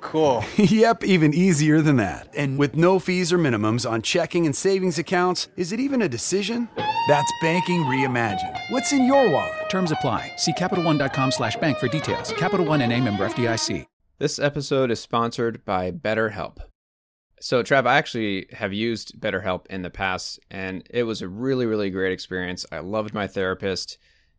Cool. 0.00 0.44
yep, 0.56 1.04
even 1.04 1.34
easier 1.34 1.80
than 1.82 1.96
that. 1.96 2.28
And 2.34 2.58
with 2.58 2.74
no 2.76 2.98
fees 2.98 3.32
or 3.32 3.38
minimums 3.38 3.88
on 3.88 4.02
checking 4.02 4.46
and 4.46 4.56
savings 4.56 4.98
accounts, 4.98 5.48
is 5.56 5.72
it 5.72 5.80
even 5.80 6.02
a 6.02 6.08
decision? 6.08 6.68
That's 7.08 7.32
banking 7.40 7.82
reimagined. 7.82 8.58
What's 8.70 8.92
in 8.92 9.04
your 9.06 9.30
wallet? 9.30 9.68
Terms 9.70 9.92
apply. 9.92 10.32
See 10.36 10.52
CapitalOne.com 10.52 11.32
slash 11.32 11.56
bank 11.56 11.78
for 11.78 11.88
details. 11.88 12.32
Capital 12.32 12.66
One 12.66 12.82
and 12.82 12.92
a 12.92 13.00
member 13.00 13.28
FDIC. 13.28 13.86
This 14.18 14.38
episode 14.38 14.90
is 14.90 15.00
sponsored 15.00 15.64
by 15.64 15.90
BetterHelp. 15.90 16.58
So, 17.40 17.62
Trav, 17.62 17.86
I 17.86 17.96
actually 17.96 18.46
have 18.52 18.74
used 18.74 19.18
BetterHelp 19.18 19.66
in 19.68 19.80
the 19.80 19.88
past, 19.88 20.38
and 20.50 20.86
it 20.90 21.04
was 21.04 21.22
a 21.22 21.28
really, 21.28 21.64
really 21.64 21.88
great 21.88 22.12
experience. 22.12 22.66
I 22.70 22.80
loved 22.80 23.14
my 23.14 23.26
therapist. 23.26 23.96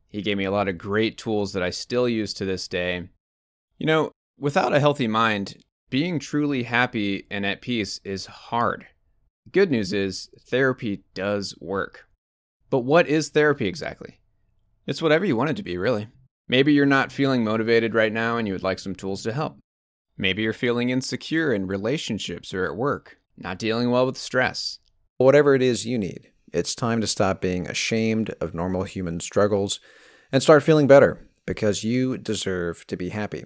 He 0.07 0.21
gave 0.21 0.37
me 0.37 0.45
a 0.45 0.51
lot 0.51 0.67
of 0.67 0.77
great 0.77 1.17
tools 1.17 1.53
that 1.53 1.63
I 1.63 1.71
still 1.71 2.07
use 2.07 2.31
to 2.35 2.45
this 2.45 2.67
day. 2.67 3.09
You 3.79 3.87
know, 3.87 4.11
without 4.41 4.73
a 4.73 4.79
healthy 4.79 5.07
mind, 5.07 5.55
being 5.91 6.17
truly 6.17 6.63
happy 6.63 7.25
and 7.29 7.45
at 7.45 7.61
peace 7.61 8.01
is 8.03 8.25
hard. 8.25 8.87
Good 9.51 9.69
news 9.69 9.93
is, 9.93 10.29
therapy 10.47 11.03
does 11.13 11.55
work. 11.61 12.07
But 12.71 12.79
what 12.79 13.07
is 13.07 13.29
therapy 13.29 13.67
exactly? 13.67 14.19
It's 14.87 15.01
whatever 15.01 15.25
you 15.25 15.35
want 15.35 15.51
it 15.51 15.57
to 15.57 15.63
be, 15.63 15.77
really. 15.77 16.07
Maybe 16.47 16.73
you're 16.73 16.87
not 16.87 17.11
feeling 17.11 17.43
motivated 17.43 17.93
right 17.93 18.11
now 18.11 18.37
and 18.37 18.47
you 18.47 18.53
would 18.55 18.63
like 18.63 18.79
some 18.79 18.95
tools 18.95 19.21
to 19.23 19.31
help. 19.31 19.59
Maybe 20.17 20.41
you're 20.41 20.53
feeling 20.53 20.89
insecure 20.89 21.53
in 21.53 21.67
relationships 21.67 22.51
or 22.51 22.65
at 22.65 22.75
work, 22.75 23.19
not 23.37 23.59
dealing 23.59 23.91
well 23.91 24.07
with 24.07 24.17
stress. 24.17 24.79
Whatever 25.17 25.53
it 25.53 25.61
is 25.61 25.85
you 25.85 25.99
need, 25.99 26.31
it's 26.51 26.73
time 26.73 26.99
to 27.01 27.07
stop 27.07 27.41
being 27.41 27.67
ashamed 27.67 28.31
of 28.41 28.55
normal 28.55 28.83
human 28.83 29.19
struggles 29.19 29.79
and 30.31 30.41
start 30.41 30.63
feeling 30.63 30.87
better 30.87 31.27
because 31.45 31.83
you 31.83 32.17
deserve 32.17 32.87
to 32.87 32.97
be 32.97 33.09
happy. 33.09 33.45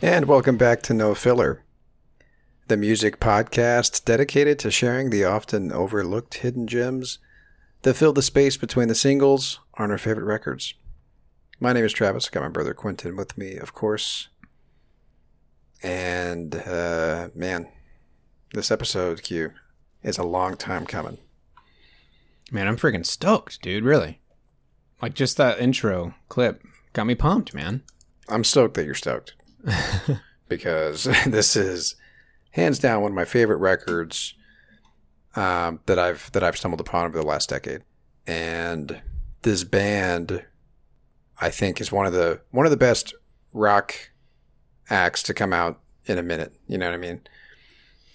And 0.00 0.26
welcome 0.26 0.56
back 0.56 0.82
to 0.82 0.94
No 0.94 1.12
Filler, 1.12 1.64
the 2.68 2.76
music 2.76 3.18
podcast 3.18 4.04
dedicated 4.04 4.56
to 4.60 4.70
sharing 4.70 5.10
the 5.10 5.24
often 5.24 5.72
overlooked 5.72 6.34
hidden 6.34 6.68
gems 6.68 7.18
that 7.82 7.94
fill 7.94 8.12
the 8.12 8.22
space 8.22 8.56
between 8.56 8.86
the 8.86 8.94
singles 8.94 9.58
on 9.74 9.90
our 9.90 9.98
favorite 9.98 10.26
records. 10.26 10.74
My 11.58 11.72
name 11.72 11.84
is 11.84 11.92
Travis. 11.92 12.28
I 12.28 12.30
got 12.30 12.44
my 12.44 12.48
brother 12.48 12.74
Quentin 12.74 13.16
with 13.16 13.36
me, 13.36 13.56
of 13.56 13.74
course. 13.74 14.28
And, 15.82 16.54
uh, 16.54 17.30
man, 17.34 17.66
this 18.54 18.70
episode, 18.70 19.24
Q, 19.24 19.50
is 20.04 20.16
a 20.16 20.22
long 20.22 20.56
time 20.56 20.86
coming. 20.86 21.18
Man, 22.52 22.68
I'm 22.68 22.76
freaking 22.76 23.04
stoked, 23.04 23.60
dude, 23.62 23.82
really. 23.82 24.20
Like, 25.02 25.14
just 25.14 25.36
that 25.38 25.58
intro 25.58 26.14
clip 26.28 26.62
got 26.92 27.08
me 27.08 27.16
pumped, 27.16 27.52
man. 27.52 27.82
I'm 28.28 28.44
stoked 28.44 28.74
that 28.74 28.84
you're 28.84 28.94
stoked. 28.94 29.34
because 30.48 31.04
this 31.26 31.56
is 31.56 31.96
hands 32.52 32.78
down 32.78 33.02
one 33.02 33.12
of 33.12 33.16
my 33.16 33.24
favorite 33.24 33.58
records 33.58 34.34
um, 35.36 35.80
that 35.86 35.98
I've 35.98 36.30
that 36.32 36.42
I've 36.42 36.56
stumbled 36.56 36.80
upon 36.80 37.06
over 37.06 37.18
the 37.18 37.26
last 37.26 37.48
decade. 37.48 37.82
And 38.26 39.00
this 39.42 39.64
band, 39.64 40.44
I 41.40 41.50
think, 41.50 41.80
is 41.80 41.92
one 41.92 42.06
of 42.06 42.12
the 42.12 42.40
one 42.50 42.66
of 42.66 42.70
the 42.70 42.76
best 42.76 43.14
rock 43.52 43.94
acts 44.90 45.22
to 45.24 45.34
come 45.34 45.52
out 45.52 45.80
in 46.06 46.18
a 46.18 46.22
minute. 46.22 46.54
You 46.66 46.78
know 46.78 46.86
what 46.86 46.94
I 46.94 46.98
mean? 46.98 47.20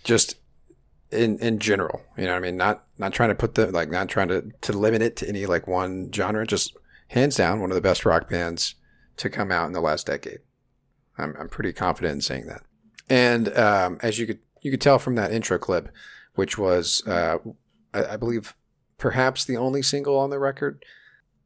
Just 0.04 0.36
in 1.12 1.38
in 1.39 1.60
general, 1.60 2.01
you 2.18 2.25
know 2.25 2.31
what 2.31 2.38
I 2.38 2.42
mean? 2.42 2.57
Not 2.57 2.84
not 2.98 3.13
trying 3.13 3.30
to 3.30 3.36
put 3.36 3.56
the 3.56 3.72
like 3.72 3.89
not 3.89 4.10
trying 4.10 4.28
to 4.30 4.51
to 4.62 4.74
limit 4.74 5.01
it 5.01 5.16
to 5.18 5.28
any 5.28 5.46
like 5.46 5.68
one 5.68 6.12
genre. 6.12 6.46
Just 6.46 6.75
hands 7.10 7.36
down, 7.36 7.62
one 7.62 7.72
of 7.72 7.75
the 7.75 7.81
best 7.81 8.06
rock 8.06 8.30
bands 8.30 8.75
to 9.18 9.30
come 9.30 9.51
out 9.51 9.68
in 9.68 9.74
the 9.74 9.81
last 9.81 10.07
decade. 10.07 10.39
I'm, 11.18 11.36
I'm 11.39 11.50
pretty 11.50 11.74
confident 11.74 12.15
in 12.15 12.21
saying 12.21 12.48
that. 12.48 12.63
And 13.10 13.56
um, 13.57 13.98
as 14.01 14.18
you 14.19 14.25
could 14.25 14.39
you 14.62 14.71
could 14.71 14.81
tell 14.81 14.98
from 14.98 15.15
that 15.15 15.31
intro 15.31 15.57
clip, 15.57 15.89
which 16.36 16.57
was, 16.57 17.06
uh, 17.06 17.38
I, 17.94 18.06
I 18.06 18.18
believe, 18.18 18.56
perhaps 18.98 19.44
the 19.44 19.57
only 19.57 19.81
single 19.81 20.18
on 20.18 20.30
the 20.30 20.39
record 20.39 20.83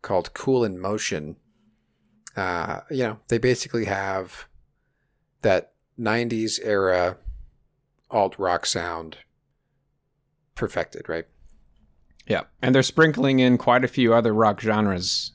called 0.01 0.33
"Cool 0.33 0.63
in 0.63 0.79
Motion." 0.79 1.35
Uh, 2.35 2.81
you 2.91 3.03
know, 3.03 3.19
they 3.27 3.39
basically 3.39 3.85
have 3.85 4.47
that 5.41 5.73
'90s 5.99 6.59
era 6.63 7.17
alt 8.11 8.37
rock 8.37 8.65
sound 8.65 9.17
perfected, 10.55 11.09
right? 11.09 11.25
Yeah, 12.27 12.43
and 12.61 12.75
they're 12.75 12.83
sprinkling 12.83 13.39
in 13.39 13.57
quite 13.57 13.83
a 13.83 13.87
few 13.87 14.13
other 14.13 14.33
rock 14.33 14.61
genres, 14.61 15.31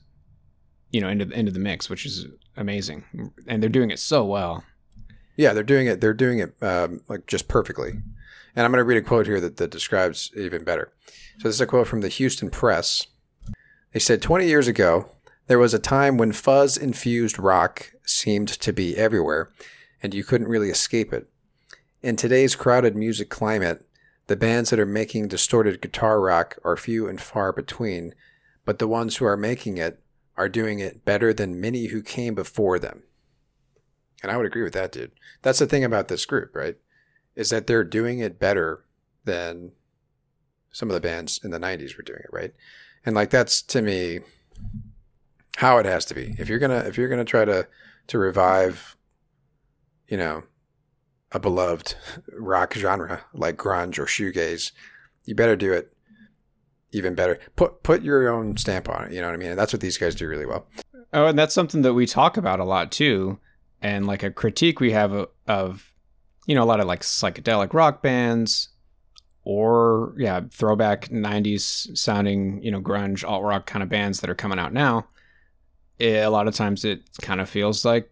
you 0.91 1.01
know, 1.01 1.09
into 1.09 1.29
into 1.31 1.51
the 1.51 1.59
mix, 1.59 1.89
which 1.89 2.05
is 2.05 2.27
amazing, 2.55 3.31
and 3.47 3.61
they're 3.61 3.69
doing 3.69 3.91
it 3.91 3.99
so 3.99 4.25
well. 4.25 4.63
Yeah, 5.35 5.53
they're 5.53 5.63
doing 5.63 5.87
it. 5.87 5.99
They're 6.01 6.13
doing 6.13 6.39
it 6.39 6.55
um, 6.61 7.01
like 7.07 7.25
just 7.27 7.47
perfectly. 7.47 7.91
And 8.55 8.65
I'm 8.65 8.71
going 8.71 8.79
to 8.79 8.83
read 8.83 8.97
a 8.97 9.01
quote 9.01 9.25
here 9.25 9.41
that, 9.41 9.57
that 9.57 9.71
describes 9.71 10.31
even 10.37 10.63
better. 10.63 10.93
So 11.39 11.47
this 11.47 11.55
is 11.55 11.61
a 11.61 11.65
quote 11.65 11.87
from 11.87 12.01
the 12.01 12.09
Houston 12.09 12.51
Press. 12.51 13.07
They 13.93 13.99
said 13.99 14.21
20 14.21 14.47
years 14.47 14.67
ago, 14.67 15.09
there 15.47 15.59
was 15.59 15.73
a 15.73 15.79
time 15.79 16.17
when 16.17 16.31
fuzz 16.31 16.77
infused 16.77 17.39
rock 17.39 17.91
seemed 18.05 18.47
to 18.47 18.71
be 18.71 18.95
everywhere, 18.95 19.51
and 20.01 20.13
you 20.13 20.23
couldn't 20.23 20.47
really 20.47 20.69
escape 20.69 21.11
it. 21.11 21.27
In 22.01 22.15
today's 22.15 22.55
crowded 22.55 22.95
music 22.95 23.29
climate, 23.29 23.85
the 24.27 24.35
bands 24.35 24.69
that 24.69 24.79
are 24.79 24.85
making 24.85 25.27
distorted 25.27 25.81
guitar 25.81 26.21
rock 26.21 26.57
are 26.63 26.77
few 26.77 27.07
and 27.07 27.19
far 27.19 27.51
between, 27.51 28.13
but 28.65 28.79
the 28.79 28.87
ones 28.87 29.17
who 29.17 29.25
are 29.25 29.37
making 29.37 29.77
it 29.77 29.99
are 30.37 30.49
doing 30.49 30.79
it 30.79 31.05
better 31.05 31.33
than 31.33 31.61
many 31.61 31.87
who 31.87 32.01
came 32.01 32.35
before 32.35 32.79
them. 32.79 33.03
And 34.21 34.31
I 34.31 34.37
would 34.37 34.45
agree 34.45 34.63
with 34.63 34.73
that, 34.73 34.91
dude. 34.91 35.11
That's 35.41 35.59
the 35.59 35.67
thing 35.67 35.83
about 35.83 36.07
this 36.07 36.25
group, 36.25 36.55
right? 36.55 36.77
Is 37.35 37.49
that 37.49 37.67
they're 37.67 37.83
doing 37.83 38.19
it 38.19 38.39
better 38.39 38.85
than 39.25 39.71
some 40.71 40.89
of 40.89 40.93
the 40.93 41.01
bands 41.01 41.39
in 41.43 41.51
the 41.51 41.59
90s 41.59 41.97
were 41.97 42.03
doing 42.03 42.21
it, 42.23 42.29
right? 42.31 42.53
And 43.05 43.15
like 43.15 43.29
that's 43.29 43.61
to 43.63 43.81
me 43.81 44.21
how 45.57 45.77
it 45.77 45.85
has 45.85 46.05
to 46.05 46.15
be. 46.15 46.35
If 46.39 46.49
you're 46.49 46.59
going 46.59 46.71
to 46.71 46.87
if 46.87 46.97
you're 46.97 47.09
going 47.09 47.19
to 47.19 47.25
try 47.25 47.45
to 47.45 47.67
to 48.07 48.17
revive 48.17 48.95
you 50.07 50.17
know, 50.17 50.43
a 51.31 51.39
beloved 51.39 51.95
rock 52.37 52.75
genre 52.75 53.25
like 53.33 53.57
grunge 53.57 53.97
or 53.97 54.05
shoegaze, 54.05 54.71
you 55.25 55.35
better 55.35 55.55
do 55.55 55.73
it 55.73 55.91
even 56.93 57.15
better. 57.15 57.39
Put 57.55 57.83
put 57.83 58.03
your 58.03 58.29
own 58.29 58.57
stamp 58.57 58.87
on 58.89 59.05
it. 59.05 59.13
You 59.13 59.21
know 59.21 59.27
what 59.27 59.33
I 59.33 59.37
mean? 59.37 59.51
And 59.51 59.59
that's 59.59 59.73
what 59.73 59.81
these 59.81 59.97
guys 59.97 60.15
do 60.15 60.27
really 60.27 60.45
well. 60.45 60.67
Oh, 61.11 61.27
and 61.27 61.37
that's 61.37 61.53
something 61.53 61.81
that 61.81 61.93
we 61.93 62.05
talk 62.05 62.37
about 62.37 62.59
a 62.59 62.63
lot 62.63 62.91
too, 62.91 63.39
and 63.81 64.07
like 64.07 64.23
a 64.23 64.31
critique 64.31 64.79
we 64.79 64.91
have 64.91 65.27
of, 65.47 65.93
you 66.47 66.55
know, 66.55 66.63
a 66.63 66.65
lot 66.65 66.79
of 66.79 66.87
like 66.87 67.01
psychedelic 67.01 67.73
rock 67.73 68.01
bands, 68.01 68.69
or 69.43 70.15
yeah, 70.17 70.41
throwback 70.51 71.09
'90s 71.09 71.95
sounding, 71.97 72.61
you 72.63 72.71
know, 72.71 72.81
grunge 72.81 73.27
alt 73.27 73.43
rock 73.43 73.65
kind 73.65 73.83
of 73.83 73.89
bands 73.89 74.21
that 74.21 74.29
are 74.29 74.35
coming 74.35 74.59
out 74.59 74.73
now. 74.73 75.07
It, 75.99 76.25
a 76.25 76.29
lot 76.29 76.47
of 76.47 76.55
times, 76.55 76.83
it 76.83 77.01
kind 77.21 77.39
of 77.39 77.49
feels 77.49 77.85
like 77.85 78.09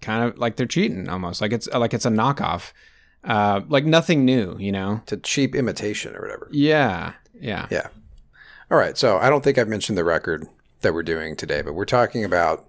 kind 0.00 0.24
of 0.24 0.36
like 0.38 0.56
they're 0.56 0.66
cheating 0.66 1.08
almost 1.08 1.40
like 1.40 1.52
it's 1.52 1.68
like 1.68 1.94
it's 1.94 2.04
a 2.04 2.10
knockoff 2.10 2.72
uh 3.24 3.60
like 3.68 3.84
nothing 3.84 4.24
new 4.24 4.56
you 4.58 4.72
know 4.72 5.00
It's 5.04 5.12
a 5.12 5.16
cheap 5.16 5.54
imitation 5.54 6.14
or 6.16 6.20
whatever. 6.22 6.48
yeah 6.50 7.14
yeah 7.40 7.66
Yeah. 7.70 7.88
All 8.70 8.78
right. 8.78 8.96
So 8.96 9.18
I 9.18 9.28
don't 9.28 9.44
think 9.44 9.58
I've 9.58 9.68
mentioned 9.68 9.98
the 9.98 10.04
record 10.04 10.48
that 10.80 10.94
we're 10.94 11.02
doing 11.02 11.36
today, 11.36 11.60
but 11.60 11.74
we're 11.74 11.84
talking 11.84 12.24
about. 12.24 12.64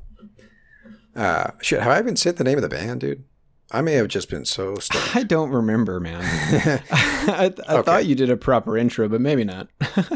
Uh, 1.16 1.52
shit, 1.62 1.80
have 1.82 1.92
I 1.92 2.00
even 2.00 2.16
said 2.18 2.36
the 2.38 2.44
name 2.44 2.58
of 2.58 2.62
the 2.62 2.68
band, 2.70 3.00
dude? 3.02 3.24
I 3.72 3.82
may 3.82 3.94
have 3.94 4.08
just 4.10 4.30
been 4.30 4.44
so 4.46 4.76
stoned. 4.80 5.10
i 5.16 5.24
don't 5.24 5.50
remember 5.52 6.00
man 6.00 6.22
i, 6.92 7.54
I 7.68 7.74
Okay. 7.76 7.82
thought 7.84 8.06
you 8.06 8.16
did 8.16 8.30
a 8.30 8.36
proper 8.38 8.78
intro 8.78 9.08
but 9.08 9.22
maybe 9.22 9.44
not 9.46 9.70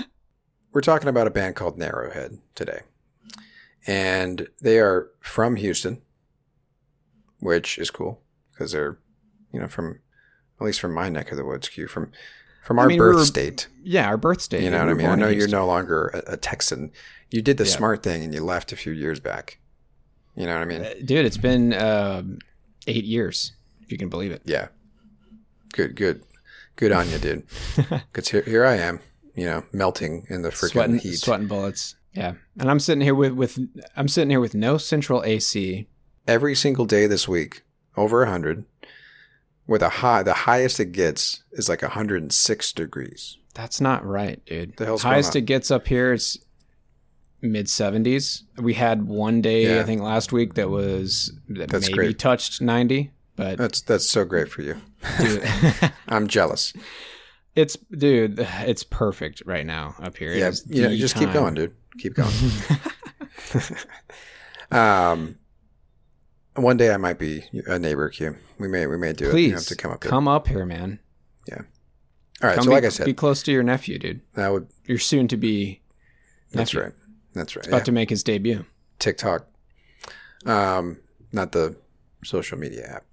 we're 0.73 0.81
talking 0.81 1.07
about 1.07 1.25
a 1.27 1.31
band 1.31 1.55
called 1.55 1.79
Narrowhead 1.79 2.39
today, 2.53 2.81
and 3.87 4.47
they 4.61 4.79
are 4.79 5.09
from 5.21 5.55
Houston, 5.55 6.01
which 7.39 7.77
is 7.79 7.89
cool 7.89 8.21
because 8.51 8.73
they're, 8.73 8.97
you 9.53 9.59
know, 9.59 9.67
from 9.67 9.99
at 10.59 10.65
least 10.65 10.79
from 10.79 10.93
my 10.93 11.09
neck 11.09 11.31
of 11.31 11.37
the 11.37 11.45
woods, 11.45 11.69
Q, 11.69 11.87
from 11.87 12.11
from 12.63 12.79
our 12.79 12.85
I 12.85 12.87
mean, 12.89 12.97
birth 12.97 13.25
state. 13.25 13.67
Yeah, 13.81 14.07
our 14.07 14.17
birth 14.17 14.41
state. 14.41 14.61
You 14.61 14.69
know 14.69 14.79
what 14.79 14.89
I 14.89 14.93
mean? 14.93 15.07
I 15.07 15.15
know 15.15 15.29
you're 15.29 15.47
no 15.47 15.65
longer 15.65 16.07
a, 16.07 16.33
a 16.33 16.37
Texan. 16.37 16.91
You 17.31 17.41
did 17.41 17.57
the 17.57 17.63
yeah. 17.63 17.71
smart 17.71 18.03
thing 18.03 18.23
and 18.23 18.33
you 18.33 18.43
left 18.43 18.73
a 18.73 18.75
few 18.75 18.91
years 18.91 19.21
back. 19.21 19.59
You 20.35 20.45
know 20.45 20.53
what 20.53 20.61
I 20.61 20.65
mean? 20.65 20.81
Uh, 20.83 20.93
dude, 21.03 21.25
it's 21.25 21.37
been 21.37 21.73
uh, 21.73 22.23
eight 22.85 23.05
years, 23.05 23.53
if 23.81 23.91
you 23.91 23.97
can 23.97 24.09
believe 24.09 24.31
it. 24.31 24.41
Yeah. 24.45 24.67
Good, 25.73 25.95
good. 25.95 26.23
Good 26.75 26.91
on 26.91 27.09
you, 27.09 27.17
dude. 27.17 27.43
Because 27.89 28.29
here, 28.29 28.43
here 28.43 28.65
I 28.65 28.75
am, 28.75 28.99
you 29.33 29.45
know, 29.45 29.63
melting 29.71 30.27
in 30.29 30.41
the 30.41 30.49
freaking 30.49 30.71
sweating, 30.71 30.99
heat. 30.99 31.15
Sweating 31.15 31.47
bullets. 31.47 31.95
Yeah. 32.13 32.33
And 32.59 32.69
I'm 32.69 32.79
sitting 32.79 33.01
here 33.01 33.15
with, 33.15 33.31
with 33.31 33.59
I'm 33.95 34.07
sitting 34.07 34.29
here 34.29 34.39
with 34.39 34.53
no 34.53 34.77
central 34.77 35.23
AC. 35.23 35.87
Every 36.27 36.53
single 36.53 36.85
day 36.85 37.07
this 37.07 37.27
week, 37.27 37.63
over 37.95 38.23
a 38.23 38.25
100 38.25 38.65
where 39.67 39.79
the 39.79 39.89
high 39.89 40.23
the 40.23 40.33
highest 40.33 40.79
it 40.79 40.91
gets 40.91 41.43
is 41.51 41.69
like 41.69 41.83
106 41.83 42.73
degrees. 42.73 43.37
That's 43.53 43.79
not 43.79 44.05
right, 44.05 44.43
dude. 44.45 44.77
The, 44.77 44.97
highest 44.97 45.35
it 45.35 45.41
gets 45.41 45.71
up 45.71 45.87
here 45.87 46.13
it's 46.13 46.37
mid 47.41 47.67
70s. 47.67 48.43
We 48.57 48.73
had 48.73 49.07
one 49.07 49.41
day 49.41 49.75
yeah. 49.75 49.81
I 49.81 49.83
think 49.83 50.01
last 50.01 50.31
week 50.31 50.55
that 50.55 50.69
was 50.69 51.31
that 51.49 51.69
that's 51.69 51.87
maybe 51.87 51.97
great. 51.97 52.19
touched 52.19 52.61
90, 52.61 53.11
but 53.35 53.57
That's 53.57 53.81
that's 53.81 54.09
so 54.09 54.25
great 54.25 54.49
for 54.49 54.63
you. 54.63 54.75
I'm 56.07 56.27
jealous. 56.27 56.73
It's 57.55 57.75
dude, 57.75 58.39
it's 58.39 58.83
perfect 58.83 59.43
right 59.45 59.65
now 59.65 59.95
up 60.01 60.17
here. 60.17 60.33
Yeah, 60.33 60.51
you 60.67 60.83
know, 60.83 60.95
just 60.95 61.15
time. 61.15 61.25
keep 61.25 61.33
going, 61.33 61.53
dude. 61.55 61.75
Keep 61.99 62.13
going. 62.15 62.33
um 64.71 65.37
one 66.57 66.77
day 66.77 66.93
I 66.93 66.97
might 66.97 67.19
be 67.19 67.43
a 67.67 67.79
neighbor, 67.79 68.09
Q. 68.09 68.35
We 68.59 68.67
may 68.67 68.87
we 68.87 68.97
may 68.97 69.13
do 69.13 69.27
it. 69.27 69.31
Please 69.31 69.49
You 69.49 69.55
have 69.55 69.65
to 69.65 69.75
come 69.75 69.91
up. 69.91 70.03
here. 70.03 70.09
come 70.09 70.27
up 70.27 70.47
here, 70.47 70.65
man. 70.65 70.99
Yeah. 71.47 71.61
All 72.41 72.49
right. 72.49 72.55
Come 72.55 72.65
so 72.65 72.69
be, 72.69 72.75
like 72.75 72.83
I 72.85 72.89
said, 72.89 73.05
be 73.05 73.13
close 73.13 73.41
to 73.43 73.51
your 73.51 73.63
nephew, 73.63 73.97
dude. 73.99 74.21
that 74.33 74.51
would. 74.51 74.67
You're 74.85 74.99
soon 74.99 75.27
to 75.29 75.37
be 75.37 75.81
That's 76.51 76.73
nephew. 76.73 76.85
right. 76.87 76.93
That's 77.33 77.55
right. 77.55 77.67
about 77.67 77.77
yeah. 77.77 77.83
to 77.83 77.91
make 77.91 78.09
his 78.09 78.23
debut. 78.23 78.65
TikTok. 78.99 79.47
Um, 80.45 80.99
not 81.31 81.51
the 81.51 81.75
social 82.23 82.57
media 82.57 82.85
app. 82.87 83.05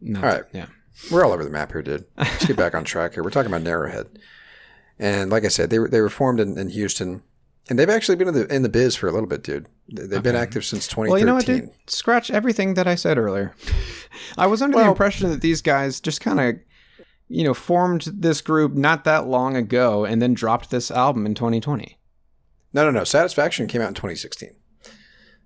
Not 0.00 0.24
All 0.24 0.30
right. 0.30 0.44
yeah. 0.52 0.66
We're 1.10 1.24
all 1.24 1.32
over 1.32 1.44
the 1.44 1.50
map 1.50 1.72
here, 1.72 1.82
dude. 1.82 2.04
Let's 2.16 2.46
get 2.46 2.56
back 2.56 2.74
on 2.74 2.84
track 2.84 3.14
here. 3.14 3.22
We're 3.24 3.30
talking 3.30 3.52
about 3.52 3.64
Narrowhead, 3.66 4.08
and 4.98 5.30
like 5.30 5.44
I 5.44 5.48
said, 5.48 5.70
they 5.70 5.78
were 5.78 5.88
they 5.88 6.00
were 6.00 6.10
formed 6.10 6.38
in, 6.38 6.58
in 6.58 6.68
Houston, 6.68 7.22
and 7.70 7.78
they've 7.78 7.88
actually 7.90 8.16
been 8.16 8.28
in 8.28 8.34
the 8.34 8.54
in 8.54 8.62
the 8.62 8.68
biz 8.68 8.96
for 8.96 9.08
a 9.08 9.12
little 9.12 9.28
bit, 9.28 9.42
dude. 9.42 9.66
They- 9.92 10.06
They've 10.06 10.22
been 10.22 10.36
active 10.36 10.64
since 10.64 10.86
2013. 10.88 11.10
Well, 11.10 11.18
you 11.18 11.26
know 11.26 11.34
what, 11.34 11.46
dude? 11.46 11.70
Scratch 11.90 12.30
everything 12.30 12.74
that 12.74 12.86
I 12.86 12.94
said 12.94 13.18
earlier. 13.18 13.54
I 14.38 14.46
was 14.46 14.62
under 14.62 14.76
the 14.78 14.84
impression 14.90 15.30
that 15.30 15.40
these 15.42 15.60
guys 15.62 16.00
just 16.00 16.20
kind 16.20 16.40
of, 16.40 16.56
you 17.28 17.44
know, 17.44 17.54
formed 17.54 18.02
this 18.12 18.40
group 18.40 18.72
not 18.72 19.04
that 19.04 19.26
long 19.26 19.56
ago 19.56 20.04
and 20.04 20.20
then 20.22 20.34
dropped 20.34 20.70
this 20.70 20.90
album 20.90 21.26
in 21.26 21.34
2020. 21.34 21.98
No, 22.72 22.84
no, 22.84 22.90
no. 22.90 23.04
Satisfaction 23.04 23.66
came 23.66 23.82
out 23.82 23.88
in 23.88 23.94
2016. 23.94 24.54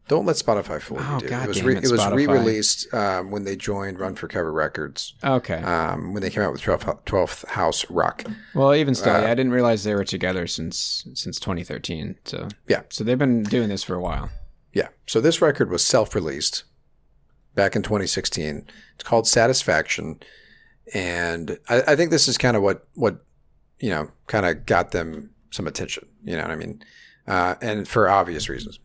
Don't 0.08 0.24
let 0.24 0.36
Spotify 0.36 0.80
fool 0.80 0.98
you, 0.98 1.04
Oh, 1.08 1.18
dude. 1.18 1.30
God 1.30 1.44
it 1.46 1.48
was 1.48 1.62
re- 1.64 1.76
it, 1.76 1.84
it 1.84 1.90
was 1.90 2.06
re-released 2.12 2.92
um, 2.94 3.32
when 3.32 3.42
they 3.42 3.56
joined 3.56 3.98
Run 3.98 4.14
for 4.14 4.28
Cover 4.28 4.52
Records. 4.52 5.14
Okay. 5.24 5.56
Um, 5.60 6.12
when 6.14 6.22
they 6.22 6.30
came 6.30 6.44
out 6.44 6.52
with 6.52 6.62
12th, 6.62 7.02
12th 7.06 7.44
House 7.48 7.84
Rock. 7.90 8.22
well, 8.54 8.72
even 8.74 8.94
still, 8.94 9.14
uh, 9.16 9.22
yeah, 9.22 9.30
I 9.32 9.34
didn't 9.34 9.50
realize 9.52 9.82
they 9.82 9.94
were 9.96 10.04
together 10.04 10.46
since 10.46 11.04
since 11.14 11.40
2013. 11.40 12.16
So 12.24 12.48
Yeah. 12.68 12.82
so 12.88 13.02
they've 13.02 13.18
been 13.18 13.42
doing 13.42 13.68
this 13.68 13.82
for 13.82 13.94
a 13.94 14.00
while. 14.00 14.30
Yeah. 14.72 14.88
So 15.06 15.20
this 15.20 15.40
record 15.42 15.70
was 15.70 15.84
self-released 15.84 16.64
back 17.56 17.74
in 17.74 17.82
2016. 17.82 18.66
It's 18.94 19.02
called 19.04 19.26
Satisfaction, 19.26 20.20
and 20.94 21.58
I, 21.68 21.82
I 21.88 21.96
think 21.96 22.10
this 22.10 22.28
is 22.28 22.38
kind 22.38 22.56
of 22.56 22.62
what 22.62 22.86
what 22.94 23.24
you 23.80 23.90
know 23.90 24.10
kind 24.28 24.46
of 24.46 24.66
got 24.66 24.92
them 24.92 25.30
some 25.50 25.66
attention. 25.66 26.06
You 26.24 26.36
know 26.36 26.42
what 26.42 26.50
I 26.52 26.56
mean? 26.56 26.82
Uh, 27.26 27.54
and 27.60 27.88
for 27.88 28.08
obvious 28.08 28.48
reasons. 28.48 28.78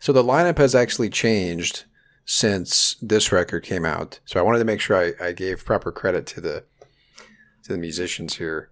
So 0.00 0.14
the 0.14 0.24
lineup 0.24 0.58
has 0.58 0.74
actually 0.74 1.10
changed 1.10 1.84
since 2.24 2.96
this 3.02 3.30
record 3.30 3.62
came 3.62 3.84
out. 3.84 4.18
So 4.24 4.40
I 4.40 4.42
wanted 4.42 4.58
to 4.58 4.64
make 4.64 4.80
sure 4.80 4.96
I, 4.96 5.28
I 5.28 5.32
gave 5.32 5.64
proper 5.64 5.92
credit 5.92 6.26
to 6.28 6.40
the 6.40 6.64
to 7.64 7.72
the 7.72 7.78
musicians 7.78 8.36
here, 8.36 8.70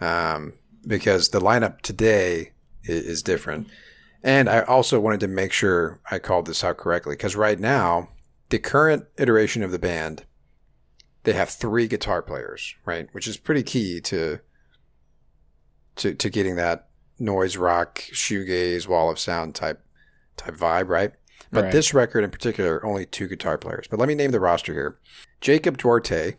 um, 0.00 0.54
because 0.86 1.28
the 1.28 1.40
lineup 1.40 1.80
today 1.82 2.52
is, 2.82 3.04
is 3.06 3.22
different. 3.22 3.68
And 4.24 4.48
I 4.48 4.62
also 4.62 4.98
wanted 4.98 5.20
to 5.20 5.28
make 5.28 5.52
sure 5.52 6.00
I 6.10 6.18
called 6.18 6.46
this 6.46 6.64
out 6.64 6.76
correctly 6.76 7.14
because 7.14 7.36
right 7.36 7.60
now, 7.60 8.08
the 8.48 8.58
current 8.58 9.06
iteration 9.16 9.62
of 9.62 9.70
the 9.70 9.78
band, 9.78 10.24
they 11.22 11.34
have 11.34 11.50
three 11.50 11.86
guitar 11.86 12.20
players, 12.20 12.74
right? 12.84 13.08
Which 13.12 13.28
is 13.28 13.36
pretty 13.36 13.62
key 13.62 14.00
to 14.00 14.40
to 15.96 16.14
to 16.14 16.30
getting 16.30 16.56
that 16.56 16.88
noise 17.20 17.56
rock, 17.56 18.00
shoegaze, 18.12 18.88
wall 18.88 19.08
of 19.08 19.20
sound 19.20 19.54
type 19.54 19.83
type 20.36 20.54
vibe, 20.56 20.88
right? 20.88 21.12
But 21.50 21.64
Right. 21.64 21.72
this 21.72 21.94
record 21.94 22.24
in 22.24 22.30
particular, 22.30 22.84
only 22.84 23.06
two 23.06 23.28
guitar 23.28 23.58
players. 23.58 23.86
But 23.88 23.98
let 23.98 24.08
me 24.08 24.14
name 24.14 24.30
the 24.30 24.40
roster 24.40 24.72
here: 24.72 24.98
Jacob 25.40 25.78
Duarte 25.78 26.36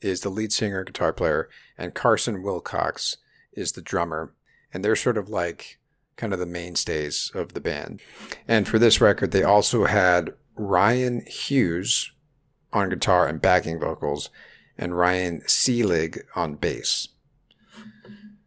is 0.00 0.20
the 0.20 0.28
lead 0.28 0.52
singer 0.52 0.78
and 0.78 0.86
guitar 0.86 1.12
player, 1.12 1.48
and 1.78 1.94
Carson 1.94 2.42
Wilcox 2.42 3.16
is 3.52 3.72
the 3.72 3.82
drummer. 3.82 4.34
And 4.72 4.84
they're 4.84 4.96
sort 4.96 5.16
of 5.16 5.28
like 5.28 5.78
kind 6.16 6.32
of 6.32 6.38
the 6.38 6.46
mainstays 6.46 7.30
of 7.34 7.54
the 7.54 7.60
band. 7.60 8.00
And 8.48 8.66
for 8.68 8.78
this 8.78 9.00
record, 9.00 9.30
they 9.30 9.42
also 9.42 9.84
had 9.84 10.34
Ryan 10.56 11.24
Hughes 11.26 12.12
on 12.72 12.88
guitar 12.90 13.26
and 13.26 13.40
backing 13.40 13.78
vocals, 13.78 14.30
and 14.76 14.96
Ryan 14.98 15.40
Seelig 15.42 16.20
on 16.34 16.56
bass. 16.56 17.08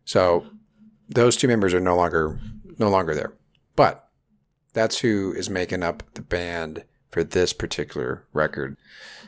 So 0.05 0.46
those 1.10 1.38
two 1.38 1.48
members 1.48 1.74
are 1.74 1.79
no 1.79 1.96
longer 1.96 2.39
no 2.77 2.89
longer 2.89 3.15
there. 3.15 3.34
But 3.75 4.06
that's 4.77 5.00
who 5.00 5.34
is 5.36 5.50
making 5.50 5.81
up 5.81 6.03
the 6.13 6.22
band 6.22 6.84
for 7.10 7.24
this 7.24 7.51
particular 7.51 8.25
record. 8.31 8.77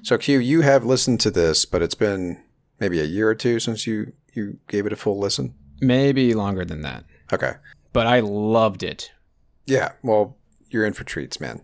So 0.03 0.17
Q, 0.17 0.37
you 0.37 0.61
have 0.61 0.85
listened 0.85 1.19
to 1.21 1.31
this, 1.31 1.65
but 1.65 1.81
it's 1.81 1.95
been 1.95 2.43
maybe 2.79 2.99
a 2.99 3.05
year 3.05 3.27
or 3.29 3.35
two 3.35 3.59
since 3.59 3.87
you 3.87 4.13
you 4.33 4.59
gave 4.67 4.85
it 4.85 4.93
a 4.93 4.95
full 4.95 5.17
listen. 5.17 5.55
Maybe 5.81 6.35
longer 6.35 6.65
than 6.65 6.83
that. 6.83 7.03
Okay. 7.33 7.53
But 7.93 8.05
I 8.05 8.19
loved 8.19 8.83
it. 8.83 9.11
Yeah. 9.65 9.93
Well, 10.03 10.37
you're 10.69 10.85
in 10.85 10.93
for 10.93 11.03
treats, 11.03 11.41
man. 11.41 11.61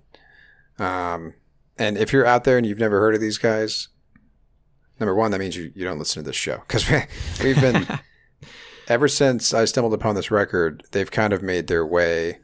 Um, 0.79 1.35
and 1.77 1.95
if 1.97 2.11
you're 2.11 2.25
out 2.25 2.43
there 2.43 2.57
and 2.57 2.65
you've 2.65 2.79
never 2.79 2.99
heard 2.99 3.13
of 3.13 3.21
these 3.21 3.37
guys, 3.37 3.89
number 4.99 5.13
one, 5.13 5.29
that 5.29 5.39
means 5.39 5.55
you, 5.55 5.71
you 5.75 5.85
don't 5.85 5.99
listen 5.99 6.23
to 6.23 6.27
this 6.27 6.35
show 6.35 6.57
because 6.67 6.89
we, 6.89 7.03
we've 7.43 7.61
been 7.61 7.87
ever 8.87 9.07
since 9.07 9.53
I 9.53 9.65
stumbled 9.65 9.93
upon 9.93 10.15
this 10.15 10.31
record, 10.31 10.83
they've 10.91 11.11
kind 11.11 11.33
of 11.33 11.43
made 11.43 11.67
their 11.67 11.85
way 11.85 12.39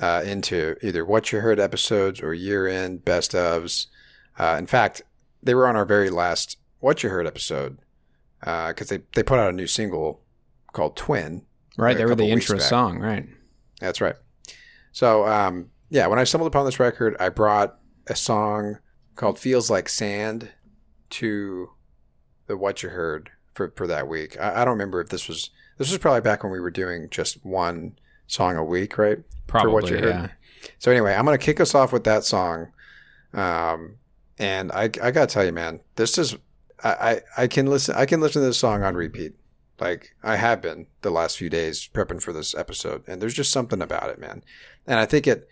uh, 0.00 0.22
into 0.24 0.76
either 0.82 1.04
what 1.04 1.30
you 1.30 1.40
heard 1.40 1.60
episodes 1.60 2.20
or 2.20 2.34
year 2.34 2.66
end 2.66 3.04
best 3.04 3.32
ofs. 3.32 3.86
Uh, 4.38 4.56
in 4.58 4.66
fact, 4.66 5.02
they 5.42 5.54
were 5.54 5.68
on 5.68 5.76
our 5.76 5.84
very 5.84 6.10
last 6.10 6.56
what 6.80 7.02
you 7.02 7.10
heard 7.10 7.26
episode 7.26 7.78
because 8.40 8.90
uh, 8.92 8.96
they 8.96 9.02
they 9.14 9.22
put 9.22 9.38
out 9.38 9.50
a 9.50 9.52
new 9.52 9.66
single 9.66 10.22
called 10.72 10.96
Twin. 10.96 11.42
Right, 11.76 11.96
they 11.96 12.04
were 12.04 12.14
the 12.14 12.30
intro 12.30 12.58
back. 12.58 12.66
song, 12.66 12.98
right? 12.98 13.26
That's 13.80 14.00
right. 14.00 14.16
So 14.92 15.26
um, 15.26 15.70
yeah, 15.88 16.06
when 16.06 16.18
I 16.18 16.24
stumbled 16.24 16.48
upon 16.48 16.64
this 16.64 16.80
record, 16.80 17.16
I 17.20 17.28
brought 17.28 17.78
a 18.06 18.16
song 18.16 18.78
called 19.16 19.38
"Feels 19.38 19.70
Like 19.70 19.88
Sand" 19.88 20.50
to 21.10 21.70
the 22.46 22.56
what 22.56 22.82
you 22.82 22.88
heard 22.88 23.30
for, 23.54 23.72
for 23.76 23.86
that 23.86 24.08
week. 24.08 24.40
I, 24.40 24.62
I 24.62 24.64
don't 24.64 24.72
remember 24.72 25.00
if 25.00 25.08
this 25.08 25.28
was 25.28 25.50
this 25.78 25.90
was 25.90 25.98
probably 25.98 26.20
back 26.20 26.42
when 26.42 26.52
we 26.52 26.60
were 26.60 26.70
doing 26.70 27.08
just 27.10 27.44
one 27.44 27.98
song 28.30 28.56
a 28.56 28.64
week, 28.64 28.98
right? 28.98 29.18
Probably, 29.46 29.68
for 29.68 29.74
what 29.74 29.90
you 29.90 29.98
heard. 29.98 30.08
Yeah. 30.08 30.28
So 30.78 30.90
anyway, 30.90 31.14
I'm 31.14 31.24
gonna 31.24 31.38
kick 31.38 31.60
us 31.60 31.74
off 31.74 31.92
with 31.92 32.04
that 32.04 32.24
song, 32.24 32.68
um, 33.32 33.96
and 34.38 34.70
I 34.72 34.84
I 34.84 35.10
gotta 35.10 35.26
tell 35.26 35.44
you, 35.44 35.52
man, 35.52 35.80
this 35.96 36.18
is 36.18 36.36
I, 36.82 36.90
I 37.36 37.42
I 37.42 37.46
can 37.46 37.66
listen 37.66 37.94
I 37.96 38.06
can 38.06 38.20
listen 38.20 38.42
to 38.42 38.46
this 38.46 38.58
song 38.58 38.82
on 38.82 38.94
repeat. 38.94 39.34
Like 39.78 40.14
I 40.22 40.36
have 40.36 40.60
been 40.60 40.86
the 41.02 41.10
last 41.10 41.38
few 41.38 41.48
days 41.48 41.88
prepping 41.92 42.22
for 42.22 42.32
this 42.32 42.54
episode, 42.54 43.02
and 43.06 43.20
there's 43.20 43.34
just 43.34 43.52
something 43.52 43.80
about 43.80 44.10
it, 44.10 44.18
man. 44.18 44.42
And 44.86 44.98
I 44.98 45.06
think 45.06 45.26
it 45.26 45.48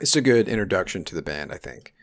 it's 0.00 0.16
a 0.16 0.20
good 0.20 0.48
introduction 0.48 1.04
to 1.04 1.14
the 1.14 1.22
band. 1.22 1.52
I 1.52 1.56
think. 1.56 1.94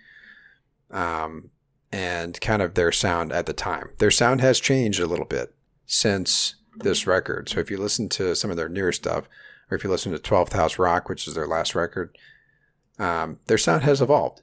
Um, 0.92 1.52
and 1.92 2.40
kind 2.42 2.62
of 2.62 2.74
their 2.74 2.92
sound 2.92 3.32
at 3.32 3.46
the 3.46 3.54
time. 3.54 3.92
Their 3.98 4.12
sound 4.12 4.42
has 4.42 4.60
changed 4.60 5.00
a 5.00 5.08
little 5.08 5.26
bit 5.26 5.54
since 5.86 6.56
this 6.80 7.08
record. 7.08 7.50
So 7.50 7.60
if 7.60 7.70
you 7.70 7.78
listen 7.78 8.10
to 8.10 8.36
some 8.36 8.52
of 8.52 8.58
their 8.58 8.70
newer 8.70 8.92
stuff, 8.92 9.28
or 9.70 9.78
if 9.78 9.84
you 9.84 9.90
listen 9.90 10.12
to 10.12 10.20
12th 10.20 10.54
House 10.54 10.80
Rock, 10.80 11.10
which 11.10 11.28
is 11.28 11.36
their 11.36 11.48
last 11.48 11.76
record, 11.76 12.18
um, 12.98 13.40
their 13.46 13.58
sound 13.58 13.84
has 13.84 14.02
evolved. 14.02 14.42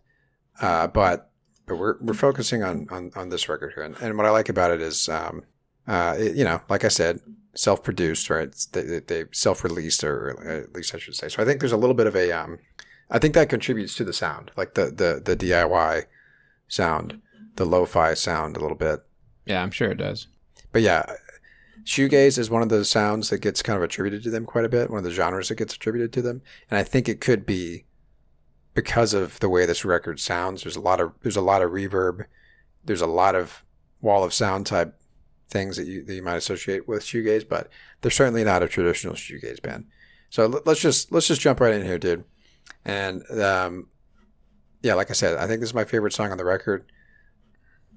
Uh, 0.61 0.87
but 0.87 1.31
but 1.67 1.77
we're 1.77 1.97
we're 2.01 2.15
focusing 2.15 2.63
on 2.63 2.87
on, 2.91 3.11
on 3.17 3.29
this 3.29 3.49
record 3.49 3.73
here, 3.75 3.83
and, 3.83 3.97
and 4.01 4.17
what 4.17 4.27
I 4.27 4.31
like 4.31 4.49
about 4.49 4.71
it 4.71 4.81
is, 4.81 5.09
um, 5.09 5.43
uh, 5.87 6.15
it, 6.19 6.37
you 6.37 6.45
know, 6.45 6.63
like 6.69 6.85
I 6.85 6.89
said, 6.89 7.21
self-produced, 7.55 8.31
right? 8.31 8.55
They, 8.73 9.01
they 9.01 9.25
self-released, 9.33 10.03
or 10.05 10.41
at 10.49 10.73
least 10.75 10.95
I 10.95 10.99
should 10.99 11.17
say. 11.17 11.29
So 11.29 11.43
I 11.43 11.45
think 11.45 11.61
there's 11.61 11.73
a 11.73 11.77
little 11.77 11.95
bit 11.95 12.07
of 12.07 12.17
a, 12.17 12.33
um, 12.33 12.59
I 13.11 13.19
think 13.19 13.35
that 13.35 13.51
contributes 13.51 13.95
to 13.97 14.05
the 14.05 14.13
sound, 14.13 14.53
like 14.57 14.75
the 14.75 14.87
the 14.87 15.21
the 15.23 15.37
DIY 15.37 16.05
sound 16.69 17.21
the 17.57 17.65
lo-fi 17.65 18.15
sound 18.15 18.57
a 18.57 18.61
little 18.61 18.77
bit. 18.77 19.01
Yeah, 19.45 19.63
I'm 19.63 19.71
sure 19.71 19.91
it 19.91 19.99
does. 19.99 20.29
But 20.73 20.83
yeah, 20.83 21.05
shoegaze 21.85 22.39
is 22.39 22.51
one 22.51 22.63
of 22.63 22.69
the 22.69 22.85
sounds 22.85 23.31
that 23.31 23.39
gets 23.39 23.63
kind 23.63 23.77
of 23.77 23.83
attributed 23.83 24.23
to 24.25 24.31
them 24.31 24.47
quite 24.47 24.65
a 24.65 24.69
bit. 24.69 24.91
One 24.91 24.99
of 24.99 25.05
the 25.05 25.11
genres 25.11 25.49
that 25.49 25.57
gets 25.57 25.75
attributed 25.75 26.13
to 26.15 26.23
them, 26.23 26.43
and 26.71 26.79
I 26.79 26.83
think 26.83 27.09
it 27.09 27.21
could 27.21 27.47
be 27.47 27.85
because 28.75 29.15
of 29.15 29.41
the 29.41 29.49
way 29.49 29.67
this 29.67 29.85
record 29.85 30.21
sounds. 30.21 30.63
There's 30.63 30.77
a 30.77 30.81
lot 30.81 31.01
of 31.01 31.13
there's 31.23 31.37
a 31.37 31.41
lot 31.41 31.63
of 31.63 31.71
reverb. 31.71 32.27
There's 32.85 33.01
a 33.01 33.07
lot 33.07 33.35
of 33.35 33.65
wall 34.01 34.23
of 34.23 34.35
sound 34.35 34.67
type 34.67 34.95
things 35.49 35.77
that 35.77 35.87
you 35.87 36.05
that 36.05 36.15
you 36.15 36.23
might 36.23 36.37
associate 36.37 36.87
with 36.87 37.03
shoegaze, 37.03 37.49
but 37.49 37.69
they're 38.01 38.11
certainly 38.11 38.45
not 38.45 38.63
a 38.63 38.69
traditional 38.69 39.15
shoegaze 39.15 39.63
band. 39.63 39.87
So 40.31 40.47
let's 40.67 40.81
just 40.81 41.13
let's 41.13 41.29
just 41.29 41.41
jump 41.41 41.61
right 41.61 41.75
in 41.75 41.85
here, 41.85 41.99
dude. 41.99 42.25
And 42.85 43.23
um, 43.41 43.89
yeah, 44.83 44.95
like 44.95 45.11
I 45.11 45.15
said, 45.15 45.37
I 45.39 45.47
think 45.47 45.61
this 45.61 45.71
is 45.71 45.75
my 45.75 45.85
favorite 45.85 46.13
song 46.13 46.31
on 46.31 46.39
the 46.39 46.45
record. 46.45 46.91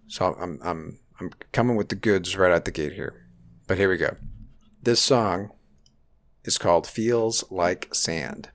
So 0.08 0.36
I'm 0.40 0.60
I'm 0.64 1.00
I'm 1.20 1.32
coming 1.52 1.76
with 1.76 1.90
the 1.90 1.96
goods 1.96 2.38
right 2.38 2.52
out 2.52 2.66
the 2.66 2.72
gate 2.72 2.94
here. 2.94 3.29
But 3.70 3.78
here 3.78 3.88
we 3.88 3.98
go. 3.98 4.16
This 4.82 5.00
song 5.00 5.52
is 6.44 6.58
called 6.58 6.88
Feels 6.88 7.44
Like 7.52 7.94
Sand. 7.94 8.50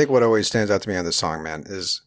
Think 0.00 0.10
what 0.10 0.22
always 0.22 0.46
stands 0.46 0.70
out 0.70 0.82
to 0.82 0.88
me 0.88 0.96
on 0.96 1.04
this 1.04 1.16
song, 1.16 1.42
man, 1.42 1.64
is 1.66 2.02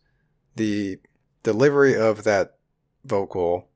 the 0.55 0.97
delivery 1.43 1.95
of 1.95 2.23
that 2.23 2.57
vocal 3.05 3.67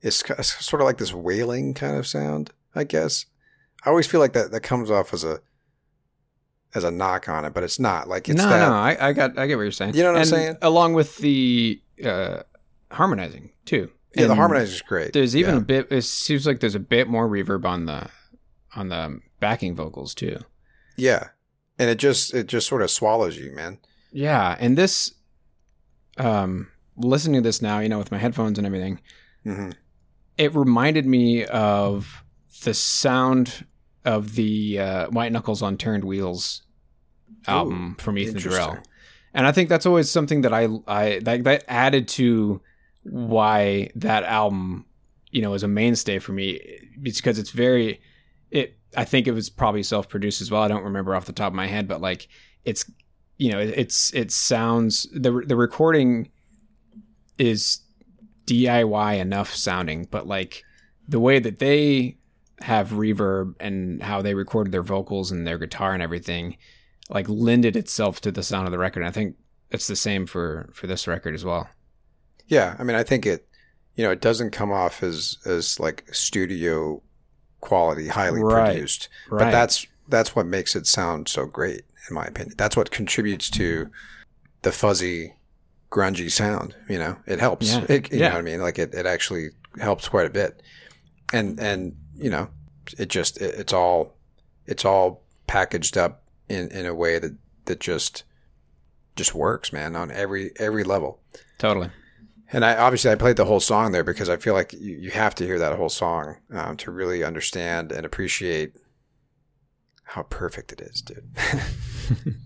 is 0.00 0.16
sort 0.42 0.80
of 0.80 0.86
like 0.86 0.98
this 0.98 1.12
wailing 1.12 1.74
kind 1.74 1.96
of 1.96 2.06
sound, 2.06 2.50
I 2.74 2.84
guess. 2.84 3.26
I 3.84 3.90
always 3.90 4.06
feel 4.06 4.20
like 4.20 4.32
that 4.34 4.52
that 4.52 4.60
comes 4.60 4.90
off 4.90 5.12
as 5.12 5.24
a 5.24 5.40
as 6.74 6.84
a 6.84 6.90
knock 6.90 7.28
on 7.28 7.44
it, 7.44 7.52
but 7.52 7.62
it's 7.64 7.78
not. 7.78 8.08
Like 8.08 8.28
it's 8.28 8.38
no, 8.38 8.48
that 8.48 8.68
no, 8.68 8.74
I, 8.74 9.08
I 9.08 9.12
got, 9.12 9.36
I 9.38 9.46
get 9.46 9.56
what 9.56 9.62
you're 9.64 9.72
saying. 9.72 9.94
You 9.94 10.02
know 10.04 10.12
what 10.12 10.20
I'm 10.20 10.24
saying? 10.24 10.56
Along 10.62 10.94
with 10.94 11.18
the 11.18 11.80
uh, 12.04 12.42
harmonizing 12.90 13.50
too. 13.66 13.90
yeah, 14.14 14.24
the 14.26 14.30
And 14.30 14.38
harmonizing 14.38 14.74
is 14.76 14.82
great. 14.82 15.12
There's 15.12 15.36
even 15.36 15.54
Yeah. 15.56 15.60
a 15.60 15.64
bit. 15.64 15.88
It 15.90 16.02
seems 16.02 16.46
like 16.46 16.60
there's 16.60 16.74
a 16.74 16.80
bit 16.80 17.08
more 17.08 17.28
reverb 17.28 17.64
on 17.64 17.86
the 17.86 18.08
on 18.74 18.88
the 18.88 19.20
backing 19.40 19.74
vocals 19.74 20.14
too. 20.14 20.38
Yeah. 20.96 21.28
And 21.82 21.90
it 21.90 21.96
just 21.96 22.32
it 22.32 22.46
just 22.46 22.68
sort 22.68 22.80
of 22.80 22.92
swallows 22.92 23.36
you, 23.36 23.50
man. 23.50 23.78
Yeah, 24.12 24.56
and 24.60 24.78
this, 24.78 25.14
um, 26.16 26.68
listening 26.96 27.42
to 27.42 27.48
this 27.48 27.60
now, 27.60 27.80
you 27.80 27.88
know, 27.88 27.98
with 27.98 28.12
my 28.12 28.18
headphones 28.18 28.56
and 28.56 28.64
everything, 28.64 29.00
hmm 29.42 29.70
it 30.38 30.54
reminded 30.54 31.06
me 31.06 31.44
of 31.44 32.24
the 32.64 32.72
sound 32.72 33.66
of 34.04 34.34
the 34.34 34.78
uh, 34.78 35.06
White 35.08 35.32
Knuckles 35.32 35.62
on 35.62 35.76
Turned 35.76 36.04
Wheels 36.04 36.62
album 37.46 37.96
from 37.98 38.18
Ethan 38.18 38.40
Durrell. 38.40 38.78
And 39.34 39.46
I 39.46 39.52
think 39.52 39.68
that's 39.68 39.86
always 39.86 40.10
something 40.10 40.42
that 40.42 40.52
I 40.52 40.68
I 40.86 41.20
that, 41.22 41.44
that 41.44 41.64
added 41.68 42.08
to 42.08 42.60
why 43.02 43.90
that 43.96 44.24
album, 44.24 44.86
you 45.30 45.42
know, 45.42 45.54
is 45.54 45.62
a 45.62 45.68
mainstay 45.68 46.18
for 46.18 46.32
me. 46.32 46.60
It's 47.02 47.20
because 47.20 47.38
it's 47.38 47.50
very 47.50 48.00
it 48.50 48.76
I 48.96 49.04
think 49.04 49.26
it 49.26 49.32
was 49.32 49.50
probably 49.50 49.82
self-produced 49.82 50.40
as 50.40 50.50
well. 50.50 50.62
I 50.62 50.68
don't 50.68 50.84
remember 50.84 51.14
off 51.14 51.24
the 51.24 51.32
top 51.32 51.52
of 51.52 51.56
my 51.56 51.66
head, 51.66 51.88
but 51.88 52.00
like 52.00 52.28
it's 52.64 52.90
you 53.38 53.50
know, 53.50 53.58
it, 53.58 53.74
it's 53.76 54.12
it 54.14 54.30
sounds 54.30 55.08
the 55.12 55.42
the 55.46 55.56
recording 55.56 56.30
is 57.38 57.80
DIY 58.46 59.18
enough 59.18 59.54
sounding, 59.54 60.06
but 60.10 60.26
like 60.26 60.64
the 61.08 61.20
way 61.20 61.38
that 61.38 61.58
they 61.58 62.18
have 62.60 62.90
reverb 62.90 63.54
and 63.58 64.02
how 64.02 64.22
they 64.22 64.34
recorded 64.34 64.72
their 64.72 64.82
vocals 64.82 65.32
and 65.32 65.46
their 65.46 65.58
guitar 65.58 65.92
and 65.92 66.02
everything 66.02 66.56
like 67.10 67.28
lended 67.28 67.76
itself 67.76 68.20
to 68.20 68.30
the 68.30 68.42
sound 68.42 68.66
of 68.66 68.72
the 68.72 68.78
record. 68.78 69.00
And 69.00 69.08
I 69.08 69.12
think 69.12 69.36
it's 69.70 69.86
the 69.86 69.96
same 69.96 70.26
for 70.26 70.70
for 70.72 70.86
this 70.86 71.06
record 71.06 71.34
as 71.34 71.44
well. 71.44 71.68
Yeah, 72.46 72.76
I 72.78 72.84
mean, 72.84 72.96
I 72.96 73.02
think 73.02 73.26
it, 73.26 73.48
you 73.96 74.04
know, 74.04 74.10
it 74.10 74.20
doesn't 74.20 74.50
come 74.50 74.70
off 74.70 75.02
as 75.02 75.38
as 75.44 75.80
like 75.80 76.04
studio 76.14 77.02
quality, 77.62 78.08
highly 78.08 78.42
Right, 78.42 78.72
produced, 78.74 79.08
right. 79.30 79.46
but 79.46 79.50
that's 79.50 79.86
that's 80.08 80.36
what 80.36 80.44
makes 80.46 80.76
it 80.76 80.86
sound 80.86 81.28
so 81.28 81.46
great, 81.46 81.82
in 82.10 82.14
my 82.14 82.26
opinion. 82.26 82.54
That's 82.58 82.76
what 82.76 82.90
contributes 82.90 83.48
to 83.50 83.88
the 84.60 84.72
fuzzy, 84.72 85.34
grungy 85.90 86.30
sound. 86.30 86.74
You 86.88 86.98
know, 86.98 87.16
it 87.26 87.40
helps. 87.40 87.72
Yeah. 87.72 87.86
It, 87.88 88.12
you 88.12 88.18
Yeah. 88.18 88.28
know 88.28 88.34
what 88.34 88.40
I 88.40 88.42
mean? 88.42 88.60
Like 88.60 88.78
it, 88.78 88.92
it 88.92 89.06
actually 89.06 89.50
helps 89.80 90.06
quite 90.08 90.26
a 90.26 90.30
bit, 90.30 90.60
and 91.32 91.58
and 91.58 91.96
you 92.14 92.28
know, 92.28 92.48
it 92.98 93.08
just 93.08 93.40
it, 93.40 93.54
it's 93.54 93.72
all 93.72 94.14
it's 94.66 94.84
all 94.84 95.22
packaged 95.46 95.96
up 95.96 96.22
in 96.48 96.68
in 96.70 96.84
a 96.84 96.94
way 96.94 97.18
that 97.18 97.32
that 97.64 97.80
just 97.80 98.24
just 99.16 99.34
works, 99.34 99.72
man, 99.72 99.94
on 99.96 100.10
every 100.10 100.52
every 100.58 100.84
level. 100.84 101.20
Totally. 101.58 101.90
And 102.52 102.64
I 102.64 102.76
obviously 102.76 103.10
I 103.10 103.14
played 103.14 103.36
the 103.36 103.46
whole 103.46 103.60
song 103.60 103.92
there 103.92 104.04
because 104.04 104.28
I 104.28 104.36
feel 104.36 104.52
like 104.54 104.72
you, 104.74 104.96
you 104.96 105.10
have 105.10 105.34
to 105.36 105.46
hear 105.46 105.58
that 105.58 105.76
whole 105.76 105.88
song 105.88 106.36
um, 106.52 106.76
to 106.78 106.90
really 106.90 107.24
understand 107.24 107.90
and 107.90 108.04
appreciate 108.04 108.76
how 110.04 110.22
perfect 110.24 110.72
it 110.72 110.82
is, 110.82 111.00
dude. 111.00 111.30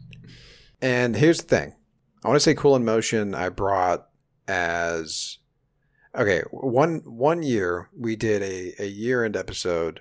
and 0.81 1.17
here's 1.17 1.39
the 1.39 1.49
thing: 1.49 1.75
I 2.25 2.29
want 2.29 2.37
to 2.37 2.41
say 2.41 2.55
"Cool 2.55 2.77
in 2.77 2.85
Motion." 2.85 3.35
I 3.35 3.49
brought 3.49 4.07
as 4.47 5.39
okay 6.17 6.43
one 6.53 7.03
one 7.05 7.43
year 7.43 7.91
we 7.99 8.15
did 8.15 8.43
a 8.43 8.75
a 8.79 8.87
year 8.87 9.25
end 9.25 9.37
episode 9.37 10.01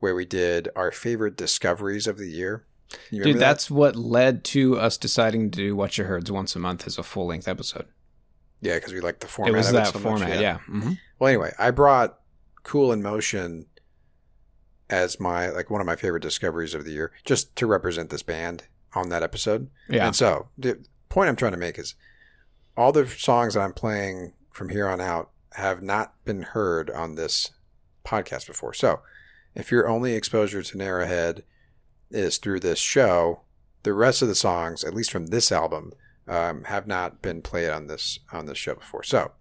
where 0.00 0.16
we 0.16 0.24
did 0.24 0.68
our 0.74 0.90
favorite 0.90 1.36
discoveries 1.36 2.06
of 2.06 2.18
the 2.18 2.28
year. 2.28 2.66
Dude, 3.10 3.36
that? 3.36 3.38
that's 3.38 3.70
what 3.70 3.96
led 3.96 4.44
to 4.44 4.78
us 4.78 4.98
deciding 4.98 5.50
to 5.50 5.56
do 5.56 5.76
What 5.76 5.96
You 5.96 6.04
Heard's 6.04 6.30
once 6.30 6.54
a 6.54 6.58
month 6.58 6.86
as 6.86 6.98
a 6.98 7.02
full 7.02 7.26
length 7.26 7.48
episode. 7.48 7.86
Yeah, 8.60 8.74
because 8.74 8.92
we 8.92 9.00
like 9.00 9.20
the 9.20 9.26
format. 9.26 9.54
it 9.54 9.56
was 9.56 9.68
of 9.68 9.74
that 9.74 9.86
so 9.88 9.98
much, 9.98 10.20
format, 10.20 10.40
yeah. 10.40 10.58
hmm 10.58 10.92
Well, 11.18 11.28
anyway, 11.28 11.52
I 11.58 11.70
brought 11.70 12.18
Cool 12.62 12.92
in 12.92 13.02
Motion 13.02 13.66
as 14.90 15.18
my 15.18 15.48
like 15.50 15.70
one 15.70 15.80
of 15.80 15.86
my 15.86 15.96
favorite 15.96 16.22
discoveries 16.22 16.74
of 16.74 16.84
the 16.84 16.92
year, 16.92 17.12
just 17.24 17.54
to 17.56 17.66
represent 17.66 18.10
this 18.10 18.22
band 18.22 18.64
on 18.94 19.08
that 19.08 19.22
episode. 19.22 19.68
Yeah. 19.88 20.06
And 20.06 20.14
so 20.16 20.48
the 20.56 20.84
point 21.08 21.28
I'm 21.28 21.36
trying 21.36 21.52
to 21.52 21.58
make 21.58 21.78
is 21.78 21.94
all 22.76 22.92
the 22.92 23.06
songs 23.06 23.54
that 23.54 23.60
I'm 23.60 23.72
playing 23.72 24.34
from 24.52 24.68
here 24.68 24.88
on 24.88 25.00
out 25.00 25.30
have 25.52 25.82
not 25.82 26.14
been 26.24 26.42
heard 26.42 26.90
on 26.90 27.14
this 27.14 27.50
podcast 28.04 28.46
before. 28.46 28.74
So 28.74 29.00
if 29.54 29.70
your 29.70 29.88
only 29.88 30.14
exposure 30.14 30.62
to 30.62 30.76
Narrowhead 30.78 31.42
is 32.10 32.38
through 32.38 32.60
this 32.60 32.78
show, 32.78 33.42
the 33.84 33.92
rest 33.92 34.22
of 34.22 34.28
the 34.28 34.34
songs, 34.34 34.84
at 34.84 34.94
least 34.94 35.10
from 35.10 35.28
this 35.28 35.50
album, 35.52 35.92
um, 36.26 36.64
have 36.64 36.86
not 36.86 37.22
been 37.22 37.42
played 37.42 37.70
on 37.70 37.86
this 37.86 38.18
on 38.32 38.46
this 38.46 38.58
show 38.58 38.74
before. 38.74 39.02
So 39.02 39.32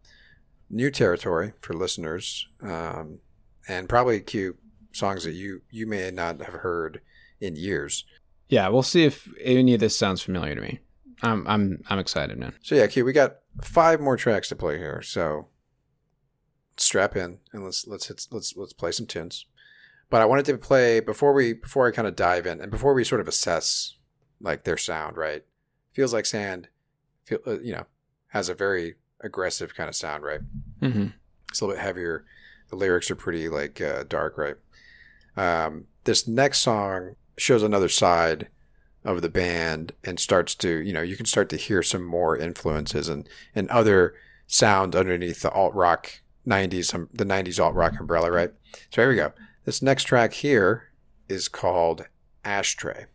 new 0.70 0.92
territory 0.92 1.54
for 1.62 1.74
listeners, 1.74 2.48
um, 2.62 3.20
and 3.68 3.88
probably 3.88 4.20
cute 4.22 4.58
songs 4.92 5.24
that 5.24 5.34
you 5.34 5.62
you 5.70 5.88
may 5.88 6.12
not 6.12 6.42
have 6.42 6.56
heard 6.56 7.02
in 7.40 7.56
years. 7.56 8.06
Yeah, 8.50 8.68
we'll 8.70 8.84
see 8.84 9.04
if 9.04 9.32
any 9.42 9.74
of 9.74 9.80
this 9.80 9.98
sounds 9.98 10.22
familiar 10.22 10.56
to 10.56 10.62
me. 10.62 10.80
I'm 11.22 11.48
I'm 11.48 11.84
I'm 11.90 12.00
excited, 12.00 12.38
man. 12.38 12.54
So 12.62 12.76
yeah, 12.76 12.88
Q, 12.88 13.06
we 13.06 13.14
got 13.14 13.38
five 13.62 14.00
more 14.02 14.18
tracks 14.18 14.50
to 14.50 14.56
play 14.56 14.78
here. 14.78 15.02
So 15.02 15.48
strap 16.78 17.16
in 17.16 17.40
and 17.54 17.64
let's 17.64 17.88
let's 17.88 18.08
hit, 18.08 18.28
let's 18.32 18.56
let's 18.56 18.74
play 18.74 18.92
some 18.92 19.08
tunes. 19.08 19.46
But 20.10 20.22
I 20.22 20.26
wanted 20.26 20.46
to 20.46 20.58
play 20.58 21.00
before 21.00 21.34
we 21.34 21.54
before 21.54 21.88
I 21.88 21.92
kind 21.92 22.08
of 22.08 22.16
dive 22.16 22.46
in 22.46 22.62
and 22.62 22.70
before 22.70 22.94
we 22.94 23.04
sort 23.04 23.22
of 23.22 23.28
assess 23.28 23.96
like 24.42 24.64
their 24.64 24.78
sound. 24.78 25.18
Right, 25.18 25.44
feels 25.94 26.14
like 26.14 26.26
sand. 26.26 26.68
Feel 27.26 27.40
uh, 27.46 27.60
you 27.60 27.74
know 27.74 27.86
has 28.28 28.50
a 28.50 28.54
very 28.54 28.96
aggressive 29.22 29.76
kind 29.76 29.90
of 29.90 29.96
sound. 29.96 30.24
Right, 30.24 30.42
hmm 30.80 31.08
it's 31.50 31.62
a 31.62 31.66
little 31.66 31.76
bit 31.76 31.84
heavier. 31.86 32.26
The 32.70 32.76
lyrics 32.76 33.12
are 33.12 33.16
pretty 33.16 33.50
like 33.50 33.80
uh, 33.80 34.04
dark. 34.08 34.38
Right. 34.38 34.56
Um, 35.36 35.86
this 36.04 36.28
next 36.28 36.60
song 36.60 37.16
shows 37.38 37.64
another 37.64 37.90
side 37.90 38.48
of 39.06 39.22
the 39.22 39.30
band 39.30 39.94
and 40.04 40.20
starts 40.20 40.56
to 40.56 40.80
you 40.80 40.94
know 40.94 41.02
you 41.02 41.18
can 41.18 41.26
start 41.26 41.50
to 41.50 41.58
hear 41.58 41.84
some 41.84 42.04
more 42.04 42.38
influences 42.38 43.10
and 43.10 43.28
and 43.54 43.70
other 43.70 44.14
sound 44.48 44.96
underneath 44.96 45.42
the 45.42 45.52
alt 45.52 45.74
rock 45.74 46.22
90s 46.48 46.94
um, 46.94 47.10
the 47.12 47.26
90s 47.26 47.62
alt 47.62 47.76
rock 47.76 48.00
umbrella 48.00 48.32
right 48.32 48.52
so 48.92 49.02
here 49.02 49.10
we 49.10 49.16
go 49.16 49.34
this 49.66 49.82
next 49.82 50.04
track 50.04 50.34
here 50.34 50.90
is 51.28 51.48
called 51.50 52.08
ashtray 52.46 53.06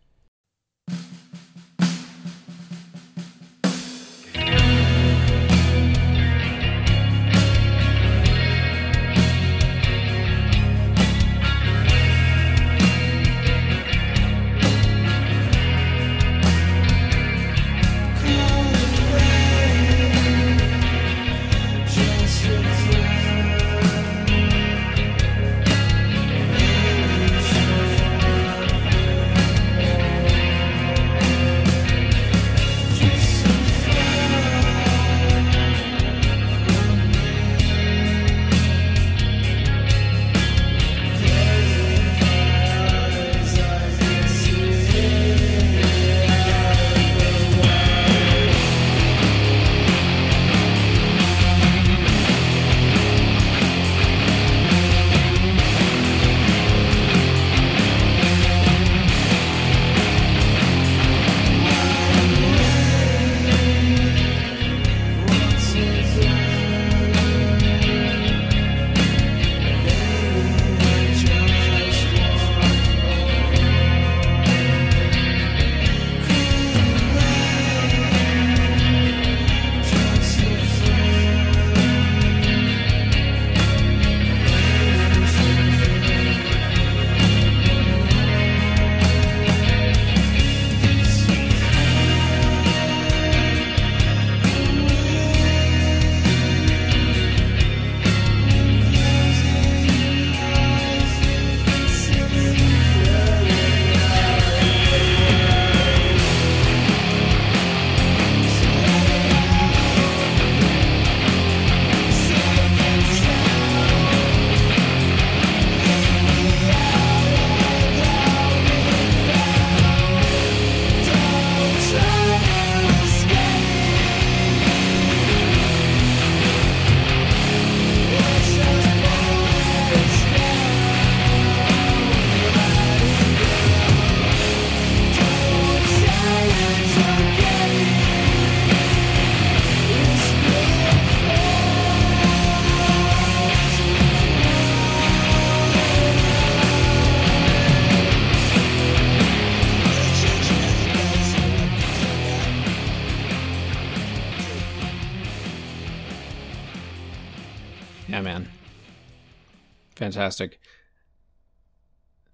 Fantastic. 160.13 160.59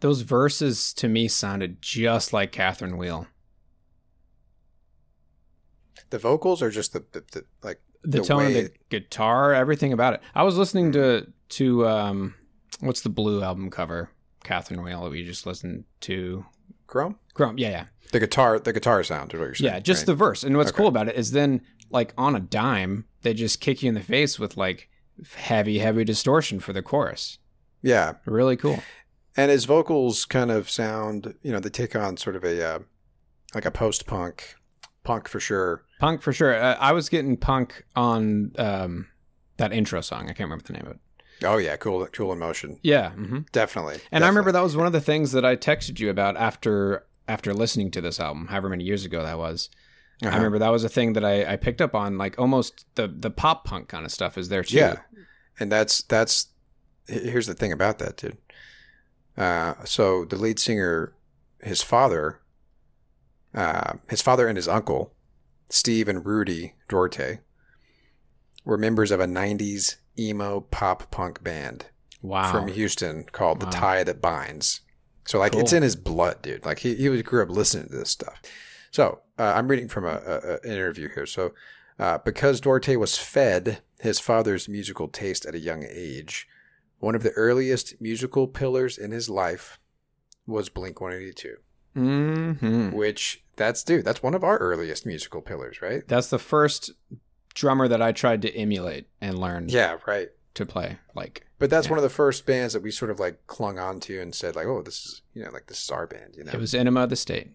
Those 0.01 0.21
verses 0.23 0.93
to 0.95 1.09
me 1.09 1.29
sounded 1.29 1.81
just 1.81 2.33
like 2.33 2.53
Catherine 2.53 2.97
Wheel. 2.99 3.27
The 6.11 6.19
vocals 6.19 6.63
are 6.63 6.71
just 6.71 6.93
the, 6.93 7.05
the, 7.13 7.25
the 7.33 7.45
like 7.63 7.81
The, 8.03 8.19
The 8.19 8.25
tone 8.25 8.47
of 8.47 8.53
the 8.55 8.71
guitar, 8.91 9.53
everything 9.55 9.93
about 9.93 10.15
it. 10.15 10.21
I 10.35 10.43
was 10.43 10.57
listening 10.57 10.93
to 10.93 11.27
to 11.51 11.87
um 11.89 12.35
what's 12.81 13.01
the 13.01 13.09
blue 13.09 13.43
album 13.43 13.71
cover? 13.71 14.11
Catherine 14.43 14.83
Wheel 14.83 15.05
that 15.05 15.11
we 15.11 15.25
just 15.25 15.47
listened 15.47 15.85
to. 16.03 16.45
Chrome. 16.87 17.17
Chrome, 17.33 17.57
yeah, 17.59 17.71
yeah. 17.71 17.85
The 18.13 18.21
guitar, 18.21 18.59
the 18.61 18.73
guitar 18.73 19.03
sound 19.03 19.33
is 19.33 19.41
what 19.41 19.47
you're 19.47 19.55
saying. 19.55 19.73
Yeah, 19.73 19.81
just 19.81 20.03
right? 20.03 20.07
the 20.09 20.15
verse. 20.15 20.45
And 20.45 20.57
what's 20.57 20.71
Okay. 20.71 20.77
cool 20.77 20.87
about 20.89 21.09
it 21.09 21.17
is 21.17 21.33
then, 21.33 21.63
like 21.91 22.13
on 22.19 22.37
a 22.37 22.41
dime, 22.41 23.07
they 23.23 23.33
just 23.33 23.59
kick 23.61 23.83
you 23.83 23.89
in 23.89 23.95
the 23.95 24.03
face 24.03 24.39
with 24.39 24.57
like 24.59 24.91
heavy, 25.35 25.79
heavy 25.79 26.05
distortion 26.05 26.61
for 26.61 26.73
the 26.75 26.83
chorus. 26.83 27.39
Yeah. 27.85 28.15
Really 28.27 28.57
cool. 28.57 28.81
And 29.37 29.51
his 29.51 29.65
vocals 29.65 30.25
kind 30.25 30.51
of 30.51 30.71
sound, 30.71 31.35
you 31.43 31.53
know, 31.53 31.61
they 31.61 31.69
take 31.71 31.95
on 31.97 32.17
sort 32.17 32.37
of 32.37 32.45
a 32.45 32.65
uh, 32.65 32.79
like 33.55 33.65
a 33.67 33.71
post 33.71 34.07
punk, 34.07 34.55
punk 35.05 35.29
for 35.29 35.41
sure. 35.41 35.85
Punk 36.01 36.23
for 36.23 36.33
sure. 36.33 36.55
Uh, 36.61 36.77
I 36.81 36.93
was 36.93 37.09
getting 37.09 37.37
punk 37.37 37.85
on 37.97 38.53
um, 38.59 39.09
that 39.57 39.73
intro 39.73 40.01
song. 40.01 40.23
I 40.25 40.35
can't 40.35 40.41
remember 40.51 40.65
the 40.65 40.73
name 40.75 40.87
of 40.87 40.93
it. 40.93 40.99
Oh 41.45 41.57
yeah, 41.59 41.77
cool, 41.77 42.07
cool 42.13 42.33
in 42.33 42.39
motion. 42.39 42.79
Yeah. 42.83 43.11
hmm 43.11 43.41
Definitely. 43.53 43.99
And 44.13 44.25
I 44.25 44.29
remember 44.29 44.53
that 44.53 44.63
was 44.63 44.77
one 44.77 44.87
of 44.87 44.93
the 44.93 45.01
things 45.01 45.33
that 45.33 45.45
I 45.45 45.57
texted 45.57 45.99
you 46.01 46.11
about 46.11 46.37
after 46.37 47.05
after 47.27 47.53
listening 47.55 47.91
to 47.93 48.01
this 48.01 48.21
album, 48.21 48.47
however 48.49 48.69
many 48.69 48.85
years 48.85 49.05
ago 49.05 49.23
that 49.23 49.39
was. 49.39 49.69
I 50.23 50.29
Uh-huh. 50.29 50.37
remember 50.37 50.59
that 50.61 50.69
was 50.71 50.85
a 50.85 50.89
thing 50.89 51.15
that 51.15 51.25
I, 51.25 51.55
I 51.55 51.57
picked 51.57 51.81
up 51.83 51.93
on, 51.95 52.17
like 52.19 52.39
almost 52.39 52.87
the 52.95 53.09
the 53.09 53.31
pop 53.31 53.65
punk 53.65 53.89
kind 53.89 54.05
of 54.05 54.13
stuff 54.13 54.39
is 54.39 54.49
there 54.49 54.63
too. 54.63 54.77
Yeah, 54.77 54.97
and 55.59 55.73
that's 55.73 56.03
that's 56.03 56.47
here's 57.07 57.47
the 57.47 57.55
thing 57.55 57.73
about 57.73 57.99
that, 57.99 58.17
dude. 58.17 58.39
Uh, 59.37 59.75
so 59.85 60.25
the 60.25 60.37
lead 60.37 60.59
singer, 60.59 61.13
his 61.63 61.83
father, 61.83 62.41
uh, 63.55 63.95
his 64.09 64.23
father 64.23 64.49
and 64.49 64.57
his 64.57 64.69
uncle, 64.69 65.13
Steve 65.71 66.09
and 66.09 66.25
Rudy 66.25 66.75
Duarte, 66.89 67.41
were 68.65 68.79
members 68.79 69.11
of 69.11 69.21
a 69.21 69.27
'90s 69.27 69.97
emo 70.19 70.61
pop 70.61 71.11
punk 71.11 71.43
band 71.43 71.87
Wow. 72.23 72.51
from 72.51 72.69
Houston 72.69 73.25
called 73.25 73.63
Wow. 73.63 73.71
The 73.71 73.77
Tie 73.77 74.05
That 74.05 74.21
Binds. 74.23 74.81
So 75.27 75.39
like 75.39 75.53
Cool. 75.53 75.63
it's 75.63 75.73
in 75.73 75.83
his 75.83 75.97
blood, 75.97 76.43
dude. 76.43 76.65
Like 76.65 76.81
he 76.81 76.95
he 76.95 77.23
grew 77.23 77.43
up 77.43 77.51
listening 77.51 77.89
to 77.89 77.97
this 77.97 78.11
stuff. 78.11 78.41
So 78.91 79.21
uh, 79.39 79.53
I'm 79.57 79.69
reading 79.69 79.89
from 79.89 80.05
a, 80.05 80.21
a, 80.27 80.39
a- 80.39 80.53
an 80.63 80.71
interview 80.71 81.09
here. 81.13 81.27
So 81.27 81.53
uh, 81.99 82.19
because 82.19 82.61
Duarte 82.61 82.97
was 82.97 83.17
fed 83.19 83.81
his 84.01 84.21
father's 84.21 84.69
musical 84.69 85.09
taste 85.09 85.47
at 85.47 85.55
a 85.55 85.59
young 85.59 85.85
age, 85.89 86.47
one 87.05 87.15
of 87.15 87.23
the 87.23 87.31
earliest 87.33 88.01
musical 88.01 88.47
pillars 88.49 88.99
in 88.99 89.11
his 89.11 89.29
life 89.29 89.79
was 90.47 90.69
Blink 90.69 91.01
182, 91.01 91.57
hmm 91.95 92.91
which 92.91 93.43
that's 93.57 93.83
dude, 93.85 94.05
that's 94.05 94.23
one 94.23 94.35
of 94.35 94.43
our 94.45 94.59
earliest 94.59 95.07
musical 95.07 95.41
pillars, 95.41 95.81
right? 95.81 96.07
That's 96.09 96.29
the 96.29 96.39
first 96.39 96.91
drummer 97.55 97.87
that 97.89 98.03
I 98.03 98.13
tried 98.13 98.43
to 98.43 98.55
emulate 98.55 99.07
and 99.21 99.39
learn 99.39 99.69
Yeah, 99.69 99.99
right. 100.07 100.29
to 100.55 100.67
play. 100.67 100.99
Like, 101.15 101.47
But 101.59 101.71
that's 101.71 101.87
Yeah. 101.87 101.91
one 101.93 101.99
of 101.99 102.03
the 102.03 102.09
first 102.11 102.47
bands 102.47 102.75
that 102.75 102.83
we 102.83 102.91
sort 102.91 103.11
of 103.13 103.21
like 103.21 103.47
clung 103.47 103.79
on 103.79 104.01
to 104.01 104.21
and 104.21 104.35
said 104.35 104.57
like, 104.57 104.67
oh, 104.67 104.83
this 104.83 105.07
is 105.07 105.23
you 105.35 105.45
know 105.45 105.51
like 105.51 105.67
this 105.69 105.83
is 105.83 105.91
our 105.91 106.07
band, 106.07 106.35
you 106.37 106.45
know? 106.45 106.53
it 106.53 106.59
was 106.61 106.75
Enema 106.75 107.05
of 107.05 107.11
the 107.11 107.17
State. 107.17 107.51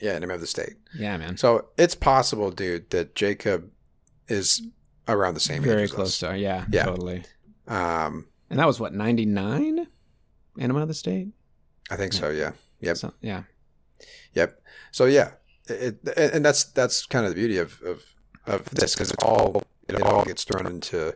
yeah, 0.00 0.12
Enema 0.12 0.34
of 0.34 0.40
the 0.40 0.46
State. 0.46 0.74
Yeah, 0.94 1.16
man. 1.16 1.36
So 1.36 1.68
it's 1.78 1.94
possible, 1.94 2.50
dude, 2.50 2.90
that 2.90 3.14
Jacob 3.14 3.70
is 4.28 4.62
around 5.06 5.34
the 5.34 5.40
same 5.40 5.62
age. 5.62 5.68
Very 5.68 5.88
close 5.88 6.18
to, 6.18 6.36
yeah, 6.36 6.64
Yeah. 6.70 6.84
totally. 6.86 7.24
Um, 7.68 8.26
And 8.50 8.58
that 8.58 8.66
was 8.66 8.80
what, 8.80 8.94
99? 8.94 9.86
Enema 10.58 10.80
of 10.80 10.88
the 10.88 10.94
State? 10.94 11.28
I 11.90 11.96
think 11.96 12.12
so. 12.12 12.30
Yeah. 12.30 12.52
Yep. 12.80 12.96
So, 12.96 13.12
yeah. 13.20 13.42
Yep. 14.34 14.60
So 14.92 15.06
yeah, 15.06 15.32
it, 15.66 15.98
it, 16.04 16.34
and 16.34 16.44
that's 16.44 16.64
that's 16.64 17.06
kind 17.06 17.26
of 17.26 17.32
the 17.32 17.36
beauty 17.36 17.58
of 17.58 17.80
of, 17.82 18.02
of 18.46 18.64
this 18.70 18.94
because 18.94 19.10
it 19.10 19.22
all 19.22 19.62
it 19.88 20.00
all 20.02 20.24
gets 20.24 20.44
thrown 20.44 20.66
into 20.66 21.14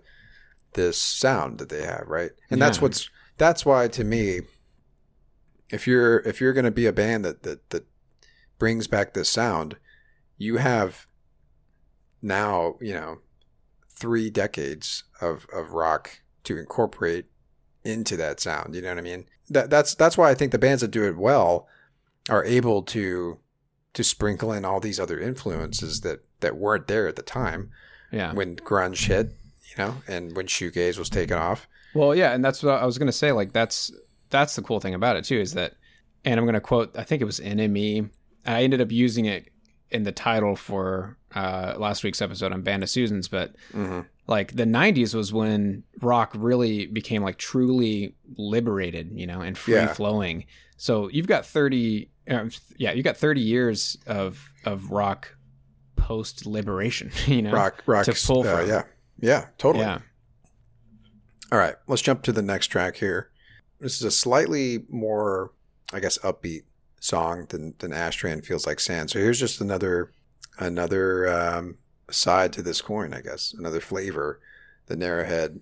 this 0.74 1.00
sound 1.00 1.58
that 1.58 1.68
they 1.68 1.84
have, 1.84 2.04
right? 2.06 2.30
And 2.50 2.60
that's 2.60 2.80
what's 2.80 3.10
that's 3.38 3.64
why 3.64 3.88
to 3.88 4.04
me, 4.04 4.40
if 5.70 5.86
you're 5.86 6.18
if 6.20 6.40
you're 6.40 6.52
going 6.52 6.64
to 6.64 6.70
be 6.70 6.86
a 6.86 6.92
band 6.92 7.24
that 7.24 7.42
that 7.42 7.70
that 7.70 7.86
brings 8.58 8.86
back 8.86 9.14
this 9.14 9.28
sound, 9.28 9.76
you 10.36 10.56
have 10.56 11.06
now 12.20 12.76
you 12.80 12.94
know 12.94 13.18
three 13.88 14.30
decades 14.30 15.04
of 15.20 15.46
of 15.52 15.72
rock 15.72 16.20
to 16.44 16.58
incorporate 16.58 17.26
into 17.84 18.16
that 18.16 18.40
sound. 18.40 18.74
You 18.74 18.82
know 18.82 18.88
what 18.90 18.98
I 18.98 19.02
mean? 19.02 19.24
That 19.50 19.70
that's 19.70 19.94
that's 19.94 20.16
why 20.16 20.30
I 20.30 20.34
think 20.34 20.52
the 20.52 20.58
bands 20.58 20.80
that 20.82 20.90
do 20.90 21.04
it 21.04 21.16
well 21.16 21.66
are 22.30 22.44
able 22.44 22.82
to 22.84 23.38
to 23.94 24.04
sprinkle 24.04 24.52
in 24.52 24.64
all 24.64 24.80
these 24.80 24.98
other 25.00 25.18
influences 25.18 26.00
that 26.00 26.20
that 26.40 26.56
weren't 26.56 26.86
there 26.88 27.06
at 27.08 27.16
the 27.16 27.22
time 27.22 27.70
Yeah. 28.10 28.32
when 28.32 28.56
grunge 28.56 29.06
hit, 29.06 29.36
you 29.70 29.84
know, 29.84 29.96
and 30.08 30.34
when 30.36 30.46
shoegaze 30.46 30.98
was 30.98 31.10
taken 31.10 31.36
off. 31.36 31.68
Well, 31.94 32.14
yeah, 32.14 32.32
and 32.32 32.44
that's 32.44 32.62
what 32.62 32.80
I 32.80 32.86
was 32.86 32.96
gonna 32.98 33.12
say. 33.12 33.32
Like 33.32 33.52
that's 33.52 33.92
that's 34.30 34.56
the 34.56 34.62
cool 34.62 34.80
thing 34.80 34.94
about 34.94 35.16
it 35.16 35.24
too 35.24 35.38
is 35.38 35.52
that, 35.54 35.74
and 36.24 36.40
I'm 36.40 36.46
gonna 36.46 36.60
quote. 36.60 36.96
I 36.96 37.02
think 37.04 37.20
it 37.20 37.26
was 37.26 37.38
NME. 37.40 38.08
I 38.46 38.62
ended 38.62 38.80
up 38.80 38.90
using 38.90 39.26
it 39.26 39.51
in 39.92 40.02
the 40.04 40.12
title 40.12 40.56
for 40.56 41.16
uh, 41.34 41.74
last 41.78 42.02
week's 42.04 42.20
episode 42.22 42.52
on 42.52 42.62
Band 42.62 42.82
of 42.82 42.90
Susans, 42.90 43.28
but 43.28 43.54
like 44.26 44.54
the 44.56 44.64
'90s 44.64 45.14
was 45.14 45.32
when 45.32 45.82
rock 46.00 46.32
really 46.34 46.86
became 46.86 47.22
like 47.22 47.38
truly 47.38 48.14
liberated, 48.36 49.10
you 49.12 49.26
know, 49.26 49.40
and 49.40 49.56
free 49.56 49.74
Yeah. 49.74 49.92
flowing. 49.94 50.46
So 50.76 51.08
you've 51.08 51.28
got 51.28 51.46
30, 51.46 52.10
uh, 52.28 52.46
yeah, 52.76 52.92
you 52.92 53.02
got 53.04 53.16
30 53.16 53.40
years 53.40 53.96
of 54.06 54.52
of 54.64 54.90
rock 54.90 55.36
post 55.96 56.46
liberation, 56.46 57.10
you 57.26 57.42
know, 57.42 57.52
Rock, 57.52 57.82
rock, 57.86 58.04
to 58.06 58.12
pull 58.26 58.46
uh, 58.46 58.58
from. 58.58 58.68
yeah, 58.68 58.82
yeah, 59.20 59.46
totally. 59.58 59.84
yeah. 59.84 60.00
All 61.52 61.58
right, 61.58 61.74
let's 61.86 62.02
jump 62.02 62.22
to 62.22 62.32
the 62.32 62.42
next 62.42 62.68
track 62.68 62.96
here. 62.96 63.30
This 63.78 63.96
is 63.96 64.02
a 64.02 64.10
slightly 64.10 64.84
more, 64.88 65.52
I 65.92 66.00
guess, 66.00 66.16
upbeat 66.18 66.62
song 67.02 67.46
than 67.48 67.74
than 67.80 67.92
Ashtray 67.92 68.40
Feels 68.40 68.66
Like 68.66 68.80
Sand. 68.80 69.10
So 69.10 69.18
here's 69.18 69.40
just 69.40 69.60
another 69.60 70.12
another 70.58 71.28
um, 71.28 71.76
side 72.10 72.52
to 72.54 72.62
this 72.62 72.80
coin, 72.80 73.12
I 73.12 73.20
guess, 73.20 73.54
another 73.58 73.80
flavor 73.80 74.40
that 74.86 74.98
Narrowhead 74.98 75.60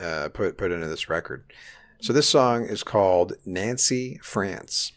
uh, 0.00 0.28
put 0.30 0.58
put 0.58 0.72
into 0.72 0.88
this 0.88 1.08
record. 1.08 1.44
So 2.00 2.12
this 2.12 2.28
song 2.28 2.64
is 2.64 2.82
called 2.82 3.34
Nancy 3.46 4.18
France. 4.22 4.92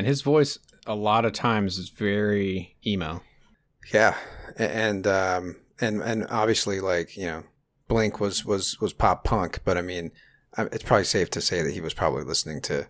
Man, 0.00 0.06
his 0.06 0.22
voice 0.22 0.58
a 0.86 0.94
lot 0.94 1.24
of 1.24 1.32
times 1.32 1.78
is 1.78 1.90
very 1.90 2.76
emo. 2.86 3.22
Yeah, 3.92 4.16
and 4.56 5.06
um, 5.06 5.56
and 5.80 6.02
and 6.02 6.26
obviously, 6.30 6.80
like 6.80 7.16
you 7.16 7.26
know, 7.26 7.44
Blink 7.88 8.20
was 8.20 8.44
was 8.44 8.80
was 8.80 8.92
pop 8.92 9.24
punk, 9.24 9.60
but 9.64 9.76
I 9.76 9.82
mean, 9.82 10.10
it's 10.56 10.84
probably 10.84 11.04
safe 11.04 11.30
to 11.30 11.40
say 11.40 11.62
that 11.62 11.72
he 11.72 11.80
was 11.80 11.94
probably 11.94 12.24
listening 12.24 12.60
to 12.62 12.88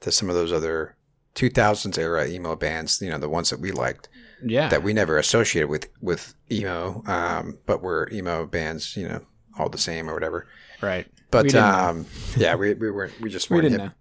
to 0.00 0.12
some 0.12 0.28
of 0.28 0.34
those 0.34 0.52
other 0.52 0.96
2000s 1.34 1.98
era 1.98 2.26
emo 2.26 2.56
bands. 2.56 3.00
You 3.00 3.10
know, 3.10 3.18
the 3.18 3.28
ones 3.28 3.50
that 3.50 3.60
we 3.60 3.72
liked 3.72 4.08
Yeah, 4.42 4.68
that 4.68 4.82
we 4.82 4.92
never 4.92 5.18
associated 5.18 5.68
with 5.68 5.88
with 6.00 6.34
emo, 6.50 7.02
um, 7.06 7.58
but 7.66 7.82
were 7.82 8.08
emo 8.12 8.46
bands. 8.46 8.96
You 8.96 9.08
know, 9.08 9.20
all 9.58 9.68
the 9.68 9.78
same 9.78 10.08
or 10.08 10.14
whatever. 10.14 10.46
right. 10.80 11.06
But 11.30 11.54
um, 11.54 12.06
yeah, 12.36 12.54
we 12.54 12.74
we 12.74 12.90
weren't 12.90 13.20
we 13.20 13.30
just 13.30 13.50
we 13.50 13.56
weren't 13.56 13.70
didn't 13.70 13.80
hip. 13.80 13.92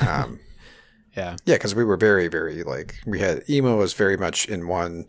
know. 0.00 0.10
Um, 0.10 0.40
Yeah, 1.16 1.36
Yeah, 1.46 1.54
because 1.54 1.74
we 1.74 1.84
were 1.84 1.96
very, 1.96 2.28
very 2.28 2.62
like 2.62 2.96
we 3.06 3.20
had 3.20 3.42
emo 3.48 3.76
was 3.78 3.94
very 3.94 4.16
much 4.16 4.46
in 4.46 4.68
one 4.68 5.06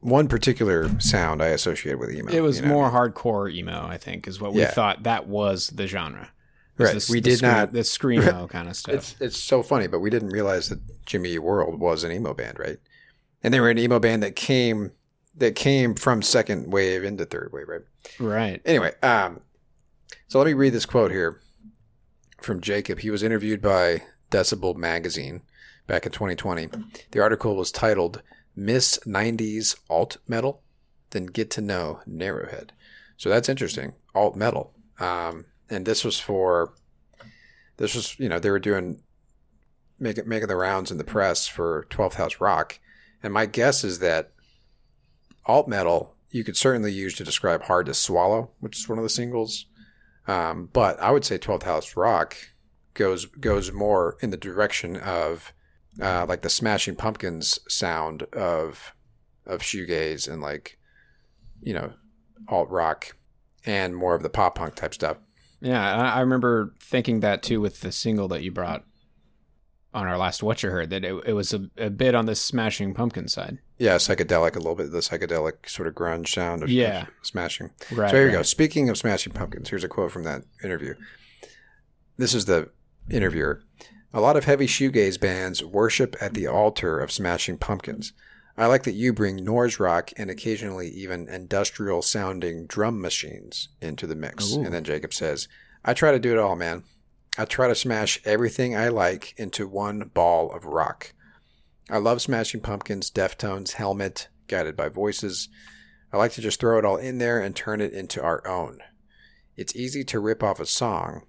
one 0.00 0.28
particular 0.28 0.88
sound 1.00 1.42
I 1.42 1.48
associated 1.48 1.98
with 1.98 2.10
emo. 2.14 2.30
it 2.32 2.40
was 2.40 2.60
you 2.60 2.66
know? 2.66 2.72
more 2.74 2.90
hardcore 2.90 3.52
emo. 3.52 3.84
I 3.86 3.96
think 3.98 4.28
is 4.28 4.40
what 4.40 4.52
we 4.52 4.60
Yeah. 4.60 4.70
thought 4.70 5.02
that 5.02 5.26
was 5.26 5.68
the 5.70 5.86
genre. 5.88 6.30
Was 6.76 6.92
Right. 6.92 7.00
the- 7.02 7.12
We 7.12 7.20
the 7.20 7.30
did 7.30 7.42
not- 7.42 7.72
the 7.72 7.80
screamo 7.80 8.48
kind 8.50 8.68
of 8.68 8.76
stuff. 8.76 8.94
It's 8.94 9.16
it's 9.20 9.36
so 9.36 9.62
funny, 9.64 9.88
but 9.88 9.98
we 9.98 10.10
didn't 10.10 10.28
realize 10.30 10.68
that 10.68 10.78
Jimmy 11.04 11.30
Eat 11.30 11.40
World 11.40 11.80
was 11.80 12.04
an 12.04 12.12
emo 12.12 12.32
band, 12.34 12.58
right? 12.60 12.78
And 13.42 13.52
they 13.52 13.58
were 13.60 13.70
an 13.70 13.78
emo 13.78 13.98
band 13.98 14.22
that 14.22 14.36
came 14.36 14.92
that 15.36 15.54
came 15.56 15.94
from 15.94 16.22
second 16.22 16.72
wave 16.72 17.02
into 17.04 17.24
third 17.24 17.50
wave, 17.52 17.68
right? 17.68 17.82
right. 18.20 18.60
Anyway, 18.64 18.92
um, 19.02 19.40
so 20.28 20.38
let 20.38 20.46
me 20.46 20.52
read 20.52 20.72
this 20.72 20.86
quote 20.86 21.10
here 21.12 21.40
from 22.40 22.60
Jacob. 22.60 23.00
He 23.00 23.10
was 23.10 23.22
interviewed 23.24 23.60
by 23.62 24.02
Decibel 24.30 24.76
Magazine 24.76 25.42
back 25.86 26.06
in 26.06 26.12
2020. 26.12 26.68
The 27.10 27.20
article 27.20 27.56
was 27.56 27.72
titled 27.72 28.22
"Miss 28.54 28.98
90s 29.06 29.76
Alt 29.88 30.18
Metal, 30.26 30.62
Then 31.10 31.26
Get 31.26 31.50
to 31.52 31.60
Know 31.60 32.00
Narrowhead." 32.08 32.70
So 33.16 33.28
that's 33.28 33.48
interesting, 33.48 33.94
alt 34.14 34.36
metal. 34.36 34.72
Um, 35.00 35.46
and 35.70 35.86
this 35.86 36.04
was 36.04 36.18
for 36.18 36.74
this 37.76 37.94
was 37.94 38.18
you 38.18 38.28
know 38.28 38.38
they 38.38 38.50
were 38.50 38.58
doing 38.58 39.02
making 39.98 40.28
making 40.28 40.48
the 40.48 40.56
rounds 40.56 40.90
in 40.90 40.98
the 40.98 41.04
press 41.04 41.46
for 41.46 41.86
12th 41.90 42.14
House 42.14 42.40
Rock, 42.40 42.78
and 43.22 43.32
my 43.32 43.46
guess 43.46 43.84
is 43.84 43.98
that 43.98 44.32
alt 45.46 45.66
metal 45.66 46.14
you 46.30 46.44
could 46.44 46.56
certainly 46.56 46.92
use 46.92 47.14
to 47.14 47.24
describe 47.24 47.62
hard 47.62 47.86
to 47.86 47.94
swallow 47.94 48.50
which 48.60 48.78
is 48.78 48.88
one 48.88 48.98
of 48.98 49.02
the 49.02 49.08
singles 49.08 49.64
um, 50.26 50.68
but 50.72 51.00
i 51.00 51.10
would 51.10 51.24
say 51.24 51.38
12th 51.38 51.62
house 51.62 51.96
rock 51.96 52.36
goes 52.98 53.24
goes 53.24 53.72
more 53.72 54.16
in 54.20 54.28
the 54.30 54.36
direction 54.36 54.96
of 54.96 55.52
uh, 56.02 56.26
like 56.28 56.42
the 56.42 56.50
smashing 56.50 56.96
pumpkins 56.96 57.58
sound 57.68 58.24
of 58.34 58.92
of 59.46 59.60
shoegaze 59.62 60.30
and 60.30 60.42
like 60.42 60.78
you 61.62 61.72
know 61.72 61.92
alt 62.48 62.68
rock 62.68 63.16
and 63.64 63.96
more 63.96 64.14
of 64.14 64.22
the 64.22 64.28
pop 64.28 64.56
punk 64.56 64.74
type 64.74 64.92
stuff 64.94 65.16
Yeah, 65.60 65.82
I, 65.96 66.16
I 66.16 66.20
remember 66.20 66.74
thinking 66.82 67.20
that 67.20 67.42
too 67.42 67.60
with 67.60 67.80
the 67.80 67.90
single 67.92 68.28
that 68.28 68.42
you 68.42 68.52
brought 68.52 68.84
on 69.94 70.06
our 70.06 70.18
last 70.18 70.42
What 70.42 70.62
You 70.62 70.70
Heard 70.70 70.90
that 70.90 71.04
it, 71.04 71.14
it 71.26 71.32
was 71.32 71.54
a, 71.54 71.68
a 71.78 71.88
bit 71.90 72.14
on 72.14 72.26
the 72.26 72.34
Smashing 72.34 72.92
Pumpkin 72.94 73.26
side. 73.26 73.58
yeah 73.78 73.96
psychedelic 73.96 74.54
a 74.54 74.58
little 74.58 74.74
bit 74.74 74.92
the 74.92 74.98
psychedelic 74.98 75.68
sort 75.68 75.88
of 75.88 75.94
grunge 75.94 76.28
sound 76.28 76.62
of, 76.62 76.68
Yeah. 76.70 77.06
smashing 77.22 77.70
Right. 77.90 78.10
So 78.10 78.16
here 78.16 78.26
we 78.26 78.32
go. 78.32 78.42
Speaking 78.42 78.88
of 78.90 78.98
Smashing 78.98 79.32
Pumpkins, 79.32 79.70
here's 79.70 79.84
a 79.84 79.88
quote 79.88 80.12
from 80.12 80.24
that 80.24 80.42
interview. 80.62 80.94
This 82.18 82.34
is 82.34 82.44
the 82.44 82.70
interviewer. 83.10 83.62
A 84.12 84.20
lot 84.20 84.36
of 84.36 84.44
heavy 84.44 84.66
shoegaze 84.66 85.20
bands 85.20 85.62
worship 85.62 86.16
at 86.20 86.34
the 86.34 86.46
altar 86.46 86.98
of 86.98 87.12
Smashing 87.12 87.58
Pumpkins. 87.58 88.12
I 88.56 88.66
like 88.66 88.82
that 88.84 88.94
you 88.94 89.12
bring 89.12 89.36
noise 89.36 89.78
rock 89.78 90.10
and 90.16 90.30
occasionally 90.30 90.88
even 90.88 91.28
industrial 91.28 92.02
sounding 92.02 92.66
drum 92.66 93.00
machines 93.00 93.68
into 93.80 94.06
the 94.06 94.16
mix. 94.16 94.54
Ooh. 94.54 94.64
And 94.64 94.74
then 94.74 94.82
Jacob 94.82 95.14
says, 95.14 95.46
I 95.84 95.94
try 95.94 96.10
to 96.10 96.18
do 96.18 96.32
it 96.32 96.38
all, 96.38 96.56
man. 96.56 96.82
I 97.36 97.44
try 97.44 97.68
to 97.68 97.74
smash 97.74 98.20
everything 98.24 98.74
I 98.74 98.88
like 98.88 99.32
into 99.36 99.68
one 99.68 100.10
ball 100.12 100.50
of 100.50 100.64
rock. 100.64 101.12
I 101.88 101.98
love 101.98 102.20
Smashing 102.20 102.62
Pumpkins, 102.62 103.10
Deftones, 103.10 103.74
Helmet, 103.74 104.28
Guided 104.48 104.76
by 104.76 104.88
Voices. 104.88 105.48
I 106.12 106.16
like 106.16 106.32
to 106.32 106.40
just 106.40 106.58
throw 106.58 106.78
it 106.78 106.84
all 106.84 106.96
in 106.96 107.18
there 107.18 107.40
and 107.40 107.54
turn 107.54 107.80
it 107.80 107.92
into 107.92 108.20
our 108.22 108.44
own. 108.46 108.80
It's 109.56 109.76
easy 109.76 110.02
to 110.04 110.18
rip 110.18 110.42
off 110.42 110.58
a 110.58 110.66
song, 110.66 111.22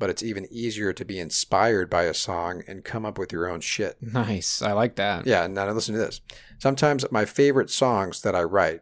but 0.00 0.10
it's 0.10 0.22
even 0.24 0.48
easier 0.50 0.92
to 0.92 1.04
be 1.04 1.20
inspired 1.20 1.88
by 1.88 2.02
a 2.04 2.14
song 2.14 2.62
and 2.66 2.82
come 2.84 3.06
up 3.06 3.18
with 3.18 3.30
your 3.32 3.48
own 3.48 3.60
shit. 3.60 3.96
Nice. 4.02 4.60
I 4.62 4.72
like 4.72 4.96
that. 4.96 5.26
Yeah, 5.26 5.44
and 5.44 5.54
now 5.54 5.70
listen 5.70 5.94
to 5.94 6.00
this. 6.00 6.20
Sometimes 6.58 7.04
my 7.12 7.24
favorite 7.24 7.70
songs 7.70 8.22
that 8.22 8.34
I 8.34 8.42
write, 8.42 8.80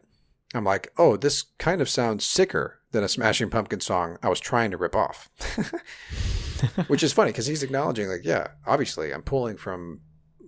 I'm 0.55 0.65
like, 0.65 0.91
oh, 0.97 1.17
this 1.19 1.43
kind 1.59 1.83
of 1.83 1.91
sounds 1.91 2.25
sicker 2.25 2.79
than 2.93 3.05
a 3.05 3.09
Smashing 3.09 3.51
Pumpkin 3.51 3.81
song 3.81 4.17
I 4.23 4.31
was 4.31 4.41
trying 4.41 4.71
to 4.71 4.79
rip 4.79 4.97
off. 4.97 5.29
Which 6.89 7.03
is 7.03 7.13
funny 7.13 7.31
because 7.33 7.47
he's 7.47 7.63
acknowledging, 7.63 8.09
like, 8.09 8.25
yeah, 8.25 8.49
obviously 8.67 9.13
I'm 9.13 9.23
pulling 9.23 9.57
from 9.57 10.01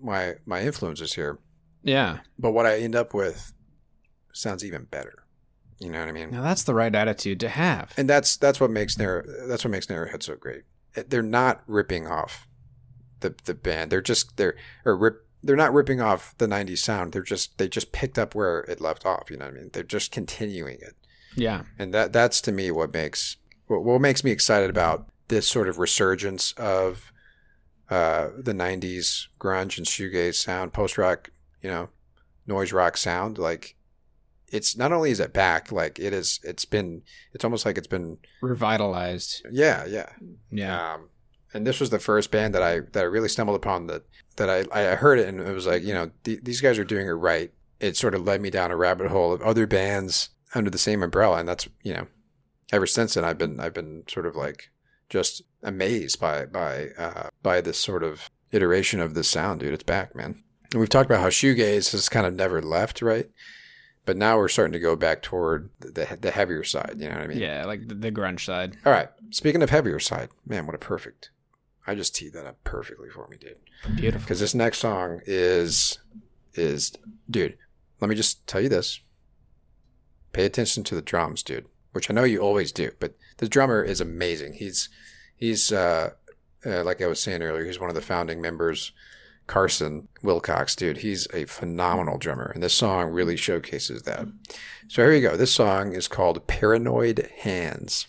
my 0.02 0.34
my 0.46 0.62
influences 0.62 1.12
here, 1.14 1.38
Yeah. 1.82 2.20
but 2.38 2.52
what 2.52 2.64
I 2.66 2.78
end 2.78 2.96
up 2.96 3.12
with 3.12 3.52
sounds 4.32 4.64
even 4.64 4.84
better. 4.84 5.19
You 5.80 5.90
know 5.90 5.98
what 5.98 6.08
I 6.08 6.12
mean? 6.12 6.30
Now 6.30 6.42
that's 6.42 6.62
the 6.62 6.74
right 6.74 6.94
attitude 6.94 7.40
to 7.40 7.48
have. 7.48 7.92
and 7.96 8.08
that's 8.08 8.36
that's 8.36 8.60
what 8.60 8.70
makes 8.70 8.98
Narrow 8.98 9.24
that's 9.48 9.64
what 9.64 9.70
makes 9.70 9.86
Narrowhead 9.86 10.22
so 10.22 10.36
great. 10.36 10.62
They're 10.94 11.22
not 11.22 11.62
ripping 11.66 12.06
off 12.06 12.46
the 13.20 13.34
the 13.44 13.54
band. 13.54 13.90
They're 13.90 14.02
just 14.02 14.36
they're 14.36 14.56
or 14.84 14.96
rip. 14.96 15.26
They're 15.42 15.56
not 15.56 15.72
ripping 15.72 16.02
off 16.02 16.36
the 16.36 16.46
'90s 16.46 16.78
sound. 16.78 17.12
They're 17.12 17.22
just 17.22 17.56
they 17.56 17.66
just 17.66 17.92
picked 17.92 18.18
up 18.18 18.34
where 18.34 18.60
it 18.60 18.80
left 18.80 19.06
off. 19.06 19.30
You 19.30 19.38
know 19.38 19.46
what 19.46 19.54
I 19.54 19.58
mean? 19.58 19.70
They're 19.72 19.82
just 19.82 20.12
continuing 20.12 20.76
it, 20.82 20.96
yeah. 21.34 21.62
and 21.78 21.94
that 21.94 22.12
that's 22.12 22.42
to 22.42 22.52
me 22.52 22.70
what 22.70 22.92
makes 22.92 23.38
what, 23.66 23.82
what 23.82 24.02
makes 24.02 24.22
me 24.22 24.32
excited 24.32 24.68
about 24.68 25.08
this 25.28 25.48
sort 25.48 25.66
of 25.66 25.78
resurgence 25.78 26.52
of 26.52 27.10
uh, 27.88 28.28
the 28.36 28.52
'90s 28.52 29.28
grunge 29.38 29.78
and 29.78 29.86
shoegaze 29.86 30.34
sound, 30.34 30.74
post 30.74 30.98
rock, 30.98 31.30
you 31.62 31.70
know, 31.70 31.88
noise 32.46 32.70
rock 32.70 32.98
sound. 32.98 33.38
Like 33.38 33.76
it's 34.50 34.76
not 34.76 34.92
only 34.92 35.10
is 35.10 35.20
it 35.20 35.32
back, 35.32 35.72
like 35.72 35.98
it 35.98 36.12
is. 36.12 36.40
It's 36.42 36.64
been. 36.64 37.02
It's 37.32 37.44
almost 37.44 37.64
like 37.64 37.78
it's 37.78 37.86
been 37.86 38.18
Revitalized. 38.42 39.46
yeah, 39.50 39.84
yeah. 39.86 40.10
Yeah. 40.50 40.94
Um, 40.94 41.08
and 41.52 41.66
this 41.66 41.80
was 41.80 41.90
the 41.90 41.98
first 41.98 42.30
band 42.30 42.54
that 42.54 42.62
I 42.62 42.80
that 42.92 43.00
I 43.00 43.06
really 43.06 43.28
stumbled 43.28 43.56
upon 43.56 43.86
that 43.88 44.02
that 44.36 44.48
I 44.50 44.64
I 44.72 44.94
heard 44.94 45.18
it 45.18 45.28
and 45.28 45.40
it 45.40 45.52
was 45.52 45.66
like 45.66 45.82
you 45.82 45.94
know 45.94 46.10
th- 46.24 46.40
these 46.42 46.60
guys 46.60 46.78
are 46.78 46.84
doing 46.84 47.06
it 47.06 47.12
right. 47.12 47.52
It 47.80 47.96
sort 47.96 48.14
of 48.14 48.24
led 48.24 48.40
me 48.40 48.50
down 48.50 48.70
a 48.70 48.76
rabbit 48.76 49.08
hole 49.08 49.32
of 49.32 49.40
other 49.42 49.66
bands 49.66 50.30
under 50.54 50.70
the 50.70 50.78
same 50.78 51.02
umbrella, 51.02 51.38
and 51.38 51.48
that's 51.48 51.68
you 51.82 51.94
know 51.94 52.06
ever 52.72 52.86
since 52.86 53.14
then 53.14 53.24
I've 53.24 53.38
been 53.38 53.58
I've 53.60 53.74
been 53.74 54.04
sort 54.08 54.26
of 54.26 54.36
like 54.36 54.70
just 55.08 55.42
amazed 55.62 56.20
by 56.20 56.46
by 56.46 56.88
uh, 56.96 57.28
by 57.42 57.60
this 57.60 57.78
sort 57.78 58.02
of 58.02 58.30
iteration 58.52 59.00
of 59.00 59.14
this 59.14 59.28
sound, 59.28 59.60
dude. 59.60 59.74
It's 59.74 59.82
back, 59.82 60.14
man. 60.14 60.42
And 60.72 60.80
we've 60.80 60.88
talked 60.88 61.10
about 61.10 61.20
how 61.20 61.28
shoegaze 61.28 61.90
has 61.92 62.08
kind 62.08 62.26
of 62.26 62.34
never 62.34 62.62
left, 62.62 63.02
right? 63.02 63.28
But 64.06 64.16
now 64.16 64.38
we're 64.38 64.48
starting 64.48 64.72
to 64.72 64.80
go 64.80 64.96
back 64.96 65.22
toward 65.22 65.70
the 65.80 66.18
the 66.20 66.30
heavier 66.30 66.64
side. 66.64 66.94
You 66.98 67.08
know 67.08 67.14
what 67.14 67.24
I 67.24 67.26
mean? 67.28 67.38
yeah, 67.38 67.64
like 67.64 67.86
the, 67.86 67.94
the 67.94 68.10
grunge 68.12 68.40
side. 68.44 68.76
All 68.84 68.92
right. 68.92 69.08
Speaking 69.30 69.62
of 69.62 69.70
heavier 69.70 70.00
side, 70.00 70.30
man, 70.46 70.66
what 70.66 70.74
a 70.74 70.78
perfect. 70.78 71.30
I 71.86 71.94
just 71.94 72.14
teed 72.14 72.32
that 72.34 72.46
up 72.46 72.62
perfectly 72.64 73.08
for 73.08 73.26
me, 73.28 73.36
dude. 73.36 73.56
Beautiful. 73.96 74.24
Because 74.24 74.40
this 74.40 74.54
next 74.54 74.78
song 74.78 75.20
is 75.26 75.98
is 76.54 76.92
dude. 77.28 77.56
Let 78.00 78.08
me 78.08 78.14
just 78.14 78.46
tell 78.46 78.60
you 78.60 78.68
this. 78.68 79.00
Pay 80.32 80.44
attention 80.46 80.84
to 80.84 80.94
the 80.94 81.02
drums, 81.02 81.42
dude. 81.42 81.66
Which 81.92 82.10
I 82.10 82.14
know 82.14 82.24
you 82.24 82.40
always 82.40 82.70
do, 82.72 82.92
but 83.00 83.16
the 83.38 83.48
drummer 83.48 83.82
is 83.82 84.00
amazing. 84.00 84.54
He's 84.54 84.88
he's 85.36 85.72
uh, 85.72 86.10
uh 86.64 86.84
like 86.84 87.02
I 87.02 87.06
was 87.06 87.20
saying 87.20 87.42
earlier. 87.42 87.64
He's 87.64 87.80
one 87.80 87.90
of 87.90 87.96
the 87.96 88.00
founding 88.00 88.40
members. 88.40 88.92
Carson 89.50 90.06
Wilcox, 90.22 90.76
dude, 90.76 90.98
he's 90.98 91.26
a 91.34 91.44
phenomenal 91.44 92.18
drummer, 92.18 92.52
and 92.54 92.62
this 92.62 92.72
song 92.72 93.10
really 93.10 93.36
showcases 93.36 94.02
that. 94.02 94.28
So 94.86 95.02
here 95.02 95.12
you 95.12 95.28
go. 95.28 95.36
This 95.36 95.52
song 95.52 95.92
is 95.92 96.06
called 96.06 96.46
"Paranoid 96.46 97.28
Hands." 97.38 98.06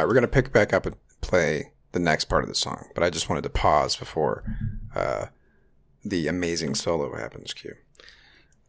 Right, 0.00 0.08
we're 0.08 0.14
gonna 0.14 0.28
pick 0.28 0.52
back 0.52 0.72
up 0.72 0.86
and 0.86 0.96
play 1.20 1.72
the 1.92 1.98
next 1.98 2.26
part 2.26 2.42
of 2.42 2.48
the 2.48 2.54
song, 2.54 2.88
but 2.94 3.02
I 3.02 3.10
just 3.10 3.28
wanted 3.28 3.42
to 3.42 3.50
pause 3.50 3.96
before 3.96 4.44
uh, 4.94 5.26
the 6.04 6.28
amazing 6.28 6.74
solo 6.74 7.16
happens. 7.16 7.52
Q. 7.52 7.74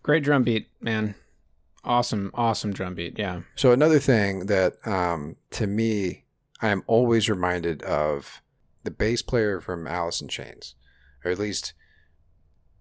Great 0.01 0.23
drum 0.23 0.43
beat, 0.43 0.69
man. 0.79 1.15
Awesome, 1.83 2.31
awesome 2.33 2.73
drum 2.73 2.95
beat. 2.95 3.19
Yeah. 3.19 3.41
So 3.55 3.71
another 3.71 3.99
thing 3.99 4.47
that 4.47 4.75
um, 4.87 5.35
to 5.51 5.67
me, 5.67 6.25
I 6.61 6.69
am 6.69 6.83
always 6.87 7.29
reminded 7.29 7.83
of 7.83 8.41
the 8.83 8.91
bass 8.91 9.21
player 9.21 9.59
from 9.59 9.87
Alice 9.87 10.21
in 10.21 10.27
Chains, 10.27 10.75
or 11.23 11.31
at 11.31 11.39
least 11.39 11.73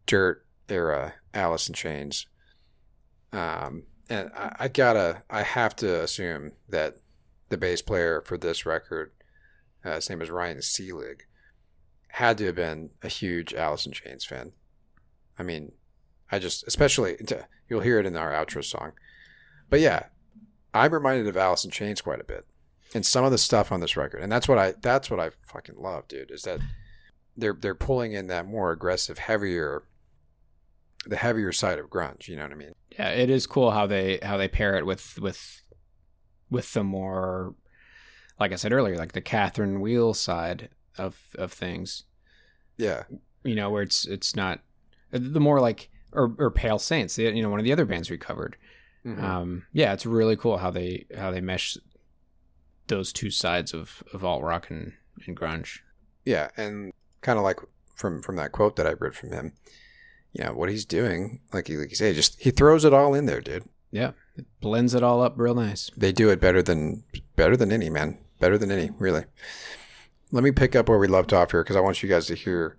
Dirt 0.06 0.46
era 0.68 1.14
Alice 1.35 1.68
in 1.68 1.74
Chains. 1.74 2.26
Um, 3.32 3.85
and 4.09 4.30
I, 4.37 4.56
I 4.61 4.68
gotta, 4.68 5.22
I 5.28 5.42
have 5.42 5.74
to 5.76 6.02
assume 6.02 6.52
that 6.68 6.96
the 7.48 7.56
bass 7.56 7.82
player 7.82 8.22
for 8.24 8.37
this 8.37 8.66
record, 8.66 9.12
uh, 9.85 9.94
his 9.94 10.11
name 10.11 10.22
is 10.22 10.30
Ryan 10.30 10.59
Seelig, 10.59 11.22
had 12.09 12.38
to 12.38 12.46
have 12.46 12.56
been 12.56 12.90
a 13.02 13.09
huge 13.09 13.54
in 13.87 13.92
Chains 13.92 14.24
fan. 14.24 14.52
I 15.38 15.42
mean, 15.42 15.72
I 16.30 16.38
just, 16.38 16.66
especially, 16.66 17.16
you'll 17.68 17.80
hear 17.80 18.00
it 18.00 18.06
in 18.06 18.16
our 18.16 18.32
outro 18.32 18.64
song. 18.64 18.92
But 19.68 19.80
yeah, 19.80 20.07
I'm 20.74 20.92
reminded 20.92 21.26
of 21.26 21.36
in 21.64 21.70
Chains 21.70 22.01
quite 22.01 22.20
a 22.20 22.24
bit, 22.24 22.47
and 22.94 23.05
some 23.05 23.24
of 23.24 23.30
the 23.30 23.38
stuff 23.38 23.70
on 23.70 23.80
this 23.80 23.97
record, 23.97 24.22
and 24.22 24.30
that's 24.30 24.49
what 24.49 24.59
I, 24.59 24.74
that's 24.80 25.11
what 25.11 25.20
I 25.20 25.30
fucking 25.47 25.76
love, 25.78 26.09
dude. 26.09 26.30
Is 26.30 26.42
that 26.42 26.61
they're 27.36 27.57
they're 27.59 27.74
pulling 27.74 28.12
in 28.12 28.28
that 28.28 28.47
more 28.47 28.72
aggressive, 28.72 29.18
heavier, 29.18 29.84
the 31.05 31.16
heavier 31.16 31.53
side 31.53 31.78
of 31.78 31.90
grunge. 31.90 32.28
You 32.28 32.36
know 32.36 32.42
what 32.42 32.53
I 32.53 32.57
mean? 32.57 32.74
Yeah, 32.99 33.11
it 33.11 33.30
is 33.30 33.47
cool 33.47 33.70
how 33.70 33.86
they 33.86 34.18
how 34.22 34.36
they 34.36 34.49
pair 34.49 34.74
it 34.74 34.86
with 34.86 35.18
with 35.20 35.62
with 36.51 36.72
the 36.72 36.84
more, 36.84 37.55
like 38.38 38.53
I 38.53 38.57
said 38.57 38.72
earlier, 38.72 38.97
like 38.97 39.12
the 39.12 39.20
Catherine 39.20 39.80
Wheel 39.80 40.14
side 40.14 40.68
of 40.99 41.18
of 41.36 41.53
things. 41.53 42.05
Yeah, 42.76 43.05
you 43.44 43.55
know 43.55 43.70
where 43.70 43.82
it's 43.82 44.07
it's 44.07 44.36
not 44.36 44.61
the 45.11 45.40
more 45.40 45.61
like 45.61 45.88
or, 46.12 46.34
or 46.38 46.51
Pale 46.51 46.78
Saints, 46.78 47.18
you 47.18 47.42
know, 47.42 47.51
one 47.51 47.61
of 47.61 47.64
the 47.64 47.72
other 47.72 47.84
bands 47.84 48.11
we 48.11 48.18
covered. 48.18 48.57
Mm-hmm. 49.05 49.24
Um, 49.24 49.66
yeah, 49.72 49.92
it's 49.92 50.07
really 50.07 50.36
cool 50.36 50.59
how 50.59 50.70
they 50.70 51.07
how 51.16 51.30
they 51.30 51.40
mesh 51.40 51.76
those 52.88 53.12
two 53.12 53.30
sides 53.30 53.72
of 53.72 54.03
of 54.12 54.24
alt 54.24 54.42
rock 54.42 54.70
and, 54.70 54.94
and 55.26 55.36
grunge. 55.36 55.80
Yeah, 56.24 56.49
and 56.57 56.92
kind 57.20 57.38
of 57.38 57.44
like 57.44 57.61
from 57.94 58.22
from 58.22 58.36
that 58.36 58.53
quote 58.53 58.76
that 58.76 58.86
I 58.86 58.92
read 58.92 59.14
from 59.14 59.32
him, 59.32 59.53
yeah, 60.32 60.51
what 60.51 60.68
he's 60.68 60.84
doing, 60.84 61.40
like 61.53 61.68
you 61.68 61.78
like 61.78 61.90
you 61.90 61.97
say, 61.97 62.12
just 62.14 62.40
he 62.40 62.51
throws 62.51 62.84
it 62.84 62.94
all 62.94 63.14
in 63.14 63.26
there, 63.26 63.40
dude. 63.40 63.68
Yeah, 63.97 64.11
it 64.36 64.44
blends 64.61 64.92
it 64.92 65.03
all 65.03 65.22
up 65.22 65.38
real 65.38 65.55
nice. 65.55 65.90
They 65.97 66.12
do 66.12 66.28
it 66.28 66.38
better 66.38 66.62
than 66.62 67.05
better 67.34 67.57
than 67.57 67.72
any 67.72 67.88
man, 67.88 68.18
better 68.38 68.59
than 68.59 68.70
any, 68.70 68.90
really. 68.99 69.24
Let 70.30 70.44
me 70.44 70.53
pick 70.53 70.76
up 70.76 70.90
where 70.90 70.99
we 70.99 71.07
left 71.07 71.32
off 71.32 71.53
here 71.53 71.62
because 71.62 71.76
I 71.76 71.80
want 71.80 72.03
you 72.03 72.09
guys 72.11 72.26
to 72.26 72.34
hear 72.34 72.76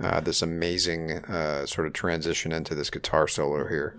uh, 0.00 0.18
this 0.18 0.42
amazing 0.42 1.24
uh, 1.26 1.66
sort 1.66 1.86
of 1.86 1.92
transition 1.92 2.50
into 2.50 2.74
this 2.74 2.90
guitar 2.90 3.28
solo 3.28 3.68
here. 3.68 3.96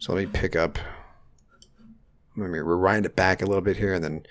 So 0.00 0.12
let 0.12 0.24
me 0.24 0.30
pick 0.32 0.56
up. 0.56 0.80
Let 2.36 2.50
me 2.50 2.58
rewind 2.58 3.06
it 3.06 3.14
back 3.14 3.40
a 3.40 3.46
little 3.46 3.62
bit 3.62 3.76
here, 3.76 3.94
and 3.94 4.02
then 4.02 4.26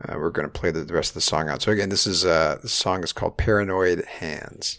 uh, 0.00 0.14
we're 0.16 0.30
going 0.30 0.48
to 0.48 0.60
play 0.60 0.70
the, 0.70 0.84
the, 0.84 0.94
rest 0.94 1.10
of 1.10 1.14
the 1.14 1.22
song 1.22 1.48
out. 1.48 1.60
So 1.60 1.72
again, 1.72 1.88
this 1.88 2.06
is 2.06 2.24
uh, 2.24 2.58
the 2.62 2.68
song 2.68 3.02
is 3.02 3.12
called 3.12 3.36
"Paranoid 3.36 4.04
Hands." 4.04 4.78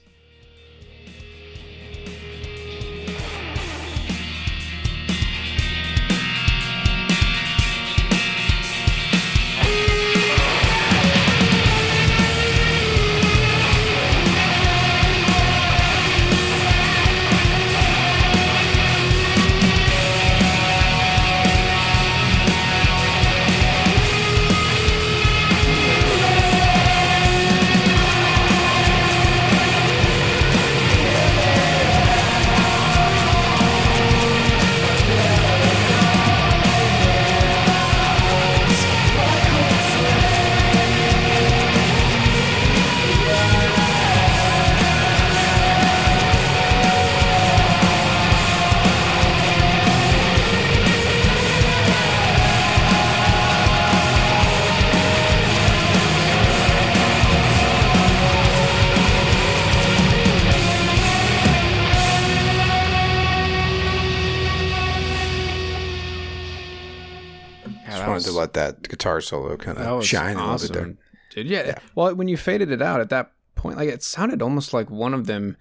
Guitar 69.05 69.21
solo 69.21 69.55
kind 69.57 69.77
of 69.77 70.05
shine 70.05 70.37
awesome. 70.37 70.47
a 70.47 70.51
little 70.51 70.87
bit 70.87 70.97
there. 71.33 71.43
Dude, 71.43 71.47
yeah. 71.47 71.67
yeah. 71.67 71.79
Well, 71.93 72.15
when 72.15 72.27
you 72.27 72.37
faded 72.37 72.71
it 72.71 72.81
out 72.81 73.01
at 73.01 73.09
that 73.09 73.31
point, 73.55 73.77
like 73.77 73.89
it 73.89 74.03
sounded 74.03 74.41
almost 74.41 74.73
like 74.73 74.89
one 74.89 75.13
of 75.13 75.27
them 75.27 75.57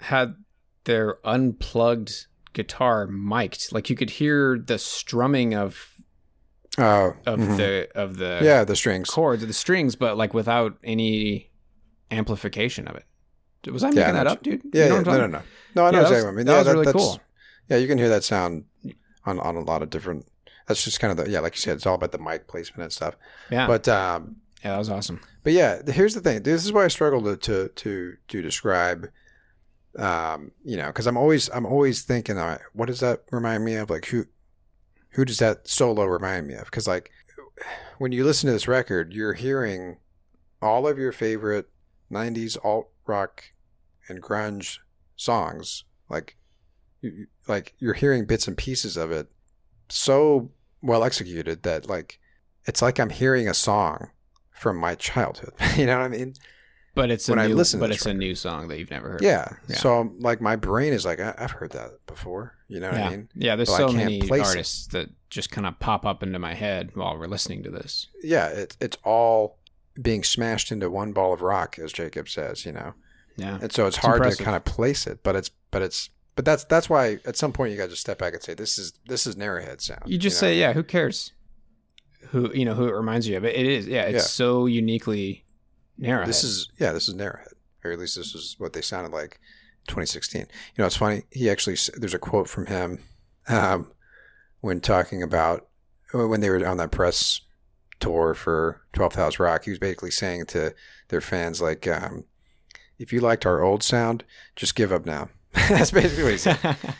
had 0.00 0.36
their 0.84 1.18
unplugged 1.26 2.26
guitar 2.52 3.06
mic'd. 3.06 3.72
Like 3.72 3.90
you 3.90 3.96
could 3.96 4.10
hear 4.10 4.58
the 4.58 4.78
strumming 4.78 5.54
of 5.54 5.94
uh, 6.78 7.12
of 7.26 7.40
mm-hmm. 7.40 7.56
the 7.56 7.88
of 7.94 8.18
the 8.18 8.40
yeah 8.42 8.64
the 8.64 8.76
strings 8.76 9.10
chords 9.10 9.42
of 9.42 9.48
the 9.48 9.54
strings, 9.54 9.96
but 9.96 10.16
like 10.16 10.34
without 10.34 10.78
any 10.84 11.50
amplification 12.10 12.86
of 12.86 12.96
it. 12.96 13.04
Was 13.72 13.82
I 13.82 13.88
making 13.88 14.02
yeah, 14.02 14.12
that 14.12 14.26
up, 14.28 14.44
dude? 14.44 14.62
Yeah, 14.72 14.84
you 14.84 14.90
know 14.90 14.96
yeah 14.98 15.02
no, 15.02 15.16
no, 15.16 15.26
no, 15.26 15.42
no. 15.74 15.86
I 15.86 15.90
know 15.90 15.98
yeah, 15.98 16.04
exactly. 16.04 16.28
I 16.28 16.32
mean, 16.32 16.46
that 16.46 16.52
yeah, 16.52 16.58
was 16.58 16.66
that, 16.66 16.72
really 16.74 16.92
cool. 16.92 17.20
Yeah, 17.68 17.78
you 17.78 17.88
can 17.88 17.98
hear 17.98 18.10
that 18.10 18.22
sound 18.22 18.66
on 19.24 19.40
on 19.40 19.56
a 19.56 19.60
lot 19.62 19.82
of 19.82 19.90
different 19.90 20.26
that's 20.66 20.84
just 20.84 21.00
kind 21.00 21.16
of 21.16 21.24
the 21.24 21.30
yeah, 21.30 21.40
like 21.40 21.54
you 21.54 21.60
said, 21.60 21.76
it's 21.76 21.86
all 21.86 21.94
about 21.94 22.12
the 22.12 22.18
mic 22.18 22.48
placement 22.48 22.82
and 22.82 22.92
stuff. 22.92 23.16
Yeah. 23.50 23.66
But 23.66 23.88
um, 23.88 24.36
yeah, 24.64 24.72
that 24.72 24.78
was 24.78 24.90
awesome. 24.90 25.20
But 25.44 25.52
yeah, 25.52 25.80
here's 25.86 26.14
the 26.14 26.20
thing. 26.20 26.42
This 26.42 26.64
is 26.64 26.72
why 26.72 26.84
I 26.84 26.88
struggle 26.88 27.22
to 27.22 27.36
to 27.36 27.68
to, 27.68 28.16
to 28.28 28.42
describe. 28.42 29.08
Um, 29.96 30.50
you 30.62 30.76
know, 30.76 30.88
because 30.88 31.06
I'm 31.06 31.16
always 31.16 31.48
I'm 31.50 31.64
always 31.66 32.02
thinking, 32.02 32.36
right, 32.36 32.60
what 32.72 32.86
does 32.86 33.00
that 33.00 33.22
remind 33.30 33.64
me 33.64 33.76
of? 33.76 33.90
Like 33.90 34.06
who 34.06 34.26
who 35.10 35.24
does 35.24 35.38
that 35.38 35.68
solo 35.68 36.04
remind 36.04 36.46
me 36.48 36.54
of? 36.54 36.66
Because 36.66 36.86
like 36.86 37.10
when 37.98 38.12
you 38.12 38.24
listen 38.24 38.48
to 38.48 38.52
this 38.52 38.68
record, 38.68 39.14
you're 39.14 39.34
hearing 39.34 39.98
all 40.60 40.86
of 40.86 40.98
your 40.98 41.12
favorite 41.12 41.70
'90s 42.12 42.58
alt 42.62 42.88
rock 43.06 43.44
and 44.08 44.22
grunge 44.22 44.78
songs, 45.14 45.84
like 46.10 46.36
you, 47.00 47.28
like 47.46 47.74
you're 47.78 47.94
hearing 47.94 48.26
bits 48.26 48.48
and 48.48 48.56
pieces 48.56 48.96
of 48.96 49.10
it 49.12 49.28
so 49.88 50.50
well 50.86 51.04
executed 51.04 51.62
that 51.64 51.88
like 51.88 52.18
it's 52.66 52.82
like 52.82 52.98
I'm 52.98 53.10
hearing 53.10 53.48
a 53.48 53.54
song 53.54 54.10
from 54.52 54.76
my 54.76 54.94
childhood. 54.94 55.52
you 55.76 55.86
know 55.86 55.98
what 55.98 56.04
I 56.04 56.08
mean? 56.08 56.34
But 56.94 57.10
it's 57.10 57.28
when 57.28 57.38
a 57.38 57.46
new, 57.46 57.52
I 57.52 57.56
listen, 57.56 57.78
but 57.78 57.90
it's 57.90 58.06
record. 58.06 58.16
a 58.16 58.18
new 58.18 58.34
song 58.34 58.68
that 58.68 58.78
you've 58.78 58.90
never 58.90 59.10
heard. 59.10 59.22
Yeah. 59.22 59.48
yeah. 59.68 59.76
So 59.76 60.14
like 60.18 60.40
my 60.40 60.56
brain 60.56 60.94
is 60.94 61.04
like 61.04 61.20
I, 61.20 61.34
have 61.36 61.50
heard 61.50 61.72
that 61.72 61.90
before. 62.06 62.54
You 62.68 62.80
know 62.80 62.88
what 62.88 62.98
yeah. 62.98 63.06
I 63.06 63.10
mean? 63.10 63.28
Yeah. 63.34 63.56
There's 63.56 63.74
so 63.74 63.88
many 63.88 64.30
artists 64.30 64.86
it. 64.86 64.92
that 64.92 65.10
just 65.28 65.50
kind 65.50 65.66
of 65.66 65.78
pop 65.78 66.06
up 66.06 66.22
into 66.22 66.38
my 66.38 66.54
head 66.54 66.92
while 66.94 67.18
we're 67.18 67.26
listening 67.26 67.62
to 67.64 67.70
this. 67.70 68.08
Yeah. 68.22 68.48
It's 68.48 68.78
it's 68.80 68.96
all 69.04 69.58
being 70.00 70.24
smashed 70.24 70.72
into 70.72 70.88
one 70.88 71.12
ball 71.12 71.34
of 71.34 71.42
rock, 71.42 71.78
as 71.78 71.92
Jacob 71.92 72.30
says. 72.30 72.64
You 72.64 72.72
know. 72.72 72.94
Yeah. 73.36 73.58
And 73.60 73.70
so 73.70 73.86
it's, 73.86 73.98
it's 73.98 74.06
hard 74.06 74.16
impressive. 74.16 74.38
to 74.38 74.44
kind 74.44 74.56
of 74.56 74.64
place 74.64 75.06
it, 75.06 75.22
but 75.22 75.36
it's 75.36 75.50
but 75.70 75.82
it's 75.82 76.08
but 76.36 76.44
that's 76.44 76.64
that's 76.64 76.88
why 76.88 77.18
at 77.24 77.36
some 77.36 77.52
point 77.52 77.72
you 77.72 77.78
got 77.78 77.90
to 77.90 77.96
step 77.96 78.18
back 78.18 78.34
and 78.34 78.42
say 78.42 78.54
this 78.54 78.78
is 78.78 78.92
this 79.06 79.26
is 79.26 79.34
Narrowhead 79.36 79.80
sound. 79.80 80.02
You 80.06 80.18
just 80.18 80.40
you 80.40 80.48
know? 80.48 80.52
say, 80.52 80.58
yeah, 80.60 80.72
who 80.74 80.82
cares? 80.82 81.32
Who 82.28 82.52
you 82.52 82.64
know 82.64 82.74
who 82.74 82.86
it 82.86 82.92
reminds 82.92 83.26
you 83.26 83.36
of? 83.36 83.44
It 83.44 83.56
is, 83.56 83.88
yeah, 83.88 84.02
it's 84.02 84.14
yeah. 84.14 84.20
so 84.20 84.66
uniquely 84.66 85.44
Narrowhead. 86.00 86.26
This 86.26 86.44
is 86.44 86.70
yeah, 86.78 86.92
this 86.92 87.08
is 87.08 87.14
Narrowhead, 87.14 87.54
or 87.82 87.90
at 87.90 87.98
least 87.98 88.16
this 88.16 88.34
is 88.34 88.56
what 88.58 88.74
they 88.74 88.82
sounded 88.82 89.12
like. 89.12 89.40
2016. 89.88 90.40
You 90.40 90.46
know, 90.78 90.86
it's 90.86 90.96
funny. 90.96 91.22
He 91.30 91.48
actually 91.48 91.76
there's 91.96 92.12
a 92.12 92.18
quote 92.18 92.48
from 92.48 92.66
him 92.66 92.98
um, 93.48 93.92
when 94.60 94.80
talking 94.80 95.22
about 95.22 95.68
when 96.12 96.40
they 96.40 96.50
were 96.50 96.66
on 96.66 96.76
that 96.78 96.90
press 96.90 97.40
tour 98.00 98.34
for 98.34 98.82
12th 98.94 99.14
House 99.14 99.38
Rock. 99.38 99.64
He 99.64 99.70
was 99.70 99.78
basically 99.78 100.10
saying 100.10 100.46
to 100.46 100.74
their 101.08 101.20
fans 101.20 101.62
like, 101.62 101.86
um, 101.86 102.24
"If 102.98 103.12
you 103.12 103.20
liked 103.20 103.46
our 103.46 103.62
old 103.62 103.82
sound, 103.82 104.24
just 104.54 104.74
give 104.74 104.92
up 104.92 105.06
now." 105.06 105.28
That's 105.68 105.90
basically 105.90 106.24
what 106.24 106.32
he 106.32 106.38
said. 106.38 106.58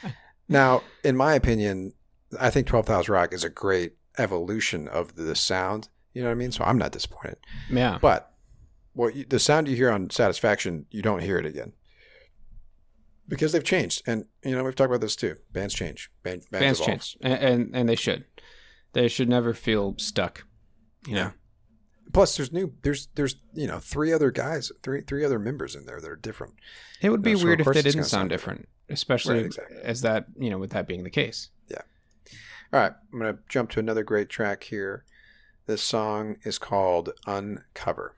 now, 0.49 0.83
in 1.05 1.17
my 1.17 1.35
opinion, 1.35 1.93
I 2.41 2.51
think 2.51 2.67
12th 2.67 2.89
House 2.89 3.09
Rock 3.09 3.33
is 3.33 3.45
a 3.45 3.51
great 3.51 3.95
evolution 4.19 4.89
of 4.89 5.15
the 5.15 5.35
sound. 5.35 5.89
You 6.13 6.23
know 6.23 6.29
what 6.29 6.33
I 6.33 6.37
mean? 6.37 6.53
So 6.53 6.65
I'm 6.65 6.79
not 6.79 6.93
disappointed. 6.93 7.37
Yeah. 7.71 7.99
But 8.01 8.33
what 8.95 9.15
you, 9.15 9.25
the 9.25 9.39
sound 9.39 9.69
you 9.69 9.77
hear 9.77 9.91
on 9.91 10.11
Satisfaction, 10.11 10.87
you 10.91 11.03
don't 11.03 11.21
hear 11.21 11.39
it 11.39 11.47
again 11.47 11.73
because 13.29 13.53
they've 13.53 13.65
changed. 13.65 14.03
And 14.07 14.27
you 14.45 14.55
know 14.57 14.65
we've 14.65 14.75
talked 14.75 14.91
about 14.91 15.01
this 15.01 15.17
too. 15.17 15.37
Bands 15.53 15.75
change. 15.75 16.11
Band, 16.23 16.45
bands 16.51 16.81
bands 16.81 16.81
change, 16.81 17.17
and, 17.21 17.35
and 17.35 17.77
and 17.77 17.89
they 17.89 17.97
should. 17.97 18.25
They 18.93 19.09
should 19.09 19.29
never 19.29 19.55
feel 19.55 19.95
stuck. 19.99 20.45
You 21.07 21.15
know. 21.15 21.33
Plus, 22.13 22.37
there's 22.37 22.53
new. 22.53 22.73
There's 22.83 23.09
there's 23.15 23.37
you 23.55 23.67
know 23.67 23.79
three 23.79 24.13
other 24.13 24.31
guys, 24.31 24.71
three 24.83 25.03
three 25.03 25.25
other 25.25 25.39
members 25.39 25.75
in 25.75 25.87
there 25.87 26.01
that 26.01 26.11
are 26.11 26.17
different. 26.17 26.55
It 27.03 27.11
would 27.11 27.23
be 27.23 27.35
so 27.35 27.41
of 27.41 27.45
weird 27.45 27.61
if 27.61 27.65
course 27.65 27.77
they 27.77 27.83
didn't 27.83 28.05
sound 28.05 28.07
sound 28.11 28.31
different, 28.31 28.69
especially 28.89 29.37
Right, 29.37 29.47
exactly. 29.47 29.77
as 29.83 30.01
that 30.03 30.27
you 30.39 30.49
know 30.51 30.59
with 30.59 30.71
that 30.71 30.87
being 30.87 31.05
the 31.05 31.11
case. 31.11 31.51
Yeah. 31.69 31.83
All 32.73 32.81
right, 32.81 32.93
I'm 33.13 33.19
gonna 33.19 33.39
jump 33.49 33.71
to 33.71 33.81
another 33.81 34.03
great 34.05 34.29
track 34.29 34.65
here. 34.65 35.05
This 35.67 35.83
song 35.83 36.37
is 36.45 36.59
called 36.59 37.11
"Uncover." 37.27 38.15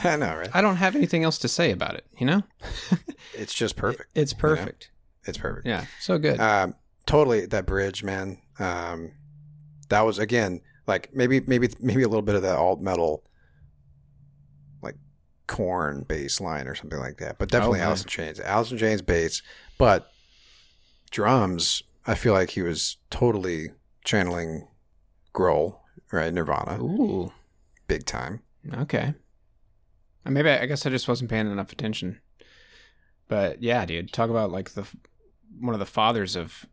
I 0.04 0.16
know, 0.16 0.36
right? 0.36 0.50
I 0.54 0.60
don't 0.60 0.76
have 0.76 0.96
anything 0.96 1.24
else 1.24 1.38
to 1.38 1.48
say 1.48 1.70
about 1.70 1.94
it. 1.94 2.04
You 2.18 2.26
know, 2.26 2.42
It's 3.34 3.54
just 3.54 3.76
perfect. 3.76 4.10
it's 4.14 4.32
perfect. 4.32 4.90
It's 5.24 5.38
perfect. 5.38 5.66
Yeah, 5.66 5.84
so 6.00 6.18
good. 6.18 6.40
Um, 6.40 6.74
totally 7.06 7.46
that 7.46 7.66
bridge, 7.66 8.02
man. 8.02 8.38
Um, 8.58 9.12
that 9.88 10.02
was 10.02 10.18
again 10.18 10.60
like 10.86 11.14
maybe 11.14 11.40
maybe 11.40 11.68
maybe 11.80 12.02
a 12.02 12.08
little 12.08 12.22
bit 12.22 12.34
of 12.34 12.42
that 12.42 12.56
alt 12.56 12.80
metal, 12.80 13.24
like 14.82 14.96
Korn 15.46 16.04
bass 16.08 16.40
line 16.40 16.66
or 16.66 16.74
something 16.74 16.98
like 16.98 17.18
that. 17.18 17.38
But 17.38 17.50
definitely 17.50 17.80
Oh, 17.80 17.84
Alice 17.84 18.02
in 18.02 18.08
Chains, 18.08 18.40
Alice 18.40 18.72
in 18.72 18.78
Chains 18.78 19.02
bass. 19.02 19.42
But 19.78 20.10
drums, 21.10 21.82
I 22.06 22.14
feel 22.14 22.32
like 22.32 22.50
he 22.50 22.62
was 22.62 22.96
totally 23.10 23.70
channeling 24.04 24.66
Grohl, 25.34 25.78
right? 26.12 26.32
Nirvana, 26.32 26.82
Ooh, 26.82 27.32
big 27.88 28.04
time. 28.06 28.42
okay. 28.74 29.14
Maybe 30.30 30.50
I, 30.50 30.62
I 30.62 30.66
guess 30.66 30.86
I 30.86 30.90
just 30.90 31.08
wasn't 31.08 31.30
paying 31.30 31.50
enough 31.50 31.72
attention. 31.72 32.20
But 33.28 33.62
yeah, 33.62 33.84
dude, 33.86 34.12
talk 34.12 34.30
about 34.30 34.50
like 34.50 34.70
the 34.70 34.86
one 35.58 35.74
of 35.74 35.80
the 35.80 35.86
fathers 35.86 36.36
of 36.36 36.66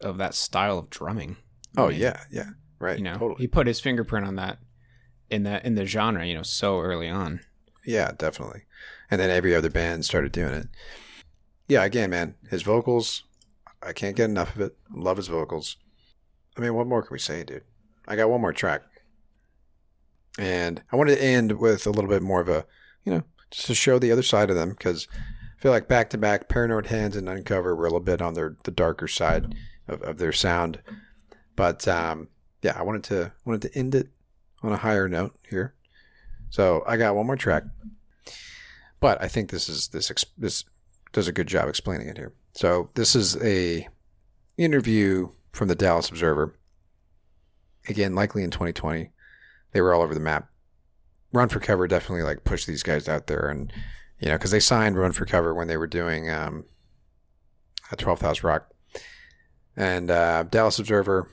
of 0.00 0.18
that 0.18 0.34
style 0.34 0.78
of 0.78 0.90
drumming. 0.90 1.36
Oh 1.76 1.88
yeah, 1.88 2.20
yeah, 2.30 2.50
right. 2.78 2.98
you 2.98 3.04
know, 3.04 3.14
totally. 3.14 3.40
he 3.40 3.48
put 3.48 3.66
his 3.66 3.80
fingerprint 3.80 4.26
on 4.26 4.36
that 4.36 4.58
in 5.30 5.42
that 5.42 5.64
in 5.64 5.74
the 5.74 5.86
genre, 5.86 6.24
you 6.24 6.34
know, 6.34 6.42
so 6.42 6.80
early 6.80 7.08
on. 7.08 7.40
Yeah, 7.84 8.12
definitely. 8.16 8.62
And 9.10 9.20
then 9.20 9.30
every 9.30 9.54
other 9.54 9.70
band 9.70 10.04
started 10.04 10.32
doing 10.32 10.54
it. 10.54 10.68
Yeah, 11.68 11.84
again, 11.84 12.10
man, 12.10 12.34
his 12.50 12.62
vocals, 12.62 13.24
I 13.82 13.92
can't 13.92 14.16
get 14.16 14.30
enough 14.30 14.54
of 14.54 14.60
it. 14.60 14.76
Love 14.92 15.16
his 15.16 15.28
vocals. 15.28 15.76
I 16.56 16.60
mean, 16.60 16.74
what 16.74 16.86
more 16.86 17.02
can 17.02 17.12
we 17.12 17.18
say, 17.18 17.44
dude? 17.44 17.62
I 18.08 18.16
got 18.16 18.30
one 18.30 18.40
more 18.40 18.52
track. 18.52 18.82
And 20.38 20.82
I 20.92 20.96
wanted 20.96 21.16
to 21.16 21.24
end 21.24 21.58
with 21.58 21.86
a 21.86 21.90
little 21.90 22.10
bit 22.10 22.22
more 22.22 22.40
of 22.40 22.48
a, 22.48 22.66
you 23.04 23.12
know, 23.12 23.22
just 23.50 23.66
to 23.68 23.74
show 23.74 23.98
the 23.98 24.12
other 24.12 24.22
side 24.22 24.50
of 24.50 24.56
them 24.56 24.70
because 24.70 25.08
I 25.56 25.62
feel 25.62 25.72
like 25.72 25.88
back 25.88 26.10
to 26.10 26.18
back, 26.18 26.48
Paranoid 26.48 26.86
Hands 26.86 27.16
and 27.16 27.28
Uncover 27.28 27.74
were 27.74 27.86
a 27.86 27.88
little 27.88 28.00
bit 28.00 28.20
on 28.20 28.34
their 28.34 28.56
the 28.64 28.70
darker 28.70 29.08
side 29.08 29.54
of, 29.88 30.02
of 30.02 30.18
their 30.18 30.32
sound. 30.32 30.80
But 31.54 31.88
um, 31.88 32.28
yeah, 32.62 32.76
I 32.78 32.82
wanted 32.82 33.04
to 33.04 33.32
wanted 33.44 33.62
to 33.62 33.78
end 33.78 33.94
it 33.94 34.08
on 34.62 34.72
a 34.72 34.76
higher 34.76 35.08
note 35.08 35.38
here. 35.48 35.74
So 36.50 36.84
I 36.86 36.96
got 36.96 37.16
one 37.16 37.26
more 37.26 37.36
track, 37.36 37.64
but 39.00 39.20
I 39.22 39.28
think 39.28 39.50
this 39.50 39.68
is 39.68 39.88
this 39.88 40.12
this 40.36 40.64
does 41.12 41.28
a 41.28 41.32
good 41.32 41.46
job 41.46 41.68
explaining 41.68 42.08
it 42.08 42.18
here. 42.18 42.34
So 42.52 42.90
this 42.94 43.14
is 43.14 43.42
a 43.42 43.88
interview 44.56 45.30
from 45.52 45.68
the 45.68 45.74
Dallas 45.74 46.08
Observer. 46.08 46.54
Again, 47.88 48.14
likely 48.14 48.42
in 48.42 48.50
2020, 48.50 49.10
they 49.72 49.80
were 49.80 49.94
all 49.94 50.02
over 50.02 50.14
the 50.14 50.20
map. 50.20 50.48
Run 51.32 51.48
for 51.48 51.60
Cover 51.60 51.86
definitely 51.86 52.22
like 52.22 52.44
pushed 52.44 52.66
these 52.66 52.82
guys 52.82 53.08
out 53.08 53.26
there, 53.26 53.48
and 53.48 53.72
you 54.20 54.28
know 54.28 54.34
because 54.34 54.50
they 54.50 54.60
signed 54.60 54.96
Run 54.96 55.12
for 55.12 55.26
Cover 55.26 55.54
when 55.54 55.68
they 55.68 55.76
were 55.76 55.86
doing 55.86 56.30
um, 56.30 56.64
a 57.90 57.96
12th 57.96 58.20
House 58.20 58.42
Rock, 58.42 58.70
and 59.76 60.10
uh, 60.10 60.44
Dallas 60.44 60.78
Observer. 60.78 61.28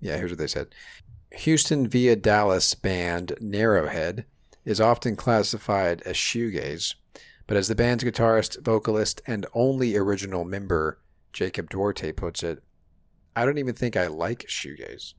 Yeah, 0.00 0.16
here's 0.18 0.32
what 0.32 0.38
they 0.38 0.46
said. 0.46 0.68
Houston 1.32 1.88
via 1.88 2.16
Dallas 2.16 2.74
band 2.74 3.34
Narrowhead 3.40 4.24
is 4.64 4.80
often 4.80 5.16
classified 5.16 6.02
as 6.02 6.16
shoegaze, 6.16 6.94
but 7.46 7.56
as 7.56 7.68
the 7.68 7.74
band's 7.74 8.04
guitarist, 8.04 8.62
vocalist, 8.62 9.20
and 9.26 9.46
only 9.52 9.96
original 9.96 10.44
member, 10.44 10.98
Jacob 11.32 11.70
Duarte, 11.70 12.12
puts 12.12 12.42
it, 12.42 12.62
I 13.36 13.44
don't 13.44 13.58
even 13.58 13.74
think 13.74 13.96
I 13.96 14.06
like 14.06 14.46
shoegaze. 14.48 15.14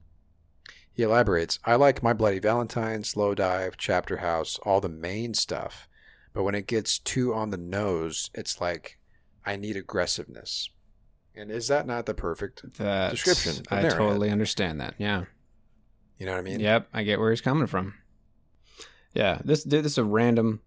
He 0.96 1.04
elaborates, 1.04 1.60
I 1.66 1.76
like 1.76 2.02
My 2.02 2.14
Bloody 2.14 2.40
Valentine, 2.40 3.04
Slowdive, 3.04 3.74
Chapter 3.78 4.18
House, 4.18 4.58
all 4.64 4.80
the 4.80 4.88
main 4.88 5.34
stuff, 5.34 5.90
but 6.34 6.44
when 6.44 6.56
it 6.56 6.68
gets 6.68 7.00
too 7.00 7.34
on 7.34 7.50
the 7.50 7.58
nose, 7.58 8.30
it's 8.34 8.62
like, 8.62 8.98
I 9.46 9.58
need 9.58 9.76
aggressiveness. 9.76 10.70
And 11.36 11.52
is 11.52 11.68
that 11.68 11.86
not 11.86 12.06
the 12.06 12.14
perfect 12.14 12.78
That's, 12.78 13.22
description? 13.22 13.66
I 13.70 13.82
totally 13.90 14.32
understand 14.32 14.80
that. 14.80 14.96
Yeah. 14.98 15.26
You 16.18 16.26
know 16.26 16.32
what 16.32 16.40
I 16.40 16.44
mean? 16.44 16.62
Yep, 16.62 16.88
I 16.94 17.04
get 17.04 17.20
where 17.20 17.30
he's 17.30 17.42
coming 17.42 17.68
from. 17.68 17.96
Yeah, 19.14 19.42
this 19.44 19.66
this 19.66 19.86
is 19.86 19.98
a 19.98 20.04
random 20.04 20.62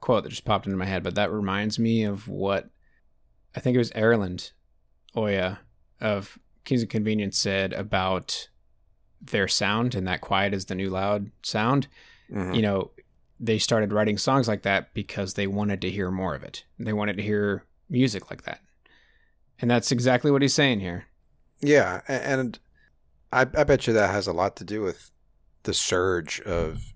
quote 0.00 0.24
that 0.24 0.30
just 0.30 0.44
popped 0.44 0.66
into 0.66 0.78
my 0.78 0.84
head, 0.84 1.02
but 1.02 1.14
that 1.14 1.32
reminds 1.32 1.78
me 1.78 2.04
of 2.04 2.28
what 2.28 2.68
I 3.54 3.60
think 3.60 3.74
it 3.74 3.78
was 3.78 3.90
Erlend 3.92 4.52
Øye 5.16 5.56
of 5.98 6.38
Kings 6.64 6.82
of 6.82 6.90
Convenience 6.90 7.38
said 7.38 7.72
about 7.72 8.48
their 9.20 9.48
sound 9.48 9.94
and 9.94 10.06
that 10.06 10.20
quiet 10.20 10.54
is 10.54 10.66
the 10.66 10.74
new 10.74 10.90
loud 10.90 11.30
sound. 11.42 11.88
Mhm. 12.30 12.54
You 12.56 12.62
know, 12.62 12.90
they 13.38 13.58
started 13.58 13.92
writing 13.92 14.18
songs 14.18 14.48
like 14.48 14.62
that 14.62 14.94
because 14.94 15.34
they 15.34 15.46
wanted 15.46 15.80
to 15.82 15.90
hear 15.90 16.10
more 16.10 16.34
of 16.34 16.42
it. 16.42 16.64
They 16.78 16.92
wanted 16.92 17.16
to 17.18 17.22
hear 17.22 17.64
music 17.88 18.30
like 18.30 18.42
that. 18.42 18.60
And 19.60 19.70
that's 19.70 19.92
exactly 19.92 20.30
what 20.30 20.42
he's 20.42 20.54
saying 20.54 20.80
here. 20.80 21.06
Yeah, 21.60 22.02
and 22.08 22.58
I, 23.32 23.42
I 23.42 23.64
bet 23.64 23.86
you 23.86 23.92
that 23.94 24.10
has 24.10 24.26
a 24.26 24.32
lot 24.32 24.56
to 24.56 24.64
do 24.64 24.82
with 24.82 25.10
the 25.62 25.72
surge 25.74 26.40
of 26.42 26.92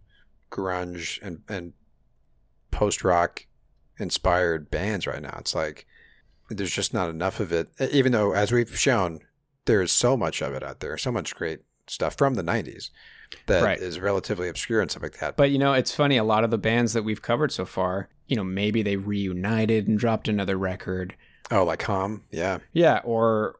grunge 0.51 1.18
and 1.23 1.43
and 1.49 1.73
post 2.71 3.03
rock 3.05 3.47
inspired 3.99 4.71
bands 4.71 5.07
right 5.07 5.23
now. 5.23 5.37
It's 5.39 5.55
like 5.55 5.87
there's 6.49 6.73
just 6.75 6.93
not 6.93 7.09
enough 7.09 7.41
of 7.41 7.53
it. 7.53 7.68
Even 7.93 8.12
though, 8.12 8.33
as 8.33 8.53
we've 8.53 8.77
shown, 8.79 9.21
there 9.66 9.81
is 9.83 9.93
so 9.93 10.16
much 10.16 10.43
of 10.43 10.53
it 10.53 10.62
out 10.62 10.81
there, 10.81 10.97
so 10.99 11.12
much 11.12 11.35
great 11.35 11.61
stuff 11.91 12.16
from 12.16 12.34
the 12.34 12.43
'90s 12.43 12.91
that 13.47 13.80
is 13.80 13.99
Right. 13.99 14.05
relatively 14.05 14.49
obscure 14.49 14.80
and 14.80 14.91
stuff 14.91 15.03
like 15.03 15.18
that. 15.18 15.36
But 15.36 15.51
you 15.51 15.59
know, 15.59 15.72
it's 15.72 15.95
funny. 15.95 16.16
A 16.16 16.24
lot 16.24 16.45
of 16.45 16.51
the 16.51 16.59
bands 16.59 16.93
that 16.95 17.03
we've 17.05 17.22
covered 17.22 17.53
so 17.53 17.64
far, 17.64 18.09
you 18.26 18.36
know, 18.36 18.45
maybe 18.45 18.82
they 18.82 18.97
reunited 18.97 19.86
and 19.88 19.99
dropped 19.99 20.28
another 20.28 20.57
record. 20.57 21.14
oh, 21.51 21.64
like 21.64 21.82
Hum, 21.82 22.22
yeah, 22.30 22.59
Yeah, 22.72 23.01
or 23.05 23.57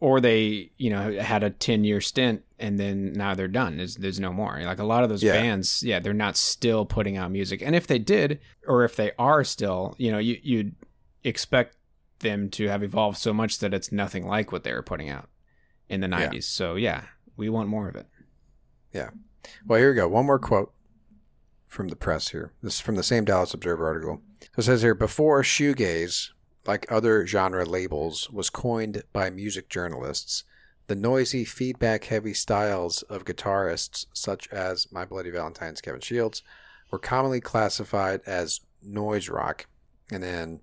or 0.00 0.20
they, 0.20 0.72
you 0.78 0.90
know, 0.90 1.12
had 1.20 1.44
a 1.44 1.50
ten 1.50 1.84
year 1.84 2.00
stint 2.00 2.42
and 2.58 2.78
then 2.78 3.12
now 3.12 3.34
they're 3.34 3.46
done. 3.48 3.76
There's 3.76 3.96
there's 3.96 4.18
no 4.20 4.32
more. 4.32 4.60
Like 4.64 4.78
a 4.80 4.84
lot 4.84 5.04
of 5.04 5.08
those 5.10 5.22
Yeah. 5.22 5.32
bands, 5.34 5.82
yeah, 5.84 6.00
they're 6.00 6.12
not 6.12 6.36
still 6.36 6.84
putting 6.84 7.16
out 7.16 7.30
music. 7.30 7.62
And 7.62 7.76
if 7.76 7.86
they 7.86 7.98
did, 8.00 8.40
or 8.66 8.84
if 8.84 8.96
they 8.96 9.12
are 9.18 9.44
still, 9.44 9.94
you 9.98 10.10
know, 10.10 10.18
you 10.18 10.38
you'd 10.42 10.74
expect 11.24 11.76
them 12.18 12.50
to 12.50 12.68
have 12.68 12.82
evolved 12.82 13.18
so 13.18 13.32
much 13.32 13.58
that 13.60 13.72
it's 13.74 13.92
nothing 13.92 14.26
like 14.26 14.50
what 14.52 14.64
they 14.64 14.72
were 14.72 14.82
putting 14.82 15.08
out 15.08 15.28
in 15.88 16.00
the 16.00 16.06
Yeah. 16.08 16.16
nineties. 16.18 16.46
So 16.46 16.74
yeah, 16.74 17.02
we 17.42 17.48
want 17.48 17.68
more 17.68 17.88
of 17.88 17.96
it. 17.96 18.06
Yeah. 18.92 19.10
Well, 19.66 19.80
here 19.80 19.90
we 19.90 19.96
go. 19.96 20.06
One 20.06 20.26
more 20.26 20.38
quote 20.38 20.72
from 21.66 21.88
the 21.88 21.96
press 21.96 22.28
here. 22.28 22.52
This 22.62 22.74
is 22.74 22.80
from 22.80 22.94
the 22.94 23.02
same 23.02 23.24
Dallas 23.24 23.52
Observer 23.52 23.84
article. 23.84 24.22
So 24.40 24.60
it 24.60 24.62
says 24.62 24.82
here 24.82 24.94
before 24.94 25.42
shoegaze, 25.42 26.28
like 26.66 26.86
other 26.88 27.26
genre 27.26 27.64
labels, 27.64 28.30
was 28.30 28.48
coined 28.48 29.02
by 29.12 29.28
music 29.28 29.68
journalists, 29.68 30.44
the 30.86 30.94
noisy, 30.94 31.44
feedback 31.44 32.04
heavy 32.04 32.32
styles 32.32 33.02
of 33.02 33.24
guitarists 33.24 34.06
such 34.12 34.46
as 34.52 34.92
My 34.92 35.04
Bloody 35.04 35.30
Valentine's 35.30 35.80
Kevin 35.80 36.00
Shields 36.00 36.44
were 36.92 37.00
commonly 37.00 37.40
classified 37.40 38.20
as 38.24 38.60
noise 38.80 39.28
rock. 39.28 39.66
And 40.12 40.22
then 40.22 40.60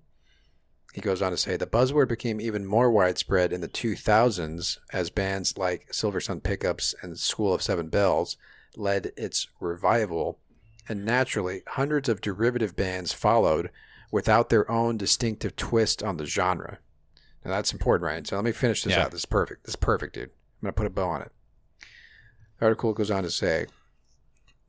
he 0.92 1.00
goes 1.00 1.22
on 1.22 1.30
to 1.30 1.36
say 1.36 1.56
the 1.56 1.66
buzzword 1.66 2.08
became 2.08 2.40
even 2.40 2.66
more 2.66 2.90
widespread 2.90 3.52
in 3.52 3.60
the 3.60 3.68
2000s 3.68 4.78
as 4.92 5.10
bands 5.10 5.56
like 5.56 5.88
Silversun 5.92 6.42
Pickups 6.42 6.94
and 7.02 7.18
School 7.18 7.54
of 7.54 7.62
Seven 7.62 7.88
Bells 7.88 8.36
led 8.76 9.12
its 9.16 9.48
revival, 9.60 10.38
and 10.88 11.04
naturally, 11.04 11.62
hundreds 11.68 12.08
of 12.08 12.20
derivative 12.20 12.74
bands 12.76 13.12
followed 13.12 13.70
without 14.10 14.48
their 14.50 14.68
own 14.70 14.96
distinctive 14.96 15.54
twist 15.56 16.02
on 16.02 16.16
the 16.16 16.26
genre. 16.26 16.78
Now 17.44 17.52
that's 17.52 17.72
important, 17.72 18.04
right? 18.06 18.26
So 18.26 18.36
let 18.36 18.44
me 18.44 18.52
finish 18.52 18.82
this 18.82 18.94
Yeah. 18.96 19.04
out. 19.04 19.12
This 19.12 19.20
is 19.20 19.26
perfect. 19.26 19.64
This 19.64 19.72
is 19.72 19.76
perfect, 19.76 20.14
dude. 20.14 20.24
I'm 20.30 20.66
gonna 20.66 20.72
put 20.72 20.86
a 20.86 20.90
bow 20.90 21.08
on 21.08 21.22
it. 21.22 21.32
The 22.58 22.66
article 22.66 22.92
goes 22.92 23.10
on 23.10 23.22
to 23.22 23.30
say 23.30 23.66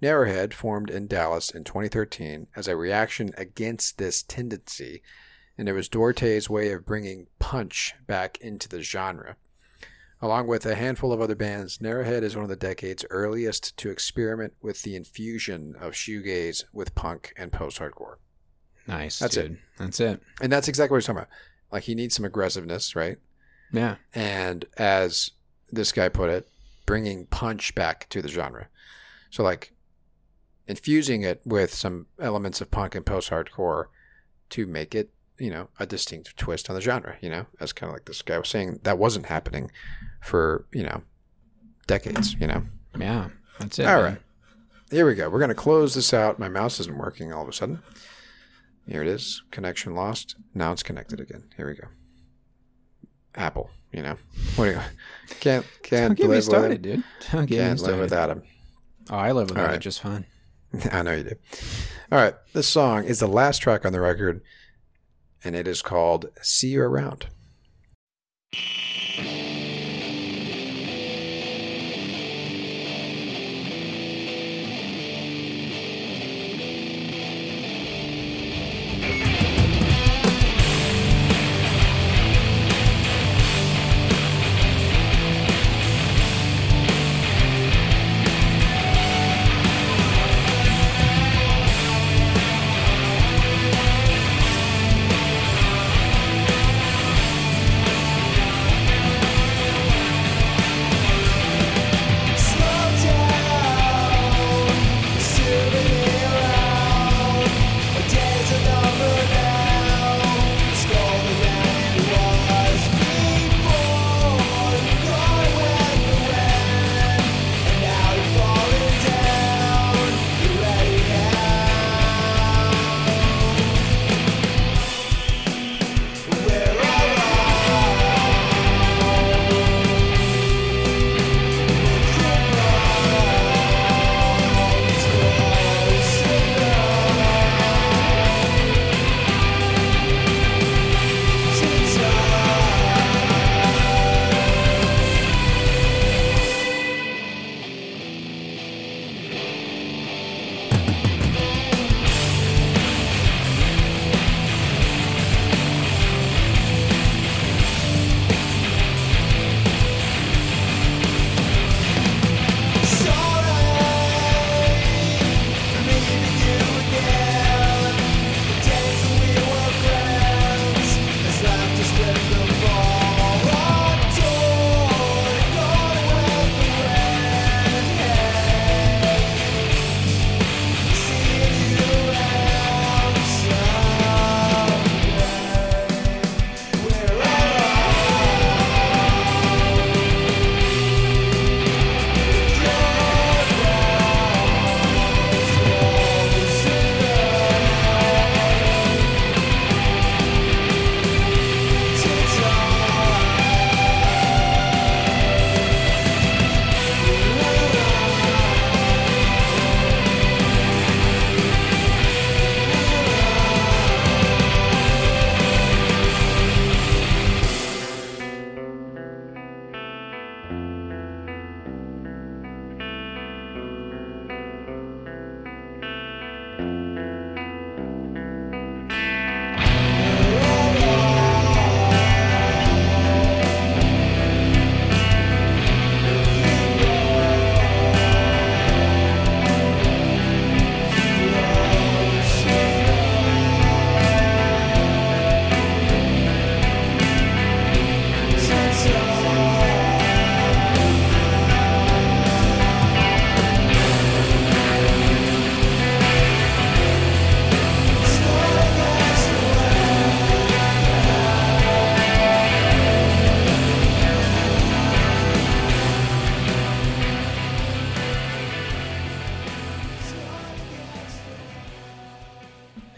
Narrowhead 0.02 0.54
formed 0.54 0.90
in 0.90 1.08
Dallas 1.08 1.50
in 1.52 1.64
2013 1.64 2.48
as 2.56 2.68
a 2.68 2.76
reaction 2.76 3.32
against 3.38 3.98
this 3.98 4.24
tendency, 4.24 5.04
and 5.62 5.70
it 5.70 5.74
was 5.74 5.88
Duarte's 5.88 6.50
way 6.50 6.72
of 6.72 6.88
bringing 6.88 7.28
punch 7.38 7.94
back 8.08 8.40
into 8.40 8.68
the 8.68 8.82
genre. 8.82 9.36
Along 10.20 10.48
with 10.48 10.66
a 10.66 10.74
handful 10.74 11.14
of 11.14 11.22
other 11.22 11.36
bands, 11.36 11.78
Narrowhead 11.78 12.24
is 12.24 12.36
one 12.36 12.42
of 12.42 12.50
the 12.50 12.56
decade's 12.56 13.06
earliest 13.12 13.78
to 13.78 13.92
experiment 13.92 14.54
with 14.64 14.82
the 14.82 14.96
infusion 14.96 15.76
of 15.80 15.94
shoegaze 15.94 16.64
with 16.74 16.96
punk 16.96 17.32
and 17.38 17.52
post-hardcore. 17.52 18.16
Nice. 18.88 19.20
That's 19.20 19.38
it. 19.38 19.52
That's 19.78 20.00
it. 20.00 20.24
And 20.42 20.52
that's 20.52 20.68
exactly 20.68 20.96
what 20.96 21.02
he's 21.02 21.06
talking 21.06 21.20
about. 21.20 21.30
Like 21.72 21.84
he 21.84 21.94
needs 21.94 22.16
some 22.16 22.26
aggressiveness, 22.26 22.96
right? 22.96 23.20
Yeah. 23.72 23.98
and 24.16 24.66
as 24.78 25.30
this 25.72 25.92
guy 25.92 26.10
put 26.10 26.32
it, 26.32 26.50
bringing 26.88 27.28
punch 27.28 27.76
back 27.76 28.10
to 28.10 28.24
the 28.24 28.30
genre. 28.30 28.68
So 29.30 29.44
like 29.44 29.74
infusing 30.68 31.22
it 31.22 31.40
with 31.46 31.72
some 31.72 32.08
elements 32.20 32.62
of 32.62 32.72
punk 32.72 32.96
and 32.96 33.06
post-hardcore 33.06 33.86
to 34.50 34.66
make 34.66 34.96
it, 34.96 35.12
you 35.42 35.50
know, 35.52 35.70
a 35.80 35.86
distinct 35.86 36.38
twist 36.38 36.70
on 36.70 36.76
the 36.76 36.82
genre. 36.82 37.16
You 37.22 37.30
know, 37.30 37.46
as 37.60 37.74
kind 37.74 37.90
of 37.90 37.96
like 37.96 38.06
this 38.06 38.22
guy 38.22 38.38
was 38.38 38.50
saying, 38.50 38.80
that 38.84 38.98
wasn't 38.98 39.26
happening 39.26 39.72
for 40.22 40.66
you 40.72 40.84
know 40.84 41.02
decades. 41.88 42.36
You 42.40 42.48
know. 42.48 42.64
Yeah. 42.98 43.30
That's 43.60 43.80
it. 43.80 43.86
All 43.86 43.96
man. 44.02 44.04
right. 44.04 44.22
Here 44.92 45.06
we 45.06 45.16
go. 45.16 45.30
We're 45.30 45.40
going 45.40 45.50
to 45.50 45.56
close 45.56 45.94
this 45.96 46.14
out. 46.14 46.40
My 46.40 46.50
mouse 46.50 46.80
isn't 46.82 46.98
working 46.98 47.32
all 47.32 47.44
of 47.44 47.48
a 47.50 47.54
sudden. 47.54 47.82
Here 48.88 49.02
it 49.02 49.08
is. 49.08 49.42
Connection 49.52 49.96
lost. 49.96 50.36
Now 50.54 50.72
it's 50.74 50.84
connected 50.84 51.20
again. 51.22 51.44
Here 51.56 51.68
we 51.68 51.76
go. 51.76 51.88
Apple, 53.36 53.70
you 53.94 54.02
know. 54.02 54.18
What 54.56 54.66
do 54.66 54.72
you 54.72 54.80
can't 55.40 55.66
can't 55.84 56.10
Don't 56.10 56.18
get 56.18 56.24
live 56.24 56.30
me 56.30 56.36
with 56.36 56.44
started, 56.44 56.86
him. 56.86 56.96
dude. 56.96 57.04
Don't 57.32 57.48
Can't 57.48 57.80
live 57.82 58.00
without 58.00 58.30
him. 58.30 58.44
Oh, 59.10 59.16
I 59.16 59.32
live 59.32 59.50
without 59.50 59.70
All 59.70 59.76
it 59.76 59.80
just 59.80 60.02
fine. 60.02 60.26
I 60.92 61.02
know 61.04 61.14
you 61.14 61.24
do. 61.24 61.36
All 62.12 62.18
right. 62.20 62.34
This 62.54 62.68
song 62.68 63.06
is 63.06 63.20
the 63.20 63.28
last 63.28 63.60
track 63.60 63.86
on 63.86 63.94
the 63.94 64.02
record, 64.02 64.42
and 65.44 65.56
it 65.56 65.68
is 65.68 65.82
called 65.82 66.30
See 66.42 66.70
You 66.70 66.84
Around. 66.84 67.28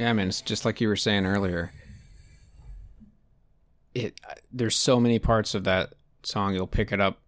Yeah, 0.04 0.10
I 0.10 0.14
mean, 0.14 0.28
it's 0.28 0.42
just 0.42 0.66
like 0.66 0.82
you 0.82 0.90
were 0.90 0.98
saying 0.98 1.26
earlier. 1.26 1.72
It 3.96 4.20
uh, 4.30 4.34
there's 4.52 4.76
so 4.76 5.00
many 5.00 5.18
parts 5.18 5.56
of 5.56 5.64
that 5.64 5.94
song 6.24 6.54
you'll 6.54 6.68
pick 6.68 6.92
it 6.92 7.00
up 7.00 7.20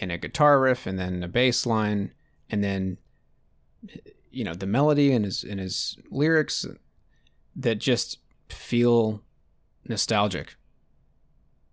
in 0.00 0.10
a 0.10 0.18
guitar 0.18 0.58
riff 0.58 0.84
and 0.84 0.98
then 0.98 1.22
a 1.22 1.28
bass 1.28 1.64
line 1.64 2.12
and 2.50 2.64
then 2.64 2.98
you 4.32 4.42
know 4.42 4.52
the 4.52 4.66
melody 4.66 5.12
and 5.12 5.24
his 5.24 5.44
and 5.44 5.60
his 5.60 5.96
lyrics 6.10 6.66
that 7.54 7.76
just 7.76 8.18
feel 8.48 9.22
nostalgic. 9.86 10.56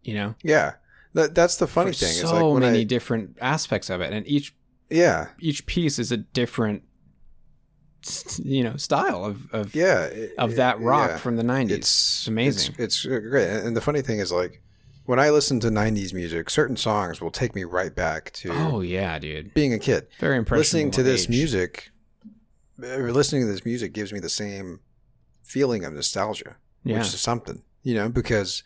You 0.04 0.14
know, 0.14 0.36
Yeah, 0.44 0.74
that 1.16 1.34
that's 1.34 1.58
the 1.58 1.66
funny 1.66 1.94
For 1.94 2.06
thing. 2.06 2.14
So 2.14 2.22
it's 2.22 2.32
like 2.34 2.62
many 2.62 2.82
I, 2.82 2.84
different 2.84 3.36
aspects 3.42 3.90
of 3.90 4.00
it, 4.00 4.14
and 4.14 4.28
each 4.28 4.54
yeah, 4.92 5.30
each 5.40 5.66
piece 5.66 5.98
is 5.98 6.12
a 6.12 6.18
different, 6.18 6.84
you 8.44 8.64
know, 8.64 8.76
style 8.78 9.24
of 9.26 9.52
of 9.54 9.76
yeah, 9.76 10.06
it- 10.06 10.34
of 10.38 10.56
that 10.56 10.80
rock 10.80 11.10
yeah. 11.12 11.18
from 11.18 11.36
the 11.38 11.44
'90s. 11.44 11.72
It's- 11.72 12.26
amazing. 12.28 12.76
It's, 12.78 13.06
it's 13.06 13.20
great. 13.30 13.48
And 13.50 13.76
the 13.76 13.82
funny 13.82 14.02
thing 14.02 14.20
is, 14.20 14.32
like, 14.32 14.62
when 15.06 15.20
I 15.20 15.30
listen 15.30 15.60
to 15.62 15.70
'90s 15.70 16.14
music, 16.14 16.50
certain 16.50 16.78
songs 16.78 17.22
will 17.22 17.32
take 17.32 17.56
me 17.56 17.64
right 17.64 17.94
back 17.94 18.32
to 18.34 18.52
oh 18.52 18.82
yeah, 18.82 19.20
dude. 19.20 19.54
being 19.54 19.74
a 19.74 19.80
kid. 19.80 20.08
Very 20.20 20.38
impressive. 20.38 20.60
listening 20.60 20.92
to 20.92 21.04
this 21.04 21.28
music, 21.30 21.92
uh, 22.84 22.98
listening 22.98 23.44
to 23.44 23.48
this 23.48 23.66
music 23.66 23.94
gives 23.94 24.12
me 24.14 24.20
the 24.20 24.30
same 24.30 24.80
feeling 25.44 25.84
of 25.84 25.94
nostalgia, 25.94 26.56
Yeah. 26.84 26.98
which 27.00 27.08
is 27.14 27.20
something, 27.22 27.62
you 27.84 27.94
know, 27.96 28.10
because 28.10 28.64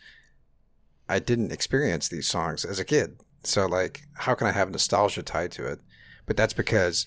I 1.08 1.18
didn't 1.18 1.52
experience 1.52 2.08
these 2.08 2.28
songs 2.28 2.64
as 2.64 2.78
a 2.78 2.84
kid. 2.84 3.18
So, 3.44 3.66
like, 3.66 4.02
how 4.14 4.34
can 4.34 4.46
I 4.46 4.52
have 4.52 4.70
nostalgia 4.70 5.22
tied 5.22 5.52
to 5.52 5.66
it? 5.66 5.80
But 6.26 6.36
that's 6.36 6.52
because, 6.54 7.06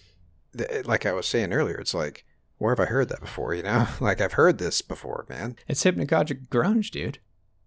like 0.86 1.06
I 1.06 1.12
was 1.14 1.28
saying 1.28 1.54
earlier, 1.54 1.78
it's 1.78 1.94
like, 1.94 2.26
where 2.58 2.76
have 2.76 2.80
I 2.80 2.90
heard 2.90 3.10
that 3.10 3.22
before? 3.22 3.54
You 3.54 3.64
know, 3.64 3.88
like 4.00 4.20
I've 4.22 4.34
heard 4.34 4.58
this 4.58 4.82
before, 4.82 5.26
man. 5.30 5.56
It's 5.68 5.84
hypnagogic 5.84 6.48
grunge, 6.50 6.92
dude. 6.92 7.20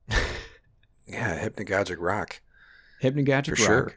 Yeah, 1.06 1.46
hypnagogic 1.46 1.96
rock. 1.98 2.40
Hypnagogic 3.02 3.56
For 3.58 3.62
rock. 3.82 3.90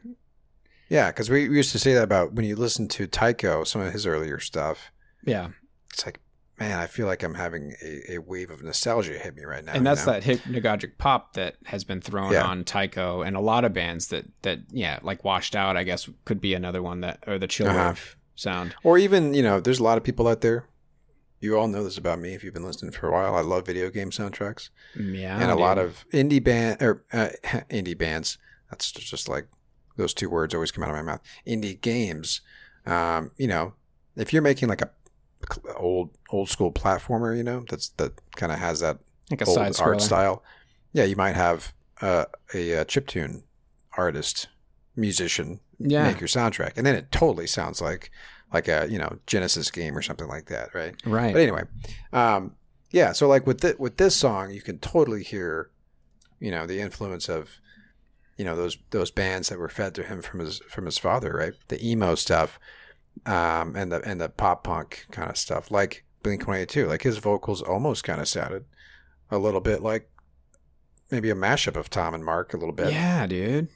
Yeah, 0.88 1.10
because 1.10 1.30
we, 1.30 1.48
we 1.48 1.56
used 1.56 1.72
to 1.72 1.78
say 1.78 1.94
that 1.94 2.02
about 2.02 2.32
when 2.32 2.44
you 2.44 2.56
listen 2.56 2.88
to 2.88 3.06
Tycho, 3.06 3.64
some 3.64 3.80
of 3.80 3.92
his 3.92 4.06
earlier 4.06 4.38
stuff. 4.38 4.90
Yeah, 5.24 5.48
It's 5.92 6.04
like, 6.04 6.20
man, 6.58 6.78
I 6.78 6.86
feel 6.86 7.06
like 7.06 7.22
I'm 7.22 7.34
having 7.34 7.74
a, 7.82 8.14
a 8.14 8.18
wave 8.18 8.50
of 8.50 8.62
nostalgia 8.62 9.14
hit 9.18 9.34
me 9.34 9.44
right 9.44 9.64
now. 9.64 9.72
and 9.72 9.80
you 9.80 9.84
that's 9.84 10.06
know? 10.06 10.12
that 10.12 10.24
hypnagogic 10.24 10.98
pop 10.98 11.32
that 11.34 11.56
has 11.66 11.84
been 11.84 12.00
thrown 12.00 12.32
Yeah. 12.32 12.44
on 12.44 12.64
Tycho 12.64 13.22
and 13.22 13.34
a 13.36 13.40
lot 13.40 13.64
of 13.64 13.72
bands 13.72 14.08
that 14.08 14.26
that 14.42 14.60
yeah, 14.70 14.98
like 15.02 15.24
Washed 15.24 15.56
Out. 15.56 15.76
I 15.76 15.84
guess 15.84 16.08
could 16.24 16.40
be 16.40 16.54
another 16.54 16.82
one 16.82 17.00
that 17.00 17.24
or 17.26 17.38
the 17.38 17.48
chill 17.48 17.68
Uh-huh. 17.68 17.94
Sound. 18.36 18.74
Or 18.84 18.98
even, 18.98 19.34
you 19.34 19.42
know, 19.42 19.60
there's 19.60 19.80
a 19.80 19.84
lot 19.84 19.98
of 19.98 20.04
people 20.04 20.28
out 20.28 20.40
there. 20.40 20.66
You 21.40 21.58
all 21.58 21.68
know 21.68 21.84
this 21.84 21.98
about 21.98 22.18
me 22.18 22.34
if 22.34 22.42
you've 22.42 22.54
been 22.54 22.64
listening 22.64 22.92
for 22.92 23.08
a 23.08 23.12
while. 23.12 23.34
I 23.34 23.40
love 23.40 23.66
video 23.66 23.90
game 23.90 24.10
soundtracks. 24.10 24.70
Yeah, 24.98 25.38
and 25.38 25.50
a 25.50 25.54
lot 25.54 25.78
of 25.78 26.06
indie 26.12 26.42
band 26.42 26.82
or 26.82 27.04
uh, 27.12 27.28
indie 27.70 27.96
bands. 27.96 28.38
That's 28.70 28.90
just 28.90 29.28
like 29.28 29.46
those 29.96 30.14
two 30.14 30.30
words 30.30 30.54
always 30.54 30.70
come 30.70 30.82
out 30.82 30.90
of 30.90 30.96
my 30.96 31.02
mouth. 31.02 31.20
Indie 31.46 31.80
games. 31.80 32.40
Um, 32.86 33.32
you 33.36 33.48
know, 33.48 33.74
if 34.16 34.32
you're 34.32 34.42
making 34.42 34.68
like 34.68 34.80
a 34.80 34.90
old 35.76 36.16
old 36.30 36.48
school 36.48 36.72
platformer, 36.72 37.36
you 37.36 37.44
know, 37.44 37.64
that's 37.68 37.90
that 37.90 38.12
kind 38.34 38.50
of 38.50 38.58
has 38.58 38.80
that 38.80 38.98
like 39.30 39.42
a 39.42 39.44
old 39.44 39.56
side 39.56 39.80
art 39.80 40.00
style. 40.00 40.42
Yeah, 40.92 41.04
you 41.04 41.16
might 41.16 41.36
have 41.36 41.74
uh, 42.00 42.24
a, 42.54 42.76
uh 42.76 42.84
chiptune 42.84 43.42
artist, 43.96 44.48
musician 44.94 45.60
Yeah, 45.78 46.04
make 46.04 46.20
your 46.20 46.28
soundtrack, 46.28 46.72
and 46.76 46.86
then 46.86 46.94
it 46.94 47.10
totally 47.12 47.46
sounds 47.46 47.80
like 47.80 48.10
like 48.52 48.68
a 48.68 48.86
you 48.88 48.98
know 48.98 49.18
Genesis 49.26 49.70
game 49.70 49.96
or 49.96 50.02
something 50.02 50.28
like 50.28 50.46
that, 50.46 50.74
right? 50.74 50.94
right. 51.04 51.32
But 51.32 51.42
anyway, 51.42 51.64
um, 52.12 52.54
yeah. 52.90 53.12
So 53.12 53.28
like 53.28 53.46
with 53.46 53.60
thi- 53.60 53.74
with 53.78 53.96
this 53.96 54.14
song, 54.14 54.50
you 54.50 54.62
can 54.62 54.78
totally 54.78 55.22
hear, 55.22 55.70
you 56.40 56.50
know, 56.50 56.66
the 56.66 56.80
influence 56.80 57.28
of, 57.28 57.58
you 58.36 58.44
know, 58.44 58.56
those 58.56 58.78
those 58.90 59.10
bands 59.10 59.48
that 59.48 59.58
were 59.58 59.68
fed 59.68 59.94
to 59.96 60.02
him 60.02 60.22
from 60.22 60.40
his 60.40 60.60
from 60.68 60.86
his 60.86 60.98
father, 60.98 61.32
right? 61.32 61.52
The 61.68 61.84
emo 61.86 62.14
stuff, 62.14 62.58
um, 63.26 63.74
and 63.76 63.92
the 63.92 64.00
and 64.02 64.20
the 64.20 64.28
pop 64.28 64.64
punk 64.64 65.06
kind 65.10 65.28
of 65.30 65.36
stuff, 65.36 65.70
like 65.70 66.04
Blink 66.22 66.48
Eighty 66.48 66.66
Two. 66.66 66.86
Like 66.86 67.02
his 67.02 67.18
vocals 67.18 67.60
almost 67.62 68.04
kind 68.04 68.20
of 68.20 68.28
sounded 68.28 68.64
a 69.30 69.38
little 69.38 69.60
bit 69.60 69.82
like 69.82 70.08
maybe 71.10 71.30
a 71.30 71.34
mashup 71.34 71.76
of 71.76 71.90
Tom 71.90 72.14
and 72.14 72.24
Mark, 72.24 72.54
a 72.54 72.56
little 72.56 72.74
bit. 72.74 72.92
Yeah, 72.92 73.26
dude. 73.26 73.68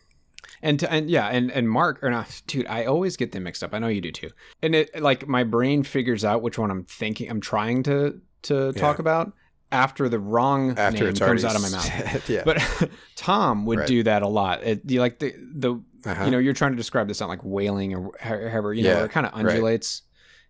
And 0.63 0.79
to, 0.81 0.91
and 0.93 1.09
yeah, 1.11 1.29
and 1.29 1.51
and 1.51 1.69
Mark 1.69 2.03
or 2.03 2.11
not, 2.11 2.43
dude. 2.47 2.67
I 2.67 2.85
always 2.85 3.17
get 3.17 3.33
them 3.33 3.45
mixed 3.45 3.63
up. 3.63 3.73
I 3.75 3.79
know 3.79 3.89
you 3.89 4.01
do 4.01 4.13
too. 4.13 4.31
And 4.63 4.75
it 4.75 5.01
like 5.01 5.27
my 5.27 5.45
brain 5.45 5.83
figures 5.83 6.25
out 6.25 6.43
which 6.43 6.59
one 6.59 6.71
I'm 6.71 6.85
thinking. 6.85 7.31
I'm 7.31 7.41
trying 7.41 7.83
to 7.85 8.21
to 8.43 8.73
talk 8.73 8.99
about 8.99 9.33
after 9.73 10.09
the 10.09 10.19
wrong 10.19 10.77
After 10.79 11.05
name 11.05 11.15
comes 11.15 11.45
out 11.45 11.55
of 11.55 11.63
my 11.63 11.71
mouth. 11.71 12.29
yeah. 12.29 12.43
But 12.45 12.59
Tom 13.17 13.65
would 13.67 13.79
Right. 13.81 13.87
do 13.89 14.03
that 14.03 14.23
a 14.23 14.29
lot. 14.29 14.63
It, 14.65 14.83
you 14.91 15.01
like 15.01 15.19
the 15.21 15.35
the 15.55 15.81
Uh-huh. 16.05 16.25
you 16.25 16.31
know 16.31 16.39
you're 16.39 16.55
trying 16.55 16.73
to 16.73 16.77
describe 16.77 17.07
this 17.09 17.19
sound 17.19 17.29
like 17.29 17.45
wailing 17.45 17.95
or 17.95 18.11
however 18.21 18.75
you 18.75 18.83
know 18.83 18.89
Yeah, 18.91 18.97
where 18.97 19.05
it 19.07 19.13
kind 19.13 19.27
of 19.27 19.33
right. 19.33 19.47
undulates 19.47 20.03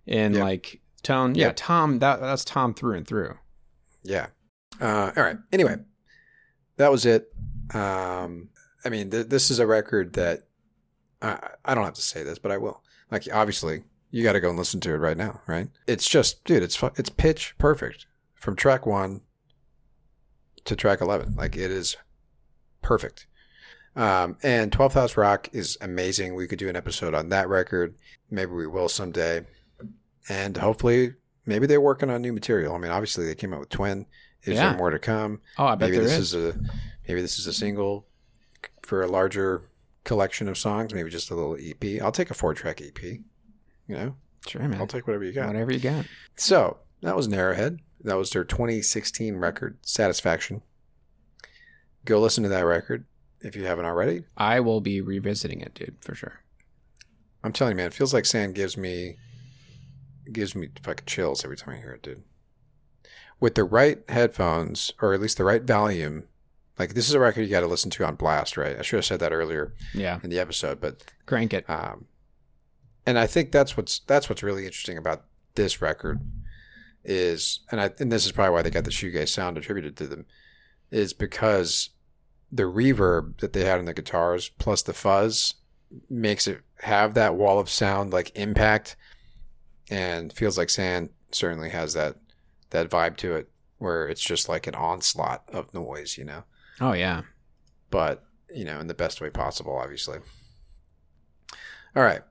in 0.07 0.35
Yep. 0.35 0.43
like 0.43 0.81
tone. 1.03 1.35
Yeah. 1.35 1.53
Tom. 1.55 1.99
That 1.99 2.21
that's 2.21 2.45
Tom 2.45 2.73
through 2.75 2.95
and 2.97 3.07
through. 3.07 3.37
Yeah. 4.03 4.29
Uh, 4.81 5.13
all 5.17 5.23
right. 5.23 5.37
Anyway, 5.53 5.77
that 6.79 6.91
was 6.91 7.05
it. 7.05 7.31
Um, 7.75 8.49
I 8.85 8.89
mean, 8.89 9.11
th- 9.11 9.29
this 9.29 9.51
is 9.51 9.59
a 9.59 9.67
record 9.67 10.15
that 10.15 10.45
I, 11.23 11.51
I 11.65 11.75
don't 11.75 11.85
have 11.85 11.95
to 11.95 12.03
say 12.03 12.23
this, 12.23 12.39
but 12.39 12.51
I 12.53 12.57
will. 12.59 12.83
Like, 13.11 13.29
obviously, 13.33 13.83
you 14.11 14.23
got 14.23 14.33
to 14.33 14.41
go 14.41 14.49
and 14.49 14.59
listen 14.59 14.81
to 14.81 14.91
it 14.95 14.99
right 14.99 15.17
now, 15.17 15.41
right? 15.47 15.69
It's 15.87 16.09
just, 16.09 16.45
dude, 16.45 16.63
it's 16.63 16.77
fu- 16.77 16.91
it's 16.97 17.11
pitch 17.11 17.55
perfect 17.59 18.07
from 18.35 18.57
track 18.57 18.87
one 18.87 19.21
to 20.65 20.77
track 20.77 21.01
eleven. 21.01 21.35
Like, 21.37 21.57
it 21.57 21.71
is 21.71 21.97
perfect. 22.83 23.27
Um, 23.97 24.37
and 24.43 24.71
12th 24.71 24.93
House 24.93 25.17
Rock 25.17 25.49
is 25.53 25.77
amazing. 25.81 26.35
We 26.35 26.47
could 26.47 26.59
do 26.61 26.69
an 26.69 26.77
episode 26.77 27.13
on 27.15 27.29
that 27.31 27.49
record. 27.49 27.97
Maybe 28.31 28.53
we 28.53 28.67
will 28.67 28.89
someday. 28.89 29.45
And 30.29 30.57
hopefully, 30.57 31.15
maybe 31.45 31.67
they're 31.67 31.81
working 31.81 32.09
on 32.09 32.23
new 32.23 32.33
material. 32.33 32.75
I 32.75 32.79
mean, 32.79 32.93
obviously, 32.93 33.27
they 33.27 33.35
came 33.35 33.53
out 33.53 33.61
with 33.61 33.69
Twin. 33.69 34.07
Is 34.45 34.55
Yeah. 34.55 34.71
there 34.71 34.79
more 34.79 34.91
to 34.91 34.99
come? 35.01 35.41
Oh, 35.59 35.67
I 35.67 35.75
bet 35.75 35.91
maybe 35.91 35.99
there 35.99 36.09
this 36.09 36.19
is. 36.19 36.35
is. 36.35 36.55
a 36.55 36.59
maybe 37.09 37.21
this 37.21 37.39
is 37.39 37.47
a 37.49 37.53
single 37.53 38.07
for 38.91 39.03
a 39.03 39.07
larger 39.07 39.63
collection 40.03 40.49
of 40.49 40.59
songs. 40.59 40.93
Maybe 40.93 41.11
just 41.11 41.31
a 41.31 41.35
little 41.37 41.57
EP. 41.57 42.03
I'll 42.03 42.11
take 42.11 42.29
a 42.29 42.35
four 42.35 42.55
track 42.55 42.83
EP. 42.83 43.01
You 43.01 43.21
know, 43.89 44.17
Sure, 44.49 44.61
man. 44.63 44.81
I'll 44.81 44.87
take 44.89 45.07
whatever 45.07 45.23
you 45.23 45.33
got. 45.33 45.47
Whatever 45.47 45.73
you 45.73 45.79
got. 45.79 46.07
So 46.35 46.79
that 47.03 47.15
was 47.15 47.29
Narrowhead. 47.29 47.79
That 48.03 48.17
was 48.17 48.31
their 48.31 48.43
2016 48.43 49.37
record, 49.37 49.79
Satisfaction. 49.83 50.63
Go 52.05 52.19
listen 52.19 52.43
to 52.43 52.49
that 52.49 52.65
record 52.65 53.05
if 53.43 53.55
you 53.55 53.65
haven't 53.65 53.85
already. 53.85 54.25
I 54.37 54.59
will 54.59 54.81
be 54.81 55.01
revisiting 55.01 55.61
it, 55.61 55.75
dude, 55.75 55.97
for 56.01 56.17
sure. 56.17 56.43
I'm 57.45 57.53
telling 57.53 57.73
you, 57.73 57.77
man, 57.77 57.87
it 57.87 57.95
feels 57.95 58.13
like 58.13 58.27
sand 58.27 58.57
gives 58.57 58.77
me 58.77 59.19
gives 60.33 60.57
me 60.57 60.71
fucking 60.83 61.07
chills 61.07 61.45
every 61.45 61.57
time 61.57 61.75
I 61.75 61.79
hear 61.79 61.93
it, 61.93 62.03
dude. 62.03 62.25
With 63.39 63.55
the 63.55 63.65
right 63.65 64.01
headphones, 64.09 64.93
or 65.01 65.15
at 65.15 65.21
least 65.21 65.39
the 65.39 65.45
right 65.45 65.63
volume, 65.63 66.25
like 66.81 66.95
this 66.95 67.09
is 67.09 67.15
a 67.15 67.21
record 67.21 67.43
you 67.43 67.49
got 67.49 67.61
to 67.61 67.67
listen 67.67 67.91
to 67.93 68.05
on 68.05 68.15
blast, 68.17 68.57
right? 68.57 68.79
I 68.79 68.83
should 68.83 68.97
have 68.97 69.05
said 69.05 69.21
that 69.21 69.33
earlier 69.33 69.75
Yeah, 69.95 70.19
in 70.25 70.31
the 70.31 70.39
episode, 70.41 70.81
but 70.81 71.05
crank 71.27 71.53
it. 71.55 71.69
um, 71.69 72.07
and 73.07 73.19
I 73.19 73.27
think 73.27 73.53
that's 73.53 73.77
what's 73.77 74.01
that's 74.01 74.29
what's 74.29 74.43
really 74.43 74.65
interesting 74.65 74.99
about 74.99 75.25
this 75.55 75.81
record 75.83 76.21
is, 77.05 77.61
and 77.71 77.81
I 77.81 77.91
and 77.99 78.11
this 78.11 78.25
is 78.27 78.33
probably 78.33 78.53
why 78.55 78.63
they 78.63 78.71
got 78.71 78.85
the 78.85 78.91
shoegaze 78.91 79.29
sound 79.29 79.57
attributed 79.59 79.97
to 79.99 80.07
them, 80.07 80.27
is 80.91 81.13
because 81.13 81.91
the 82.53 82.65
reverb 82.65 83.39
that 83.41 83.53
they 83.53 83.65
had 83.65 83.79
on 83.79 83.85
the 83.85 83.95
guitars 83.95 84.49
plus 84.49 84.83
the 84.83 84.93
fuzz 84.93 85.55
makes 86.09 86.47
it 86.47 86.61
have 86.83 87.15
that 87.15 87.35
wall 87.37 87.59
of 87.59 87.71
sound 87.71 88.13
like 88.13 88.33
impact, 88.37 88.97
and 89.91 90.33
feels 90.33 90.57
like 90.59 90.71
Sand 90.71 91.11
certainly 91.33 91.71
has 91.71 91.95
that 91.95 92.17
that 92.71 92.89
vibe 92.91 93.17
to 93.19 93.35
it 93.35 93.49
where 93.79 94.07
it's 94.09 94.21
just 94.23 94.49
like 94.49 94.67
an 94.67 94.75
onslaught 94.75 95.43
of 95.53 95.73
noise, 95.75 96.17
you 96.19 96.25
know 96.25 96.45
Oh 96.81 96.93
yeah. 96.93 97.23
but 97.91 98.25
you 98.55 98.65
know, 98.65 98.81
in 98.81 98.87
the 98.89 98.95
best 98.95 99.21
way 99.21 99.31
possible, 99.31 99.77
obviously. 99.77 100.19
All 101.95 102.03
right, 102.03 102.23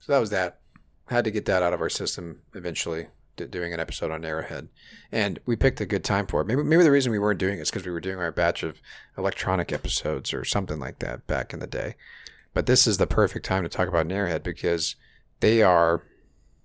so 0.00 0.12
that 0.12 0.18
was 0.18 0.30
that. 0.30 0.58
Had 1.06 1.24
to 1.24 1.30
get 1.30 1.46
that 1.46 1.62
out 1.62 1.72
of 1.72 1.80
our 1.80 1.88
system 1.88 2.42
eventually. 2.54 3.08
Doing 3.50 3.72
an 3.72 3.78
episode 3.78 4.10
on 4.10 4.22
Narrowhead, 4.22 4.66
and 5.12 5.38
we 5.46 5.54
picked 5.54 5.80
a 5.80 5.86
good 5.86 6.02
time 6.02 6.26
for 6.26 6.40
it. 6.40 6.48
Maybe 6.48 6.64
maybe 6.64 6.82
the 6.82 6.90
reason 6.90 7.12
we 7.12 7.20
weren't 7.20 7.38
doing 7.38 7.58
it 7.58 7.62
is 7.62 7.70
because 7.70 7.86
we 7.86 7.92
were 7.92 8.00
doing 8.00 8.18
our 8.18 8.32
batch 8.32 8.64
of 8.64 8.82
electronic 9.16 9.70
episodes 9.72 10.34
or 10.34 10.44
something 10.44 10.80
like 10.80 10.98
that 10.98 11.24
back 11.28 11.52
in 11.54 11.60
the 11.60 11.68
day. 11.68 11.94
But 12.52 12.66
this 12.66 12.84
is 12.88 12.98
the 12.98 13.06
perfect 13.06 13.46
time 13.46 13.62
to 13.62 13.68
talk 13.68 13.86
about 13.86 14.08
Narrowhead 14.08 14.42
because 14.42 14.96
they 15.38 15.62
are 15.62 16.02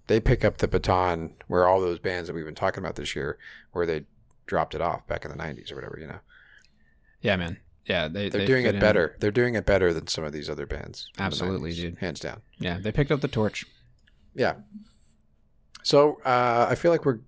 they 0.07 0.19
pick 0.19 0.43
up 0.43 0.57
the 0.57 0.67
baton 0.67 1.35
where 1.47 1.67
all 1.67 1.79
those 1.79 1.99
bands 1.99 2.27
that 2.27 2.33
we've 2.33 2.43
been 2.43 2.55
talking 2.55 2.83
about 2.83 2.95
this 2.95 3.15
year, 3.15 3.37
where 3.71 3.85
they 3.85 4.05
dropped 4.47 4.73
it 4.73 4.81
off 4.81 5.05
back 5.05 5.23
in 5.25 5.29
the 5.29 5.37
'90s 5.37 5.71
or 5.71 5.75
whatever, 5.75 5.99
you 5.99 6.07
know. 6.07 6.19
Yeah, 7.23 7.35
man. 7.37 7.57
Yeah, 7.85 8.07
they 8.07 8.29
They're 8.29 8.41
they 8.41 8.45
doing 8.45 8.65
it 8.65 8.75
in- 8.75 8.79
better. 8.81 9.15
They're 9.19 9.31
doing 9.31 9.55
it 9.55 9.65
better 9.65 9.91
than 9.93 10.07
some 10.07 10.23
of 10.23 10.31
these 10.31 10.49
other 10.49 10.65
bands. 10.67 11.09
Absolutely, 11.17 11.71
90s, 11.71 11.75
dude. 11.75 11.97
Hands 11.97 12.19
down. 12.19 12.41
Yeah, 12.59 12.77
they 12.79 12.91
picked 12.91 13.11
up 13.11 13.21
the 13.21 13.27
torch. 13.27 13.65
Yeah. 14.35 14.53
So 15.83 16.19
uh, 16.25 16.67
I 16.69 16.75
feel 16.75 16.91
like 16.91 17.05
we're 17.05 17.19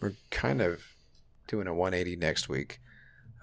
we're 0.00 0.14
kind 0.30 0.60
of 0.62 0.82
doing 1.46 1.66
a 1.66 1.74
180 1.74 2.16
next 2.16 2.48
week. 2.48 2.80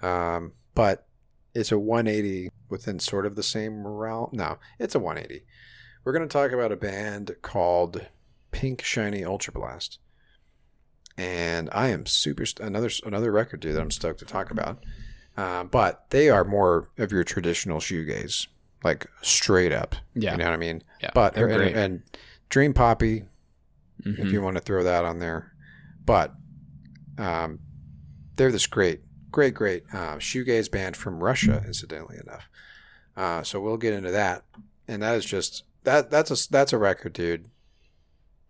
Um, 0.02 0.52
but 0.74 1.06
it's 1.54 1.72
a 1.72 1.78
180 1.78 2.50
within 2.68 2.98
sort 2.98 3.26
of 3.26 3.34
the 3.36 3.42
same 3.42 3.86
realm. 3.86 4.30
No, 4.32 4.58
it's 4.78 4.94
a 4.94 4.98
180. 4.98 5.44
We're 6.04 6.12
going 6.12 6.28
to 6.28 6.32
talk 6.32 6.52
about 6.52 6.72
a 6.72 6.76
band 6.76 7.34
called 7.42 8.06
Pink 8.50 8.82
Shiny 8.82 9.24
Ultra 9.24 9.52
Blast. 9.52 9.98
And 11.16 11.68
I 11.72 11.88
am 11.88 12.06
super 12.06 12.46
st- 12.46 12.66
another 12.66 12.90
another 13.04 13.32
record 13.32 13.60
dude 13.60 13.74
that 13.74 13.80
I'm 13.82 13.90
stoked 13.90 14.20
to 14.20 14.24
talk 14.24 14.50
about. 14.50 14.84
Uh, 15.38 15.62
but 15.62 16.10
they 16.10 16.28
are 16.30 16.42
more 16.44 16.88
of 16.98 17.12
your 17.12 17.22
traditional 17.22 17.78
shoegaze, 17.78 18.48
like 18.82 19.06
straight 19.22 19.72
up. 19.72 19.94
Yeah. 20.14 20.32
you 20.32 20.38
know 20.38 20.44
what 20.46 20.52
I 20.52 20.56
mean. 20.56 20.82
Yeah, 21.00 21.10
but 21.14 21.36
and, 21.36 21.52
and 21.52 22.02
Dream 22.48 22.74
Poppy, 22.74 23.24
if 24.04 24.16
Mhm. 24.16 24.32
you 24.32 24.42
want 24.42 24.56
to 24.56 24.62
throw 24.62 24.82
that 24.82 25.04
on 25.04 25.20
there. 25.20 25.52
But 26.04 26.34
um, 27.18 27.60
they're 28.36 28.50
this 28.50 28.66
great, 28.66 29.02
great, 29.30 29.54
great 29.54 29.84
uh, 29.92 30.16
shoegaze 30.16 30.70
band 30.70 30.96
from 30.96 31.22
Russia, 31.22 31.62
incidentally 31.66 32.18
enough. 32.18 32.48
Uh, 33.16 33.42
so 33.44 33.60
we'll 33.60 33.76
get 33.76 33.94
into 33.94 34.10
that, 34.10 34.44
and 34.88 35.02
that 35.04 35.14
is 35.16 35.24
just 35.24 35.62
that. 35.84 36.10
That's 36.10 36.30
a 36.30 36.50
that's 36.50 36.72
a 36.72 36.78
record, 36.78 37.12
dude. 37.12 37.46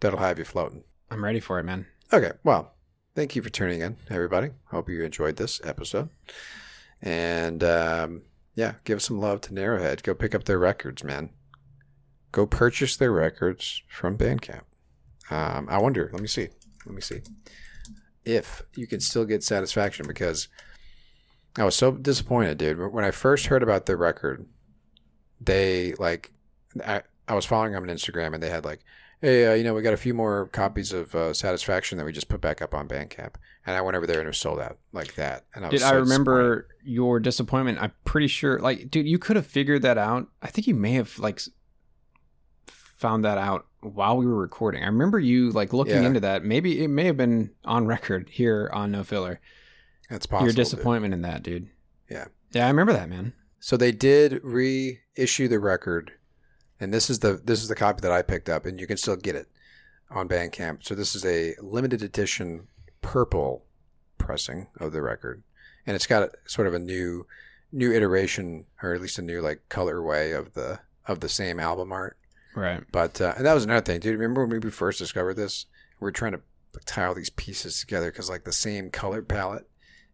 That'll 0.01 0.18
have 0.20 0.39
you 0.39 0.45
floating. 0.45 0.84
I'm 1.11 1.22
ready 1.24 1.41
for 1.41 1.59
it, 1.59 1.64
man. 1.64 1.86
Okay, 2.12 2.32
well, 2.45 2.72
thank 3.14 3.34
you 3.36 3.43
for 3.43 3.51
tuning 3.51 3.80
in, 3.82 3.97
everybody. 4.11 4.51
Hope 4.66 4.89
you 4.89 5.03
enjoyed 5.05 5.36
this 5.36 5.61
episode, 5.64 6.09
and 7.03 7.63
um, 7.65 8.23
yeah, 8.55 8.75
give 8.85 9.03
some 9.03 9.21
love 9.21 9.41
to 9.43 9.53
Narrowhead. 9.53 10.03
Go 10.03 10.15
pick 10.15 10.35
up 10.35 10.45
their 10.45 10.59
records, 10.59 11.05
man. 11.05 11.31
Go 12.33 12.47
purchase 12.47 12.97
their 12.97 13.13
records 13.13 13.83
from 13.89 14.19
Bandcamp. 14.19 14.63
Um, 15.31 15.67
I 15.71 15.79
wonder. 15.79 16.11
Let 16.13 16.23
me 16.23 16.29
see. 16.29 16.49
Let 16.85 16.95
me 16.95 17.01
see 17.01 17.21
if 18.29 18.63
you 18.77 18.87
can 18.87 19.01
still 19.01 19.25
get 19.25 19.43
satisfaction 19.43 20.07
because 20.07 20.49
I 21.57 21.65
was 21.65 21.75
so 21.75 21.93
disappointed, 21.93 22.59
dude. 22.59 22.93
When 22.93 23.05
I 23.05 23.11
first 23.11 23.47
heard 23.47 23.63
about 23.63 23.87
their 23.87 23.97
record, 23.97 24.47
they 25.41 25.95
like 25.95 26.33
I, 26.87 27.03
I 27.27 27.35
was 27.35 27.47
following 27.47 27.73
them 27.73 27.83
on 27.83 27.89
Instagram 27.89 28.35
and 28.35 28.43
they 28.43 28.51
had 28.51 28.67
like, 28.67 28.81
hey, 29.21 29.47
uh, 29.47 29.55
you 29.55 29.64
know, 29.64 29.75
we 29.75 29.83
got 29.83 29.95
a 29.95 29.99
few 29.99 30.14
more 30.14 30.47
copies 30.53 30.93
of 30.93 31.14
uh, 31.14 31.33
Satisfaction 31.35 31.99
that 31.99 32.05
we 32.05 32.12
just 32.12 32.29
put 32.29 32.41
back 32.41 32.61
up 32.62 32.75
on 32.75 32.87
Bandcamp, 32.89 33.35
and 33.66 33.77
I 33.77 33.81
went 33.81 33.97
over 33.97 34.07
there 34.07 34.19
and 34.19 34.27
it 34.27 34.31
was 34.31 34.39
sold 34.39 34.61
out 34.61 34.79
like 34.93 35.14
that. 35.14 35.45
And 35.55 35.64
I 35.64 35.69
was 35.69 35.81
Dude, 35.81 35.89
I 35.91 35.95
remember 35.95 36.69
your 36.85 37.21
disappointment. 37.21 37.79
I'm 37.81 37.93
pretty 38.05 38.29
sure, 38.29 38.59
like, 38.61 38.91
dude, 38.91 39.07
you 39.07 39.19
could 39.19 39.37
have 39.37 39.47
figured 39.47 39.83
that 39.83 39.99
out. 39.99 40.29
I 40.43 40.49
think 40.49 40.66
you 40.66 40.75
may 40.75 40.93
have 40.93 41.19
like 41.19 41.41
found 42.66 43.25
that 43.25 43.39
out 43.39 43.66
while 43.81 44.16
we 44.16 44.27
were 44.27 44.39
recording. 44.41 44.83
I 44.83 44.87
remember 44.87 45.19
you 45.21 45.51
like 45.51 45.73
looking 45.73 45.95
Yeah. 46.03 46.07
into 46.09 46.21
that. 46.21 46.45
Maybe 46.45 46.83
it 46.83 46.89
may 46.89 47.05
have 47.05 47.16
been 47.16 47.51
on 47.64 47.87
record 47.87 48.29
here 48.31 48.69
on 48.73 48.91
No 48.91 49.05
Filler. 49.05 49.41
That's 50.11 50.27
possible. 50.27 50.47
your 50.47 50.53
dude. 50.53 50.57
disappointment 50.57 51.14
in 51.14 51.23
that, 51.23 51.43
dude. 51.43 51.69
Yeah. 52.11 52.27
Yeah, 52.53 52.64
I 52.66 52.71
remember 52.71 52.93
that, 52.95 53.09
man. 53.09 53.35
So 53.61 53.77
they 53.77 53.93
did 53.93 54.41
reissue 54.43 55.49
the 55.49 55.59
record, 55.59 56.12
and 56.81 56.93
this 56.93 57.11
is 57.11 57.20
the 57.20 57.41
this 57.45 57.62
is 57.62 57.68
the 57.68 57.74
copy 57.74 58.01
that 58.03 58.12
I 58.12 58.22
picked 58.22 58.49
up, 58.49 58.66
and 58.66 58.81
you 58.81 58.87
can 58.87 58.97
still 58.97 59.16
get 59.16 59.37
it 59.37 59.49
on 60.11 60.29
Bandcamp. 60.29 60.85
So 60.85 60.95
this 60.95 61.14
is 61.14 61.24
a 61.24 61.55
limited 61.61 62.03
edition 62.03 62.68
purple 63.01 63.64
pressing 64.16 64.68
of 64.81 64.93
the 64.93 65.03
record, 65.03 65.43
and 65.87 65.95
it's 65.95 66.07
got 66.07 66.22
a, 66.22 66.31
sort 66.47 66.66
of 66.66 66.74
a 66.74 66.79
new 66.79 67.26
new 67.72 67.93
iteration, 67.93 68.64
or 68.83 68.95
at 68.95 69.01
least 69.01 69.18
a 69.18 69.22
new 69.22 69.41
like 69.41 69.62
colorway 69.68 70.37
of 70.37 70.55
the 70.55 70.81
of 71.07 71.20
the 71.20 71.29
same 71.29 71.59
album 71.59 71.93
art. 71.93 72.16
Right. 72.55 72.83
But 72.93 73.20
uh, 73.20 73.35
and 73.37 73.47
that 73.47 73.55
was 73.55 73.64
another 73.64 73.85
thing, 73.85 74.01
dude. 74.01 74.18
Remember 74.18 74.45
when 74.45 74.61
we 74.61 74.70
first 74.70 74.99
discovered 74.99 75.35
this? 75.35 75.66
We 76.01 76.09
are 76.09 76.12
trying 76.12 76.33
to 76.33 76.41
tie 76.85 77.05
all 77.05 77.14
these 77.14 77.31
pieces 77.31 77.81
together 77.81 78.11
because 78.11 78.31
like 78.31 78.45
the 78.45 78.53
same 78.53 78.91
color 78.91 79.22
palette 79.22 79.68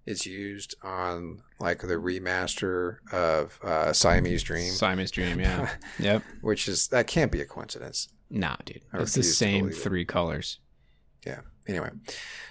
is 0.06 0.26
used 0.26 0.74
on 0.82 1.42
like 1.60 1.80
the 1.80 1.94
remaster 1.94 2.98
of 3.12 3.58
uh, 3.62 3.92
Siamese 3.92 4.42
Dream, 4.42 4.70
Simon's 4.72 5.10
Dream, 5.10 5.40
yeah. 5.40 5.70
yep. 5.98 6.22
which 6.42 6.68
is 6.68 6.88
that 6.88 7.06
can't 7.06 7.32
be 7.32 7.40
a 7.40 7.46
coincidence. 7.46 8.08
Nah, 8.30 8.56
dude. 8.64 8.82
I 8.92 8.98
It's 8.98 9.14
the 9.14 9.22
same 9.22 9.68
it. 9.68 9.76
three 9.76 10.04
colors. 10.04 10.58
Yeah. 11.26 11.40
Anyway, 11.66 11.90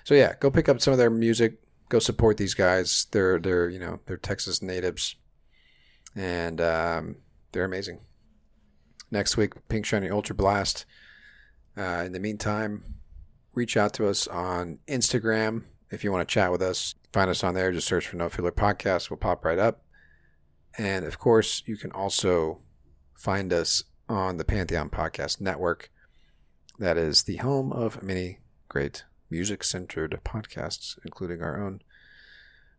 so 0.04 0.16
yeah, 0.16 0.34
go 0.39 0.49
pick 0.49 0.68
up 0.68 0.82
some 0.82 0.91
of 0.91 0.97
their 0.97 1.12
music. 1.12 1.60
Go 1.89 1.99
support 1.99 2.38
these 2.38 2.56
guys. 2.56 3.06
They're 3.12 3.38
they're 3.39 3.70
you 3.70 3.80
know 3.80 3.99
they're 4.08 4.18
Texas 4.18 4.62
natives, 4.62 5.16
and 6.16 6.60
um, 6.60 7.18
they're 7.51 7.66
amazing. 7.66 7.99
Next 9.12 9.38
week, 9.38 9.54
Pink 9.68 9.86
Shiny 9.86 10.10
Ultra 10.10 10.34
Blast. 10.36 10.86
Uh, 11.78 12.04
in 12.06 12.12
the 12.14 12.20
meantime, 12.20 12.84
reach 13.54 13.78
out 13.78 13.93
to 13.93 14.08
us 14.08 14.28
on 14.28 14.80
Instagram 14.88 15.64
if 15.91 16.04
you 16.04 16.12
want 16.12 16.28
to 16.28 16.34
chat 16.34 16.51
with 16.51 16.62
us. 16.62 16.95
Find 17.14 17.30
us 17.30 17.43
on 17.43 17.53
there. 17.53 17.72
Just 17.72 17.88
search 17.88 18.07
for 18.07 18.18
No 18.18 18.28
Filler 18.28 18.51
Podcast. 18.51 19.11
We'll 19.11 19.18
pop 19.18 19.45
right 19.45 19.59
up. 19.59 19.86
And 20.80 21.05
of 21.05 21.20
course, 21.20 21.61
you 21.68 21.78
can 21.78 21.91
also 21.91 22.61
find 23.16 23.53
us 23.53 23.84
on 24.09 24.38
the 24.38 24.43
Pantheon 24.43 24.89
Podcast 24.89 25.39
Network. 25.39 25.91
That 26.80 26.97
is 26.97 27.24
the 27.24 27.38
home 27.38 27.72
of 27.72 28.01
many 28.01 28.39
great 28.68 29.03
music 29.30 29.64
centered 29.64 30.20
podcasts, 30.26 30.97
including 31.05 31.43
our 31.43 31.64
own 31.64 31.82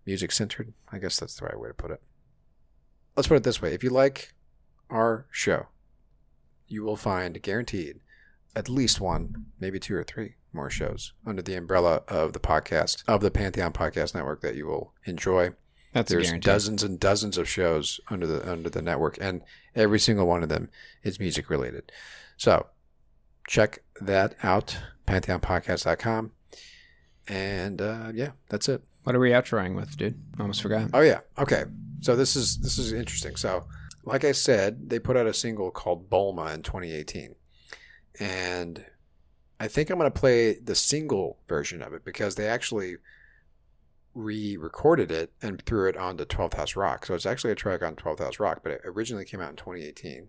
music 0.04 0.32
centered. 0.32 0.74
I 0.90 0.98
guess 0.98 1.20
that's 1.20 1.36
the 1.36 1.46
right 1.46 1.58
way 1.58 1.68
to 1.68 1.74
put 1.74 1.92
it. 1.92 2.02
Let's 3.16 3.28
put 3.28 3.36
it 3.36 3.44
this 3.44 3.62
way 3.62 3.72
if 3.72 3.84
you 3.84 3.90
like 3.90 4.34
our 4.90 5.26
show, 5.30 5.68
you 6.66 6.82
will 6.82 6.96
find 6.96 7.40
guaranteed 7.40 8.00
at 8.56 8.68
least 8.68 9.00
one, 9.00 9.46
maybe 9.60 9.78
two 9.78 9.94
or 9.94 10.04
three 10.04 10.34
more 10.52 10.70
shows 10.70 11.12
under 11.26 11.42
the 11.42 11.54
umbrella 11.54 12.02
of 12.08 12.32
the 12.32 12.40
podcast, 12.40 13.02
of 13.08 13.20
the 13.20 13.30
Pantheon 13.30 13.72
Podcast 13.72 14.14
Network 14.14 14.40
that 14.42 14.54
you 14.54 14.66
will 14.66 14.92
enjoy. 15.04 15.50
That's 15.92 16.10
There's 16.10 16.32
dozens 16.40 16.82
and 16.82 16.98
dozens 16.98 17.38
of 17.38 17.48
shows 17.48 18.00
under 18.08 18.26
the 18.26 18.50
under 18.50 18.68
the 18.68 18.82
network, 18.82 19.16
and 19.20 19.42
every 19.76 20.00
single 20.00 20.26
one 20.26 20.42
of 20.42 20.48
them 20.48 20.68
is 21.04 21.20
music 21.20 21.48
related. 21.48 21.92
So 22.36 22.66
check 23.46 23.82
that 24.00 24.34
out, 24.42 24.76
pantheonpodcast.com. 25.06 26.32
And 27.28 27.80
uh, 27.80 28.10
yeah, 28.12 28.32
that's 28.48 28.68
it. 28.68 28.82
What 29.04 29.14
are 29.14 29.20
we 29.20 29.30
outroing 29.30 29.76
with, 29.76 29.96
dude? 29.96 30.20
Almost 30.40 30.62
forgot. 30.62 30.90
Oh 30.92 31.00
yeah, 31.00 31.20
okay. 31.38 31.64
So 32.00 32.16
this 32.16 32.36
is 32.36 32.58
this 32.58 32.78
is 32.78 32.92
interesting. 32.92 33.36
So, 33.36 33.66
like 34.04 34.24
I 34.24 34.32
said, 34.32 34.90
they 34.90 34.98
put 34.98 35.16
out 35.16 35.26
a 35.26 35.34
single 35.34 35.70
called 35.70 36.10
Bulma 36.10 36.54
in 36.54 36.62
2018, 36.62 37.34
and 38.20 38.84
I 39.60 39.68
think 39.68 39.90
I'm 39.90 39.98
going 39.98 40.10
to 40.10 40.18
play 40.18 40.54
the 40.54 40.74
single 40.74 41.38
version 41.48 41.82
of 41.82 41.92
it 41.92 42.04
because 42.04 42.34
they 42.34 42.48
actually 42.48 42.96
re-recorded 44.14 45.10
it 45.10 45.32
and 45.42 45.64
threw 45.64 45.88
it 45.88 45.96
onto 45.96 46.24
12th 46.24 46.54
House 46.54 46.76
Rock. 46.76 47.06
So 47.06 47.14
it's 47.14 47.26
actually 47.26 47.52
a 47.52 47.56
track 47.56 47.82
on 47.82 47.96
12th 47.96 48.20
House 48.20 48.38
Rock, 48.38 48.60
but 48.62 48.72
it 48.72 48.80
originally 48.84 49.24
came 49.24 49.40
out 49.40 49.50
in 49.50 49.56
2018, 49.56 50.28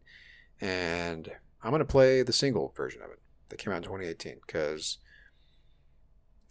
and 0.62 1.32
I'm 1.64 1.72
going 1.72 1.80
to 1.80 1.86
play 1.86 2.22
the 2.22 2.34
single 2.34 2.74
version 2.76 3.02
of 3.02 3.12
it 3.12 3.20
that 3.50 3.58
came 3.58 3.74
out 3.74 3.78
in 3.78 3.84
2018 3.84 4.38
because 4.46 4.98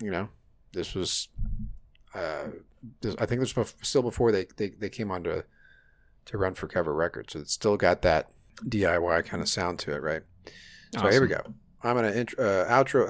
you 0.00 0.10
know 0.10 0.28
this 0.72 0.94
was 0.94 1.28
uh, 2.14 2.48
this, 3.00 3.14
I 3.18 3.26
think 3.26 3.40
this 3.40 3.56
was 3.56 3.74
still 3.82 4.02
before 4.02 4.32
they, 4.32 4.46
they, 4.56 4.70
they 4.70 4.88
came 4.88 5.10
on 5.10 5.24
to, 5.24 5.44
to 6.26 6.38
Run 6.38 6.54
for 6.54 6.68
Cover 6.68 6.94
Records. 6.94 7.32
So 7.32 7.40
it's 7.40 7.52
still 7.52 7.76
got 7.76 8.02
that 8.02 8.30
DIY 8.62 9.24
kind 9.26 9.42
of 9.42 9.48
sound 9.48 9.78
to 9.80 9.94
it, 9.94 10.02
right? 10.02 10.22
So 10.94 11.08
here 11.10 11.20
we 11.20 11.28
go. 11.28 11.42
I'm 11.82 11.96
going 11.96 12.10
to 12.10 12.18
int- 12.18 12.38
uh, 12.38 12.64
outro. 12.66 13.08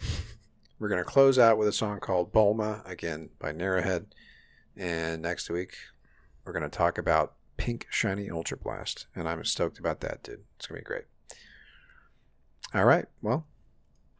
We're 0.78 0.88
going 0.88 1.00
to 1.00 1.04
close 1.04 1.38
out 1.38 1.58
with 1.58 1.68
a 1.68 1.72
song 1.72 2.00
called 2.00 2.32
Bulma, 2.32 2.88
again 2.88 3.30
by 3.38 3.52
Narrowhead. 3.52 4.06
And 4.76 5.22
next 5.22 5.48
week, 5.48 5.74
we're 6.44 6.52
going 6.52 6.64
to 6.64 6.68
talk 6.68 6.98
about 6.98 7.34
Pink 7.56 7.86
Shiny 7.90 8.28
Ultra 8.30 8.56
Blast. 8.56 9.06
And 9.14 9.28
I'm 9.28 9.44
stoked 9.44 9.78
about 9.78 10.00
that, 10.00 10.22
dude. 10.24 10.40
It's 10.56 10.66
going 10.66 10.80
to 10.80 10.82
be 10.82 10.86
great. 10.86 11.04
All 12.74 12.84
right. 12.84 13.04
Well, 13.20 13.46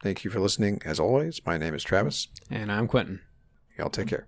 thank 0.01 0.23
you 0.23 0.31
for 0.31 0.39
listening. 0.39 0.81
As 0.85 0.99
always, 0.99 1.41
my 1.45 1.57
name 1.57 1.73
is 1.73 1.83
Travis. 1.83 2.27
And 2.49 2.71
I'm 2.71 2.87
Quentin. 2.87 3.19
Y'all 3.77 3.89
take 3.89 4.07
care. 4.07 4.27